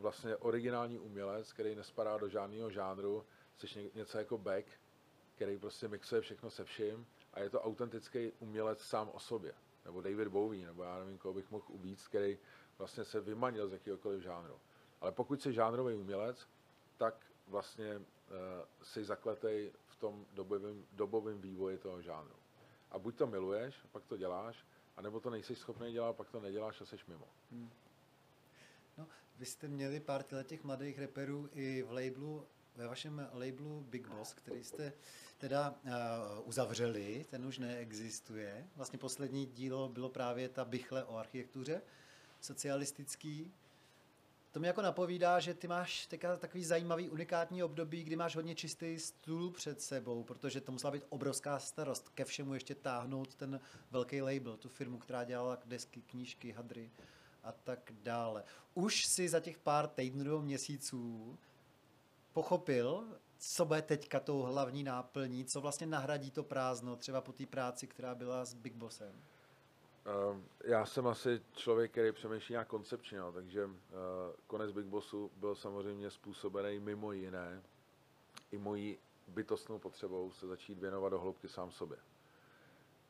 vlastně 0.02 0.36
originální 0.36 1.00
umělec, 1.00 1.54
který 1.54 1.76
nespadá 1.76 2.18
do 2.18 2.30
žádného 2.30 2.70
žánru, 2.70 3.26
jsi 3.58 3.92
něco 3.96 4.18
jako 4.18 4.38
back, 4.38 4.66
který 5.36 5.58
prostě 5.58 5.88
mixuje 5.88 6.22
všechno 6.22 6.50
se 6.50 6.64
vším 6.64 7.08
a 7.34 7.40
je 7.40 7.50
to 7.50 7.62
autentický 7.62 8.32
umělec 8.40 8.82
sám 8.82 9.10
o 9.14 9.20
sobě. 9.20 9.54
Nebo 9.86 10.02
David 10.02 10.28
Bowie, 10.28 10.66
nebo 10.66 10.84
já 10.84 11.00
nevím, 11.00 11.18
koho 11.18 11.34
bych 11.34 11.52
mohl 11.52 11.66
uvíct, 11.68 12.08
který 12.08 12.38
vlastně 12.78 13.04
se 13.04 13.22
vymanil 13.22 13.68
z 13.68 13.74
jakéhokoliv 13.74 14.24
žánru. 14.24 14.60
Ale 15.02 15.12
pokud 15.12 15.42
jsi 15.42 15.54
žánrový 15.54 15.96
umělec, 15.96 16.48
tak 16.98 17.16
vlastně 17.48 17.98
uh, 17.98 18.04
jsi 18.84 19.04
zakletej 19.04 19.72
v 19.88 19.96
tom 19.96 20.26
dobovém, 20.34 20.86
dobovém 20.92 21.42
vývoji 21.42 21.78
toho 21.78 22.02
žánru. 22.02 22.36
A 22.92 23.00
buď 23.00 23.16
to 23.16 23.28
miluješ, 23.28 23.76
pak 23.92 24.06
to 24.06 24.18
děláš, 24.18 24.66
anebo 24.98 25.20
to 25.20 25.30
nejsi 25.30 25.56
schopný 25.56 25.92
dělat, 25.92 26.16
pak 26.16 26.30
to 26.30 26.40
neděláš 26.40 26.82
a 26.82 26.86
jsi 26.86 26.96
mimo. 27.08 27.28
Hmm. 27.52 27.70
No, 28.98 29.08
vy 29.38 29.46
jste 29.46 29.68
měli 29.68 30.00
pár 30.00 30.24
těch 30.44 30.64
mladých 30.64 31.00
reperů 31.00 31.50
i 31.54 31.84
v 31.84 31.92
labelu, 31.92 32.48
ve 32.80 32.88
vašem 32.88 33.30
labelu 33.34 33.86
Big 33.90 34.08
Boss, 34.08 34.34
který 34.34 34.64
jste 34.64 34.94
teda 35.38 35.70
uh, 35.70 35.92
uzavřeli, 36.48 37.26
ten 37.30 37.46
už 37.46 37.58
neexistuje. 37.58 38.68
Vlastně 38.76 39.00
poslední 39.00 39.46
dílo 39.46 39.90
bylo 39.90 40.10
právě 40.10 40.50
ta 40.50 40.66
bychle 40.66 41.04
o 41.04 41.18
architektuře 41.18 41.82
socialistický. 42.42 43.52
To 44.52 44.60
mi 44.60 44.68
jako 44.68 44.82
napovídá, 44.82 45.40
že 45.40 45.54
ty 45.54 45.68
máš 45.68 46.06
teďka 46.08 46.38
takový 46.38 46.66
zajímavý, 46.66 47.10
unikátní 47.10 47.64
období, 47.64 48.04
kdy 48.04 48.16
máš 48.16 48.36
hodně 48.36 48.56
čistý 48.56 49.00
stůl 49.00 49.52
před 49.52 49.82
sebou, 49.82 50.24
protože 50.24 50.62
to 50.62 50.72
musela 50.72 50.92
být 50.92 51.04
obrovská 51.10 51.60
starost 51.60 52.10
ke 52.10 52.26
všemu 52.26 52.54
ještě 52.54 52.76
táhnout 52.76 53.36
ten 53.36 53.60
velký 53.92 54.22
label, 54.22 54.58
tu 54.58 54.70
firmu, 54.70 54.98
která 54.98 55.24
dělala 55.24 55.58
desky, 55.66 56.02
knížky, 56.02 56.52
hadry 56.52 56.92
a 57.44 57.52
tak 57.52 57.92
dále. 58.04 58.44
Už 58.74 59.06
si 59.06 59.30
za 59.30 59.40
těch 59.40 59.58
pár 59.58 59.88
týdnů 59.88 60.42
měsíců 60.42 61.38
pochopil, 62.34 63.08
co 63.38 63.66
bude 63.66 63.82
teďka 63.82 64.20
tou 64.20 64.42
hlavní 64.42 64.84
náplní, 64.84 65.46
co 65.46 65.62
vlastně 65.62 65.88
nahradí 65.88 66.32
to 66.32 66.44
prázdno, 66.44 66.96
třeba 66.96 67.22
po 67.22 67.34
té 67.34 67.46
práci, 67.46 67.88
která 67.88 68.16
byla 68.16 68.46
s 68.46 68.54
Big 68.54 68.74
Bossem? 68.74 69.16
Ehm, 70.06 70.46
já 70.64 70.86
jsem 70.86 71.08
asi 71.08 71.42
člověk, 71.54 71.92
který 71.92 72.12
přemýšlí 72.12 72.54
nějak 72.54 72.68
koncepčně, 72.68 73.20
takže 73.34 73.66
uh, 73.66 73.72
konec 74.48 74.72
Big 74.72 74.86
Bossu 74.86 75.32
byl 75.36 75.56
samozřejmě 75.56 76.12
způsobený 76.12 76.80
mimo 76.80 77.12
jiné 77.12 77.64
i 78.52 78.58
mojí 78.58 78.98
bytostnou 79.28 79.80
potřebou 79.80 80.32
se 80.32 80.48
začít 80.48 80.80
věnovat 80.80 81.10
do 81.10 81.20
hloubky 81.20 81.48
sám 81.48 81.72
sobě. 81.72 81.98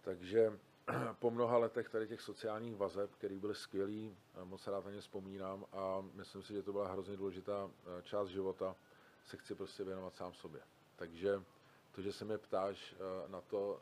Takže 0.02 0.60
po 1.20 1.32
mnoha 1.32 1.58
letech 1.58 1.90
tady 1.90 2.08
těch 2.08 2.22
sociálních 2.22 2.76
vazeb, 2.76 3.12
které 3.12 3.40
byly 3.40 3.56
skvělý, 3.56 4.18
moc 4.44 4.68
rád 4.68 4.86
na 4.86 4.92
ně 4.92 5.02
vzpomínám 5.02 5.66
a 5.72 6.04
myslím 6.14 6.44
si, 6.44 6.54
že 6.54 6.64
to 6.64 6.72
byla 6.72 6.92
hrozně 6.92 7.18
důležitá 7.18 7.70
eh, 7.70 8.02
část 8.04 8.30
života, 8.30 8.76
se 9.30 9.38
chci 9.38 9.56
prostě 9.56 9.84
věnovat 9.84 10.16
sám 10.16 10.34
sobě. 10.34 10.62
Takže 10.96 11.44
to, 11.92 12.02
že 12.02 12.14
se 12.14 12.26
mě 12.26 12.38
ptáš 12.38 12.94
eh, 12.94 13.30
na 13.30 13.42
to, 13.42 13.82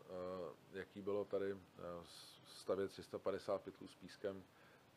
jaký 0.74 1.02
bylo 1.02 1.26
tady 1.26 1.58
stavět 2.46 2.92
350 2.92 3.62
pytlů 3.62 3.88
s 3.88 3.96
pískem 3.96 4.44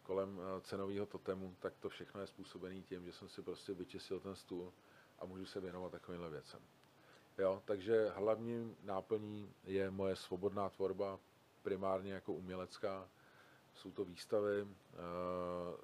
kolem 0.03 0.41
eh, 0.41 0.61
cenového 0.61 1.07
totemu, 1.07 1.55
tak 1.61 1.73
to 1.81 1.89
všechno 1.89 2.21
je 2.21 2.27
způsobené 2.27 2.81
tím, 2.81 3.05
že 3.05 3.13
jsem 3.13 3.29
si 3.29 3.43
prostě 3.43 3.75
vyčistil 3.75 4.21
ten 4.21 4.35
stůl 4.35 4.73
a 5.19 5.25
můžu 5.25 5.47
se 5.47 5.61
věnovat 5.61 5.93
takovýmhle 5.93 6.31
věcem. 6.31 6.61
Jo, 7.39 7.63
takže 7.65 8.09
hlavním 8.09 8.77
náplní 8.83 9.55
je 9.65 9.91
moje 9.91 10.17
svobodná 10.17 10.69
tvorba, 10.69 11.19
primárně 11.63 12.13
jako 12.13 12.33
umělecká. 12.33 13.09
Jsou 13.75 13.93
to 13.93 14.05
výstavy, 14.05 14.69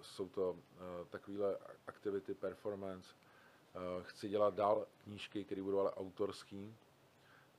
jsou 0.02 0.28
to 0.28 0.58
takovéhle 1.10 1.58
aktivity, 1.86 2.34
performance. 2.34 3.14
Uh, 3.76 4.02
chci 4.02 4.28
dělat 4.28 4.54
dál 4.54 4.86
knížky, 5.04 5.44
které 5.44 5.62
budou 5.62 5.78
ale 5.78 5.94
autorský, 5.94 6.74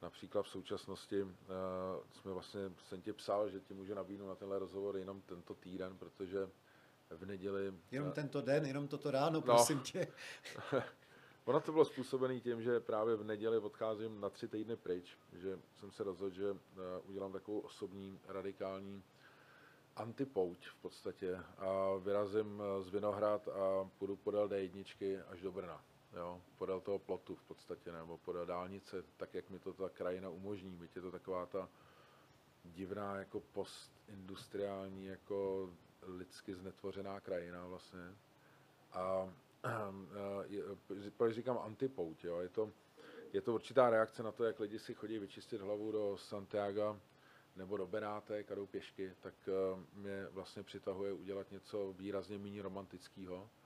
Například 0.01 0.41
v 0.41 0.49
současnosti 0.49 1.23
uh, 1.23 1.29
jsme 2.11 2.31
vlastně, 2.31 2.61
jsem 2.89 3.01
ti 3.01 3.13
psal, 3.13 3.49
že 3.49 3.59
ti 3.59 3.73
můžu 3.73 3.93
nabídnout 3.93 4.27
na 4.27 4.35
tenhle 4.35 4.59
rozhovor 4.59 4.97
jenom 4.97 5.21
tento 5.21 5.53
týden, 5.53 5.97
protože 5.97 6.49
v 7.09 7.25
neděli... 7.25 7.73
Jenom 7.91 8.09
uh, 8.09 8.15
tento 8.15 8.41
den, 8.41 8.65
jenom 8.65 8.87
toto 8.87 9.11
ráno, 9.11 9.31
no. 9.31 9.41
prosím 9.41 9.77
no, 9.77 9.83
tě. 9.83 10.07
ono 11.45 11.61
to 11.61 11.71
bylo 11.71 11.85
způsobené 11.85 12.39
tím, 12.39 12.61
že 12.61 12.79
právě 12.79 13.15
v 13.15 13.23
neděli 13.23 13.57
odcházím 13.57 14.21
na 14.21 14.29
tři 14.29 14.47
týdny 14.47 14.75
pryč, 14.75 15.17
že 15.33 15.59
jsem 15.79 15.91
se 15.91 16.03
rozhodl, 16.03 16.35
že 16.35 16.51
uh, 16.51 16.57
udělám 17.05 17.33
takovou 17.33 17.59
osobní, 17.59 18.19
radikální 18.27 19.03
antipouť 19.95 20.67
v 20.67 20.75
podstatě 20.75 21.39
a 21.57 21.95
vyrazím 21.95 22.61
z 22.79 22.89
Vinohrad 22.89 23.47
a 23.47 23.89
půjdu 23.97 24.15
podél 24.15 24.47
D1 24.47 25.23
až 25.29 25.41
do 25.41 25.51
Brna 25.51 25.83
jo, 26.17 26.41
podél 26.57 26.81
toho 26.81 26.99
plotu 26.99 27.35
v 27.35 27.43
podstatě, 27.43 27.91
nebo 27.91 28.17
podél 28.17 28.45
dálnice, 28.45 29.03
tak 29.17 29.33
jak 29.33 29.49
mi 29.49 29.59
to 29.59 29.73
ta 29.73 29.89
krajina 29.89 30.29
umožní, 30.29 30.77
byť 30.77 30.95
je 30.95 31.01
to 31.01 31.11
taková 31.11 31.45
ta 31.45 31.69
divná 32.63 33.15
jako 33.15 33.39
postindustriální, 33.39 35.05
jako 35.05 35.69
lidsky 36.01 36.55
znetvořená 36.55 37.19
krajina 37.19 37.67
vlastně. 37.67 38.15
A 38.93 39.33
proč 41.17 41.33
říkám 41.35 41.57
antipout, 41.57 42.23
jo, 42.23 42.39
je 42.39 42.49
to, 42.49 42.71
je 43.33 43.41
to 43.41 43.53
určitá 43.53 43.89
reakce 43.89 44.23
na 44.23 44.31
to, 44.31 44.43
jak 44.43 44.59
lidi 44.59 44.79
si 44.79 44.93
chodí 44.93 45.19
vyčistit 45.19 45.61
hlavu 45.61 45.91
do 45.91 46.17
Santiago 46.17 46.99
nebo 47.55 47.77
do 47.77 47.87
Benátek 47.87 48.51
a 48.51 48.55
jdou 48.55 48.65
pěšky, 48.65 49.13
tak 49.21 49.33
mě 49.93 50.27
vlastně 50.31 50.63
přitahuje 50.63 51.13
udělat 51.13 51.51
něco 51.51 51.93
výrazně 51.93 52.37
méně 52.37 52.61
romantického, 52.61 53.49
Eh, 53.49 53.56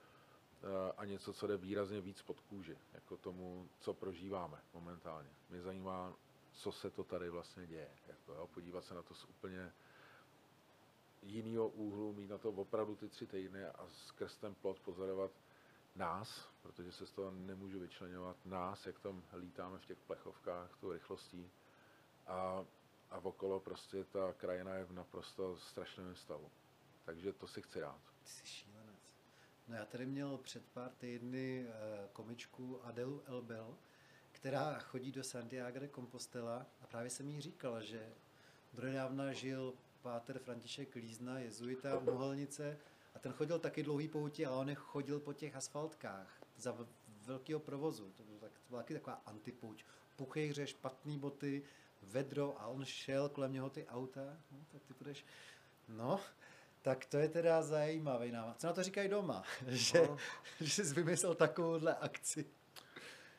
a 0.97 1.05
něco, 1.05 1.33
co 1.33 1.47
jde 1.47 1.57
výrazně 1.57 2.01
víc 2.01 2.21
pod 2.21 2.39
kůži, 2.39 2.77
jako 2.93 3.17
tomu, 3.17 3.69
co 3.79 3.93
prožíváme 3.93 4.61
momentálně. 4.73 5.29
Mě 5.49 5.61
zajímá, 5.61 6.13
co 6.51 6.71
se 6.71 6.89
to 6.89 7.03
tady 7.03 7.29
vlastně 7.29 7.67
děje. 7.67 7.89
Jako, 8.07 8.33
jo, 8.33 8.47
podívat 8.53 8.85
se 8.85 8.93
na 8.93 9.01
to 9.01 9.13
z 9.13 9.25
úplně 9.25 9.71
jiného 11.23 11.67
úhlu, 11.69 12.13
mít 12.13 12.29
na 12.29 12.37
to 12.37 12.49
opravdu 12.49 12.95
ty 12.95 13.09
tři 13.09 13.27
týdny 13.27 13.65
a 13.65 13.87
skrz 13.89 14.37
ten 14.37 14.55
plot 14.55 14.79
pozorovat 14.79 15.31
nás, 15.95 16.49
protože 16.61 16.91
se 16.91 17.05
z 17.05 17.11
toho 17.11 17.31
nemůžu 17.31 17.79
vyčlenovat, 17.79 18.45
nás, 18.45 18.85
jak 18.85 18.99
tam 18.99 19.23
lítáme 19.37 19.77
v 19.79 19.85
těch 19.85 19.97
plechovkách, 19.97 20.77
tou 20.81 20.91
rychlostí 20.91 21.51
a, 22.27 22.65
a 23.09 23.17
okolo 23.17 23.59
prostě 23.59 24.03
ta 24.03 24.33
krajina 24.33 24.73
je 24.73 24.85
v 24.85 24.93
naprosto 24.93 25.57
strašném 25.57 26.15
stavu. 26.15 26.49
Takže 27.05 27.33
to 27.33 27.47
si 27.47 27.61
chci 27.61 27.79
dát. 27.79 28.01
Jsi 28.23 28.45
No 29.67 29.75
já 29.75 29.85
tady 29.85 30.05
měl 30.05 30.37
před 30.37 30.65
pár 30.65 30.91
týdny 30.91 31.65
eh, 31.67 32.07
komičku 32.13 32.85
Adelu 32.85 33.23
Elbel, 33.25 33.77
která 34.31 34.79
chodí 34.79 35.11
do 35.11 35.23
Santiago 35.23 35.79
de 35.79 35.89
Compostela 35.89 36.65
a 36.81 36.87
právě 36.87 37.09
jsem 37.09 37.29
jí 37.29 37.41
říkal, 37.41 37.81
že 37.81 38.09
donedávna 38.73 39.33
žil 39.33 39.73
páter 40.01 40.39
František 40.39 40.95
Lízna, 40.95 41.39
jezuita 41.39 41.97
v 41.97 42.03
Mohelnice 42.03 42.77
a 43.15 43.19
ten 43.19 43.31
chodil 43.31 43.59
taky 43.59 43.83
dlouhý 43.83 44.07
poutě, 44.07 44.47
ale 44.47 44.57
on 44.57 44.75
chodil 44.75 45.19
po 45.19 45.33
těch 45.33 45.55
asfaltkách 45.55 46.41
za 46.57 46.77
velkého 47.25 47.59
provozu. 47.59 48.11
To, 48.11 48.23
bylo 48.23 48.39
byla 48.69 48.81
taky 48.81 48.93
taková 48.93 49.21
antipouť. 49.25 49.83
Puchejře, 50.15 50.67
špatný 50.67 51.19
boty, 51.19 51.63
vedro 52.01 52.61
a 52.61 52.67
on 52.67 52.85
šel 52.85 53.29
kolem 53.29 53.53
něho 53.53 53.69
ty 53.69 53.87
auta. 53.87 54.37
No, 54.51 54.65
tak 54.71 54.83
ty 54.83 54.93
budeš... 54.93 55.25
No, 55.87 56.19
tak 56.81 57.05
to 57.05 57.17
je 57.17 57.29
teda 57.29 57.61
zajímavý 57.61 58.31
návod. 58.31 58.59
Co 58.59 58.67
na 58.67 58.73
to 58.73 58.83
říkají 58.83 59.09
doma? 59.09 59.43
že, 59.67 60.07
no. 60.07 60.17
že 60.61 60.85
jsi 60.85 60.93
vymyslel 60.93 61.35
takovouhle 61.35 61.95
akci. 61.95 62.45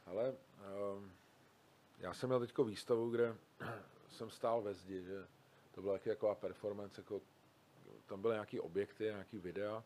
Ale 0.06 0.34
um, 0.96 1.12
já 1.98 2.14
jsem 2.14 2.28
měl 2.28 2.40
teď 2.40 2.58
výstavu, 2.58 3.10
kde 3.10 3.36
jsem 4.08 4.30
stál 4.30 4.62
ve 4.62 4.74
zdi, 4.74 5.02
že 5.02 5.26
to 5.74 5.82
byla 5.82 5.94
taky 5.94 6.08
taková 6.10 6.34
performance, 6.34 7.00
jako, 7.00 7.20
tam 8.06 8.22
byly 8.22 8.34
nějaký 8.34 8.60
objekty, 8.60 9.04
nějaký 9.04 9.38
videa, 9.38 9.84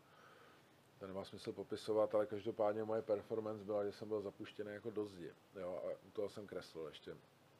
to 0.98 1.06
nemá 1.06 1.24
smysl 1.24 1.52
popisovat, 1.52 2.14
ale 2.14 2.26
každopádně 2.26 2.84
moje 2.84 3.02
performance 3.02 3.64
byla, 3.64 3.84
že 3.84 3.92
jsem 3.92 4.08
byl 4.08 4.20
zapuštěný 4.20 4.72
jako 4.72 4.90
do 4.90 5.06
zdi. 5.06 5.32
Jo, 5.60 5.82
a 5.84 6.06
u 6.06 6.10
toho 6.10 6.28
jsem 6.28 6.46
kreslil 6.46 6.86
ještě, 6.86 7.16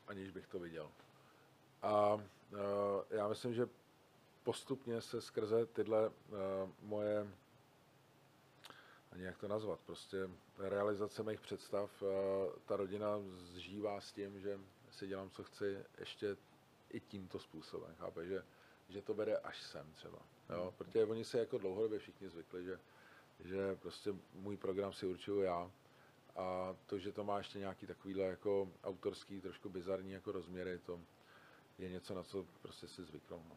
aniž 0.06 0.30
bych 0.30 0.46
to 0.46 0.58
viděl. 0.58 0.90
A 1.82 2.14
uh, 2.14 2.20
já 3.10 3.28
myslím, 3.28 3.54
že 3.54 3.68
postupně 4.46 5.00
se 5.00 5.20
skrze 5.20 5.66
tyhle 5.66 6.08
uh, 6.08 6.14
moje, 6.82 7.26
ani 9.12 9.24
jak 9.24 9.38
to 9.38 9.48
nazvat, 9.48 9.80
prostě 9.80 10.30
realizace 10.58 11.22
mých 11.22 11.40
představ, 11.40 12.02
uh, 12.02 12.08
ta 12.66 12.76
rodina 12.76 13.08
zžívá 13.28 14.00
s 14.00 14.12
tím, 14.12 14.40
že 14.40 14.60
si 14.90 15.06
dělám, 15.06 15.30
co 15.30 15.44
chci, 15.44 15.78
ještě 15.98 16.36
i 16.90 17.00
tímto 17.00 17.38
způsobem, 17.38 17.94
chápe, 17.98 18.26
že, 18.26 18.44
že 18.88 19.02
to 19.02 19.14
vede 19.14 19.38
až 19.38 19.62
sem 19.62 19.92
třeba, 19.92 20.18
jo? 20.50 20.74
Protože 20.78 21.04
oni 21.04 21.24
se 21.24 21.38
jako 21.38 21.58
dlouhodobě 21.58 21.98
všichni 21.98 22.28
zvykli, 22.28 22.64
že, 22.64 22.80
že 23.40 23.76
prostě 23.76 24.14
můj 24.34 24.56
program 24.56 24.92
si 24.92 25.06
určuju 25.06 25.40
já, 25.40 25.70
a 26.36 26.76
to, 26.86 26.98
že 26.98 27.12
to 27.12 27.24
má 27.24 27.38
ještě 27.38 27.58
nějaký 27.58 27.86
takovýhle 27.86 28.24
jako 28.24 28.68
autorský, 28.84 29.40
trošku 29.40 29.68
bizarní 29.68 30.12
jako 30.12 30.32
rozměry, 30.32 30.78
to 30.78 31.00
je 31.78 31.88
něco, 31.88 32.14
na 32.14 32.22
co 32.22 32.46
prostě 32.62 32.88
si 32.88 33.04
zvyknou. 33.04 33.42
No. 33.48 33.56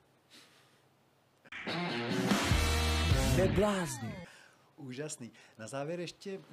Neblázni. 3.37 4.15
Úžasný. 4.75 5.31
Na 5.57 5.67
závěr 5.67 5.99
ještě 5.99 6.37
uh, 6.37 6.43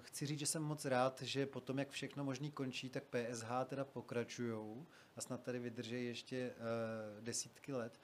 chci 0.00 0.26
říct, 0.26 0.38
že 0.38 0.46
jsem 0.46 0.62
moc 0.62 0.84
rád, 0.84 1.22
že 1.22 1.46
potom, 1.46 1.78
jak 1.78 1.90
všechno 1.90 2.24
možný 2.24 2.50
končí, 2.50 2.90
tak 2.90 3.04
PSH 3.04 3.48
teda 3.66 3.84
pokračujou 3.84 4.86
a 5.16 5.20
snad 5.20 5.42
tady 5.42 5.58
vydrží 5.58 6.04
ještě 6.04 6.50
uh, 6.50 7.24
desítky 7.24 7.72
let. 7.72 8.00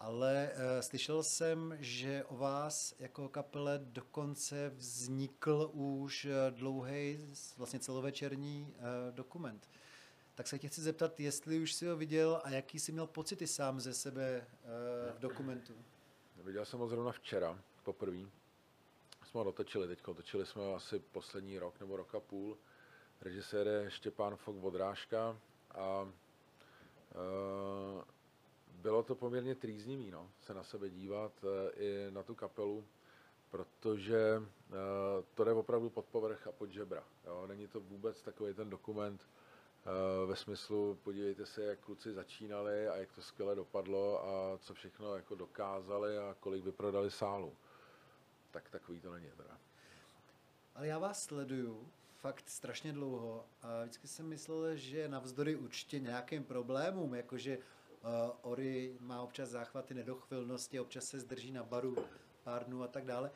Ale 0.00 0.50
uh, 0.52 0.60
slyšel 0.80 1.22
jsem, 1.22 1.76
že 1.80 2.24
o 2.24 2.36
vás 2.36 2.94
jako 2.98 3.28
kapele 3.28 3.80
dokonce 3.84 4.72
vznikl 4.76 5.70
už 5.72 6.26
dlouhý, 6.50 7.18
vlastně 7.56 7.80
celovečerní 7.80 8.74
uh, 8.76 9.14
dokument. 9.14 9.68
Tak 10.34 10.46
se 10.48 10.58
tě 10.58 10.68
chci 10.68 10.80
zeptat, 10.80 11.20
jestli 11.20 11.60
už 11.60 11.72
si 11.72 11.86
ho 11.86 11.96
viděl 11.96 12.40
a 12.44 12.50
jaký 12.50 12.78
jsi 12.78 12.92
měl 12.92 13.06
pocity 13.06 13.46
sám 13.46 13.80
ze 13.80 13.94
sebe 13.94 14.46
uh, 14.64 15.16
v 15.16 15.18
dokumentu. 15.18 15.74
Viděl 16.44 16.64
jsem 16.64 16.80
ho 16.80 16.88
zrovna 16.88 17.12
včera, 17.12 17.58
poprvé. 17.82 18.18
jsme 19.24 19.38
ho 19.38 19.44
dotočili 19.44 19.88
teď. 19.88 20.02
Točili 20.02 20.46
jsme 20.46 20.62
ho 20.62 20.74
asi 20.74 20.98
poslední 20.98 21.58
rok 21.58 21.80
nebo 21.80 21.96
rok 21.96 22.14
a 22.14 22.20
půl. 22.20 22.58
Režisér 23.20 23.66
je 23.66 23.90
Štěpán 23.90 24.36
Fok 24.36 24.56
Vodrážka 24.56 25.38
a 25.70 26.12
e, 27.12 28.04
bylo 28.72 29.02
to 29.02 29.14
poměrně 29.14 29.54
trýznivý, 29.54 30.10
no, 30.10 30.30
se 30.40 30.54
na 30.54 30.62
sebe 30.62 30.90
dívat 30.90 31.32
e, 31.44 31.70
i 31.70 32.10
na 32.10 32.22
tu 32.22 32.34
kapelu, 32.34 32.84
protože 33.50 34.18
e, 34.18 34.42
to 35.34 35.44
jde 35.44 35.52
opravdu 35.52 35.90
pod 35.90 36.04
povrch 36.04 36.46
a 36.46 36.52
pod 36.52 36.70
žebra. 36.70 37.04
Jo. 37.26 37.46
Není 37.46 37.68
to 37.68 37.80
vůbec 37.80 38.22
takový 38.22 38.54
ten 38.54 38.70
dokument 38.70 39.28
ve 40.26 40.36
smyslu, 40.36 40.98
podívejte 41.02 41.46
se, 41.46 41.64
jak 41.64 41.78
kluci 41.78 42.12
začínali 42.12 42.88
a 42.88 42.96
jak 42.96 43.12
to 43.12 43.22
skvěle 43.22 43.54
dopadlo 43.54 44.26
a 44.26 44.58
co 44.58 44.74
všechno 44.74 45.16
jako 45.16 45.34
dokázali 45.34 46.18
a 46.18 46.36
kolik 46.40 46.64
vyprodali 46.64 47.10
sálu. 47.10 47.52
Tak 48.50 48.70
takový 48.70 49.00
to 49.00 49.12
není 49.12 49.30
teda. 49.36 49.58
Ale 50.74 50.86
já 50.86 50.98
vás 50.98 51.24
sleduju 51.24 51.88
fakt 52.16 52.50
strašně 52.50 52.92
dlouho 52.92 53.44
a 53.62 53.82
vždycky 53.82 54.08
jsem 54.08 54.26
myslel, 54.26 54.76
že 54.76 55.08
navzdory 55.08 55.56
určitě 55.56 56.00
nějakým 56.00 56.44
problémům, 56.44 57.14
jakože 57.14 57.58
uh, 57.58 57.62
Ori 58.42 58.96
má 59.00 59.22
občas 59.22 59.48
záchvaty 59.48 59.94
nedochvilnosti, 59.94 60.80
občas 60.80 61.04
se 61.04 61.20
zdrží 61.20 61.52
na 61.52 61.62
baru 61.62 61.96
pár 62.44 62.64
dnů 62.64 62.82
a 62.82 62.88
tak 62.88 63.04
dále, 63.04 63.30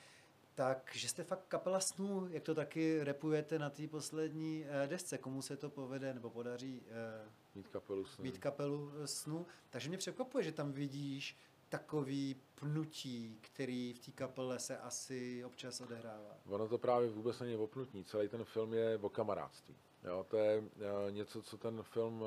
tak, 0.59 0.91
že 0.95 1.09
jste 1.09 1.25
fakt 1.25 1.45
kapela 1.49 1.81
snů, 1.81 2.29
jak 2.31 2.43
to 2.43 2.55
taky 2.55 3.05
repujete 3.05 3.59
na 3.59 3.71
té 3.71 3.89
poslední 3.89 4.65
uh, 4.65 4.89
desce, 4.89 5.19
komu 5.19 5.43
se 5.43 5.57
to 5.57 5.71
povede 5.71 6.15
nebo 6.15 6.31
podaří 6.31 6.81
uh, 6.81 7.33
mít 7.55 7.69
kapelu 7.69 8.05
snů. 8.05 8.23
Mít 8.23 8.39
kapelu 8.39 8.93
snů. 9.05 9.47
Takže 9.71 9.89
mě 9.89 9.99
překvapuje, 9.99 10.45
že 10.45 10.53
tam 10.53 10.73
vidíš 10.73 11.37
takový 11.69 12.37
pnutí, 12.55 13.39
který 13.41 13.93
v 13.93 13.99
té 13.99 14.11
kapele 14.11 14.59
se 14.59 14.79
asi 14.79 15.45
občas 15.45 15.81
odehrává. 15.81 16.37
Ono 16.47 16.69
to 16.69 16.79
právě 16.79 17.09
vůbec 17.09 17.41
není 17.41 17.57
o 17.57 17.67
pnutí, 17.67 18.05
celý 18.05 18.29
ten 18.29 18.45
film 18.45 18.75
je 18.75 18.99
o 18.99 19.09
kamarádství. 19.09 19.77
Jo, 20.05 20.27
to 20.29 20.37
je 20.37 20.63
něco, 21.11 21.43
co 21.43 21.59
ten 21.59 21.83
film 21.83 22.25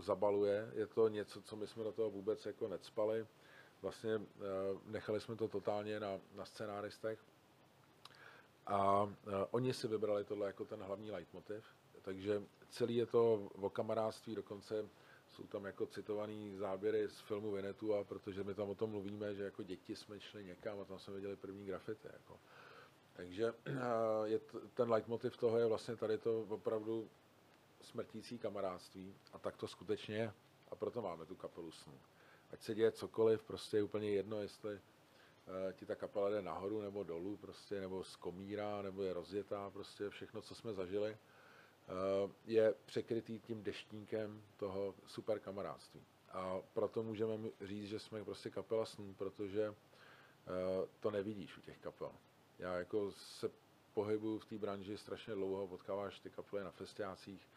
zabaluje, 0.00 0.70
je 0.72 0.86
to 0.86 1.08
něco, 1.08 1.42
co 1.42 1.56
my 1.56 1.66
jsme 1.66 1.84
do 1.84 1.92
toho 1.92 2.10
vůbec 2.10 2.46
jako 2.46 2.68
necpali. 2.68 3.26
Vlastně 3.82 4.20
nechali 4.84 5.20
jsme 5.20 5.36
to 5.36 5.48
totálně 5.48 6.00
na, 6.00 6.20
na 6.34 6.44
scenáristech 6.44 7.18
a 8.66 9.02
uh, 9.02 9.12
oni 9.50 9.74
si 9.74 9.88
vybrali 9.88 10.24
tohle 10.24 10.46
jako 10.46 10.64
ten 10.64 10.82
hlavní 10.82 11.10
leitmotiv, 11.10 11.64
takže 12.02 12.42
celý 12.68 12.96
je 12.96 13.06
to 13.06 13.34
o 13.60 13.70
kamarádství, 13.70 14.34
dokonce 14.34 14.88
jsou 15.28 15.46
tam 15.46 15.64
jako 15.64 15.86
citovaný 15.86 16.56
záběry 16.56 17.08
z 17.08 17.20
filmu 17.20 17.50
Venetu, 17.50 17.94
a 17.94 18.04
protože 18.04 18.44
my 18.44 18.54
tam 18.54 18.70
o 18.70 18.74
tom 18.74 18.90
mluvíme, 18.90 19.34
že 19.34 19.42
jako 19.42 19.62
děti 19.62 19.96
jsme 19.96 20.20
šli 20.20 20.44
někam 20.44 20.80
a 20.80 20.84
tam 20.84 20.98
jsme 20.98 21.14
viděli 21.14 21.36
první 21.36 21.64
grafity. 21.64 22.08
Jako. 22.12 22.38
Takže 23.12 23.54
je 24.24 24.38
t, 24.38 24.58
ten 24.74 24.90
leitmotiv 24.90 25.36
toho 25.36 25.58
je 25.58 25.66
vlastně 25.66 25.96
tady 25.96 26.18
to 26.18 26.40
opravdu 26.40 27.08
smrtící 27.80 28.38
kamarádství 28.38 29.14
a 29.32 29.38
tak 29.38 29.56
to 29.56 29.68
skutečně 29.68 30.16
je. 30.16 30.32
A 30.70 30.76
proto 30.76 31.02
máme 31.02 31.26
tu 31.26 31.34
kapelu 31.34 31.70
snů. 31.70 32.00
Ať 32.50 32.62
se 32.62 32.74
děje 32.74 32.92
cokoliv, 32.92 33.42
prostě 33.42 33.76
je 33.76 33.82
úplně 33.82 34.10
jedno, 34.10 34.40
jestli 34.40 34.80
ti 35.72 35.86
ta 35.86 35.94
kapela 35.94 36.30
jde 36.30 36.42
nahoru 36.42 36.80
nebo 36.82 37.02
dolů, 37.02 37.36
prostě, 37.36 37.80
nebo 37.80 38.04
skomírá, 38.04 38.82
nebo 38.82 39.02
je 39.02 39.12
rozjetá, 39.12 39.70
prostě 39.70 40.10
všechno, 40.10 40.42
co 40.42 40.54
jsme 40.54 40.72
zažili, 40.72 41.16
Eh, 41.88 42.32
je 42.46 42.74
překrytý 42.86 43.38
tím 43.38 43.62
deštníkem 43.62 44.42
toho 44.56 44.94
super 45.06 45.38
kamarádství. 45.38 46.00
A 46.32 46.60
proto 46.72 47.02
můžeme 47.02 47.32
říct, 47.60 47.88
že 47.88 47.98
jsme 47.98 48.24
prostě 48.24 48.50
kapela 48.50 48.86
snů, 48.86 49.14
protože 49.14 49.64
eh, 49.66 50.88
to 51.00 51.10
nevidíš 51.10 51.58
u 51.58 51.60
těch 51.60 51.78
kapel. 51.78 52.12
Já 52.58 52.74
jako 52.74 53.12
se 53.12 53.50
pohybuju 53.94 54.38
v 54.38 54.44
té 54.44 54.58
branži 54.58 54.98
strašně 54.98 55.34
dlouho, 55.34 55.68
potkáváš 55.68 56.20
ty 56.20 56.30
kapely 56.30 56.64
na 56.64 56.70
festiácích, 56.70 57.48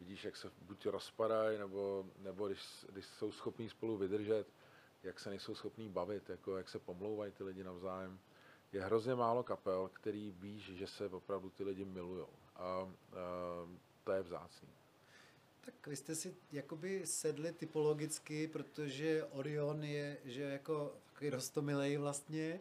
vidíš, 0.00 0.24
jak 0.24 0.36
se 0.36 0.50
buď 0.62 0.86
rozpadají, 0.86 1.58
nebo, 1.58 2.06
nebo 2.18 2.46
když, 2.46 2.86
když 2.92 3.06
jsou 3.06 3.32
schopní 3.32 3.68
spolu 3.68 3.96
vydržet, 3.96 4.46
jak 5.02 5.20
se 5.20 5.30
nejsou 5.30 5.54
schopní 5.54 5.88
bavit, 5.88 6.30
jako 6.30 6.56
jak 6.56 6.68
se 6.68 6.78
pomlouvají 6.78 7.32
ty 7.32 7.44
lidi 7.44 7.64
navzájem. 7.64 8.18
Je 8.72 8.84
hrozně 8.84 9.14
málo 9.14 9.42
kapel, 9.42 9.90
který 9.92 10.30
víš, 10.30 10.62
že 10.62 10.86
se 10.86 11.08
opravdu 11.08 11.50
ty 11.50 11.64
lidi 11.64 11.84
milují 11.84 12.26
a, 12.56 12.62
a 12.64 12.88
to 14.04 14.12
je 14.12 14.22
vzácný. 14.22 14.68
Tak 15.60 15.86
vy 15.86 15.96
jste 15.96 16.14
si 16.14 16.36
jakoby 16.52 17.06
sedli 17.06 17.52
typologicky, 17.52 18.48
protože 18.48 19.24
Orion 19.24 19.84
je 19.84 20.18
že 20.24 20.42
jako 20.42 20.94
takový 21.06 21.30
rostomilej 21.30 21.96
vlastně, 21.96 22.60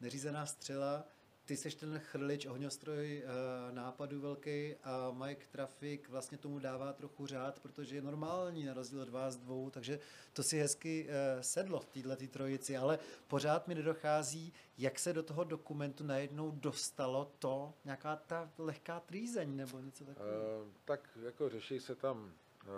neřízená 0.00 0.46
střela, 0.46 1.04
ty 1.46 1.56
seš 1.56 1.74
ten 1.74 1.98
chrlič, 1.98 2.46
ohňostroj 2.46 3.22
uh, 3.22 3.74
nápadu 3.74 4.20
velký 4.20 4.74
a 4.84 5.10
Mike 5.10 5.46
Trafik 5.46 6.08
vlastně 6.08 6.38
tomu 6.38 6.58
dává 6.58 6.92
trochu 6.92 7.26
řád, 7.26 7.60
protože 7.60 7.96
je 7.96 8.02
normální 8.02 8.64
na 8.64 8.74
rozdíl 8.74 9.00
od 9.00 9.08
vás 9.08 9.36
dvou, 9.36 9.70
takže 9.70 10.00
to 10.32 10.42
si 10.42 10.58
hezky 10.58 11.08
uh, 11.08 11.40
sedlo 11.40 11.80
v 11.80 11.86
této 11.86 12.26
trojici, 12.32 12.76
ale 12.76 12.98
pořád 13.28 13.68
mi 13.68 13.74
nedochází, 13.74 14.52
jak 14.78 14.98
se 14.98 15.12
do 15.12 15.22
toho 15.22 15.44
dokumentu 15.44 16.04
najednou 16.04 16.50
dostalo 16.50 17.32
to, 17.38 17.74
nějaká 17.84 18.16
ta 18.16 18.50
lehká 18.58 19.00
trýzeň 19.00 19.56
nebo 19.56 19.78
něco 19.78 20.04
takového. 20.04 20.62
Uh, 20.62 20.72
tak 20.84 21.18
jako 21.22 21.48
řeší 21.48 21.80
se 21.80 21.94
tam 21.94 22.32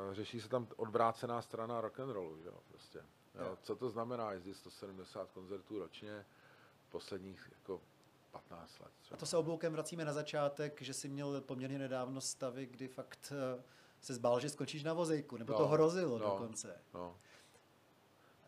uh, 0.09 0.15
řeší 0.15 0.41
se 0.41 0.49
tam 0.49 0.69
odvrácená 0.77 1.43
strana 1.43 1.81
rock 1.81 2.01
and 2.01 2.11
rollu, 2.11 2.39
že 2.43 2.49
jo, 2.49 2.61
prostě. 2.69 2.99
Jo, 3.39 3.59
co 3.63 3.77
to 3.77 3.91
znamená 3.91 4.33
jezdit 4.33 4.55
170 4.55 5.31
koncertů 5.31 5.79
ročně, 5.79 6.27
posledních 6.91 7.49
jako 7.53 7.81
15 8.49 8.81
let. 8.81 8.93
Třeba. 9.01 9.17
A 9.17 9.21
to 9.21 9.27
se 9.27 9.37
obloukem 9.37 9.73
vracíme 9.73 10.05
na 10.05 10.13
začátek, 10.13 10.83
že 10.83 10.95
jsi 10.95 11.09
měl 11.09 11.41
poměrně 11.41 11.79
nedávno 11.79 12.21
stavy, 12.21 12.67
kdy 12.67 12.89
fakt 12.89 13.33
eh, 13.33 13.63
se 14.01 14.15
zbál, 14.15 14.41
že 14.41 14.49
skončíš 14.49 14.85
na 14.85 14.93
vozejku, 14.93 15.37
nebo 15.37 15.53
no, 15.53 15.59
to 15.59 15.67
hrozilo 15.67 16.19
no, 16.19 16.25
dokonce. 16.25 16.81
No. 16.95 17.17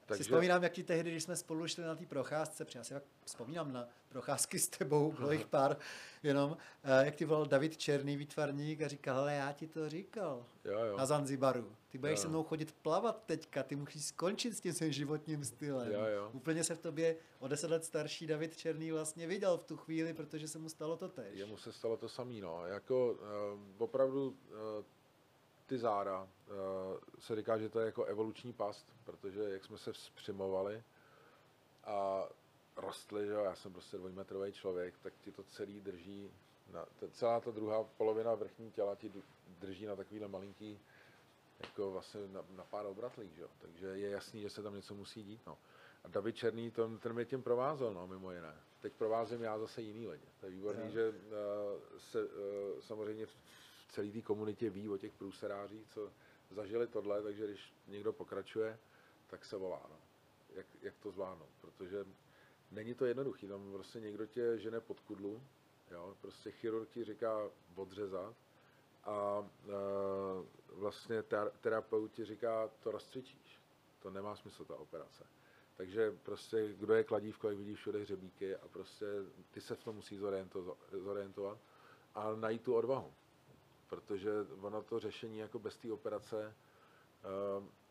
Takže... 0.07 0.25
Si 0.25 0.31
vzpomínám, 0.31 0.63
jak 0.63 0.73
ti 0.73 0.85
tehdy, 0.85 1.11
když 1.11 1.23
jsme 1.23 1.37
spolu 1.37 1.69
šli 1.69 1.85
na 1.85 1.95
té 1.95 2.07
procházce, 2.07 2.65
protože 2.65 2.79
já 2.79 2.85
si 2.85 2.95
vzpomínám 3.25 3.73
na 3.73 3.89
procházky 4.11 4.59
s 4.59 4.69
tebou, 4.69 5.13
bylo 5.13 5.33
jich 5.33 5.47
pár, 5.47 5.77
jenom, 6.23 6.57
eh, 6.83 7.05
jak 7.05 7.15
ty 7.15 7.25
volal 7.25 7.47
David 7.47 7.77
Černý 7.77 8.17
výtvarník 8.17 8.83
a 8.83 8.89
říkal, 8.89 9.19
ale 9.19 9.35
já 9.35 9.53
ti 9.53 9.67
to 9.67 9.89
říkal 9.89 10.47
jo, 10.65 10.79
jo. 10.85 10.97
na 10.97 11.07
Zanzibaru. 11.07 11.77
Ty 11.89 11.99
budeš 11.99 12.19
jo. 12.19 12.23
se 12.23 12.29
mnou 12.29 12.45
chodit 12.45 12.73
plavat 12.83 13.23
teďka, 13.27 13.63
ty 13.63 13.77
musíš 13.77 14.05
skončit 14.05 14.53
s 14.53 14.61
tím 14.61 14.73
svým 14.73 14.93
životním 14.93 15.45
stylem. 15.45 15.93
Jo, 15.93 16.05
jo. 16.05 16.31
Úplně 16.33 16.65
se 16.65 16.75
v 16.75 16.79
tobě 16.79 17.17
o 17.39 17.49
deset 17.49 17.71
let 17.71 17.85
starší 17.85 18.27
David 18.27 18.57
Černý 18.57 18.93
vlastně 18.93 19.27
viděl 19.27 19.59
v 19.59 19.65
tu 19.65 19.77
chvíli, 19.77 20.15
protože 20.15 20.49
se 20.49 20.59
mu 20.59 20.69
stalo 20.69 20.97
to 20.97 21.09
tež. 21.09 21.39
Jemu 21.39 21.57
se 21.57 21.73
stalo 21.73 21.97
to 21.97 22.09
samý, 22.09 22.41
no. 22.41 22.67
Jako 22.67 23.13
uh, 23.13 23.19
opravdu 23.79 24.29
uh, 24.29 24.85
ty 25.67 25.79
záda, 25.79 26.23
uh, 26.23 26.99
se 27.19 27.37
říká, 27.37 27.59
že 27.59 27.69
to 27.69 27.81
je 27.81 27.87
jako 27.87 28.05
evoluční 28.05 28.53
past, 28.53 28.87
protože 29.05 29.41
jak 29.41 29.65
jsme 29.65 29.79
se 29.79 29.93
přimovali 30.15 30.83
a 31.85 32.29
rostli, 32.81 33.27
že 33.27 33.33
jo, 33.33 33.45
já 33.45 33.55
jsem 33.55 33.73
prostě 33.73 33.97
dvojmetrový 33.97 34.53
člověk, 34.53 34.95
tak 35.03 35.13
ti 35.25 35.33
to 35.33 35.43
celý 35.43 35.81
drží, 35.81 36.31
na, 36.73 36.87
celá 37.13 37.41
ta 37.41 37.51
druhá 37.51 37.85
polovina 37.85 38.35
vrchní 38.35 38.71
těla 38.71 38.95
ti 38.95 39.13
drží 39.59 39.87
na 39.87 39.97
takovýhle 39.97 40.29
malinký, 40.29 40.81
jako 41.61 41.91
vlastně 41.91 42.21
na, 42.29 42.45
na 42.57 42.65
pár 42.65 42.87
obratlých, 42.87 43.33
že 43.33 43.43
jo, 43.43 43.49
takže 43.59 43.87
je 43.87 44.11
jasný, 44.11 44.43
že 44.43 44.51
se 44.51 44.63
tam 44.63 44.75
něco 44.75 44.95
musí 44.95 45.23
dít, 45.23 45.41
no. 45.47 45.59
A 46.05 46.09
David 46.09 46.37
Černý, 46.37 46.71
to, 46.71 46.99
ten 46.99 47.13
mě 47.13 47.25
tím 47.25 47.43
provázel, 47.43 47.95
no, 47.95 48.07
mimo 48.07 48.33
jiné. 48.33 48.55
Teď 48.81 48.93
provázím 48.93 49.43
já 49.43 49.59
zase 49.59 49.83
jiný 49.83 50.09
lidi. 50.09 50.25
To 50.41 50.47
je 50.47 50.53
výborný, 50.53 50.85
ja. 50.85 50.91
že 50.91 51.09
uh, 51.09 51.15
se 51.99 52.25
uh, 52.25 52.31
samozřejmě 52.81 53.27
v 53.27 53.37
celé 53.89 54.11
té 54.11 54.23
komunitě 54.23 54.71
ví 54.71 54.89
o 54.89 54.99
těch 54.99 55.13
průserářích, 55.13 55.87
co 55.89 56.13
zažili 56.51 56.87
tohle, 56.87 57.23
takže 57.23 57.47
když 57.47 57.73
někdo 57.89 58.13
pokračuje, 58.13 58.79
tak 59.27 59.45
se 59.45 59.57
volá, 59.57 59.87
no. 59.91 59.97
jak, 60.55 60.67
jak 60.83 60.95
to 61.03 61.11
zvládnout, 61.11 61.51
protože 61.61 62.05
není 62.71 62.95
to 62.95 63.07
jednoduchý, 63.07 63.49
tam 63.49 63.73
prostě 63.73 64.01
někdo 64.01 64.27
tě 64.27 64.59
žene 64.59 64.81
pod 64.81 65.01
kudlu, 65.01 65.43
jo, 65.91 66.17
prostě 66.21 66.51
chirurg 66.51 66.89
ti 66.89 67.05
říká 67.05 67.51
odřezat 67.75 68.35
a 69.05 69.49
e, 69.69 69.73
vlastně 70.69 71.23
terapeut 71.61 72.13
ti 72.13 72.25
říká, 72.25 72.71
to 72.81 72.91
rozcvičíš, 72.91 73.61
to 73.99 74.11
nemá 74.11 74.37
smysl 74.37 74.65
ta 74.65 74.77
operace. 74.77 75.27
Takže 75.77 76.19
prostě, 76.23 76.73
kdo 76.73 76.95
je 76.95 77.05
kladívko, 77.05 77.49
jak 77.49 77.59
vidí 77.59 77.75
všude 77.75 77.99
hřebíky 77.99 78.57
a 78.57 78.69
prostě 78.69 79.07
ty 79.51 79.61
se 79.61 79.77
v 79.77 79.85
tom 79.85 79.97
musí 79.97 80.19
zorientovat 80.93 81.59
a 82.15 82.35
najít 82.35 82.63
tu 82.63 82.75
odvahu 82.75 83.13
protože 83.91 84.31
ono 84.61 84.83
to 84.83 84.99
řešení 84.99 85.39
jako 85.39 85.59
bez 85.59 85.77
té 85.77 85.93
operace 85.93 86.55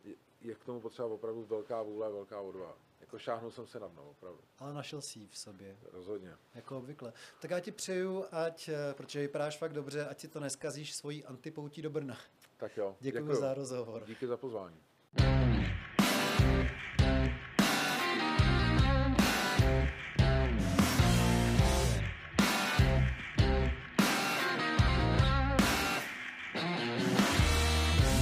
eh, 0.04 0.16
je 0.42 0.56
k 0.56 0.64
tomu 0.64 0.82
potřeba 0.82 1.08
opravdu 1.08 1.44
velká 1.44 1.82
vůle 1.82 2.08
a 2.08 2.10
velká 2.10 2.42
odvaha. 2.42 2.78
Jako 3.00 3.20
šáhnul 3.20 3.52
jsem 3.52 3.68
se 3.68 3.80
na 3.80 3.88
mnou, 3.88 4.04
opravdu. 4.04 4.40
Ale 4.60 4.74
našel 4.74 5.02
jsi 5.02 5.28
v 5.28 5.38
sobě. 5.38 5.78
Rozhodně. 5.92 6.36
Jako 6.56 6.78
obvykle. 6.78 7.14
Tak 7.42 7.52
já 7.52 7.60
ti 7.60 7.72
přeju, 7.72 8.26
ať, 8.32 8.70
eh, 8.70 8.94
protože 8.94 9.20
vypadáš 9.20 9.58
fakt 9.58 9.74
dobře, 9.74 10.08
ať 10.08 10.20
si 10.20 10.28
to 10.28 10.40
neskazíš 10.40 10.96
svojí 10.96 11.26
antipoutí 11.26 11.82
do 11.82 11.90
Brna. 11.90 12.18
Tak 12.58 12.78
jo. 12.78 12.96
Děkuji, 13.00 13.22
děkuji. 13.22 13.36
za 13.36 13.54
rozhovor. 13.54 14.04
Díky 14.06 14.28
za 14.28 14.38
pozvání. 14.38 14.78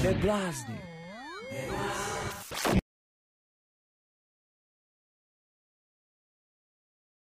Neblázni. 0.04 0.87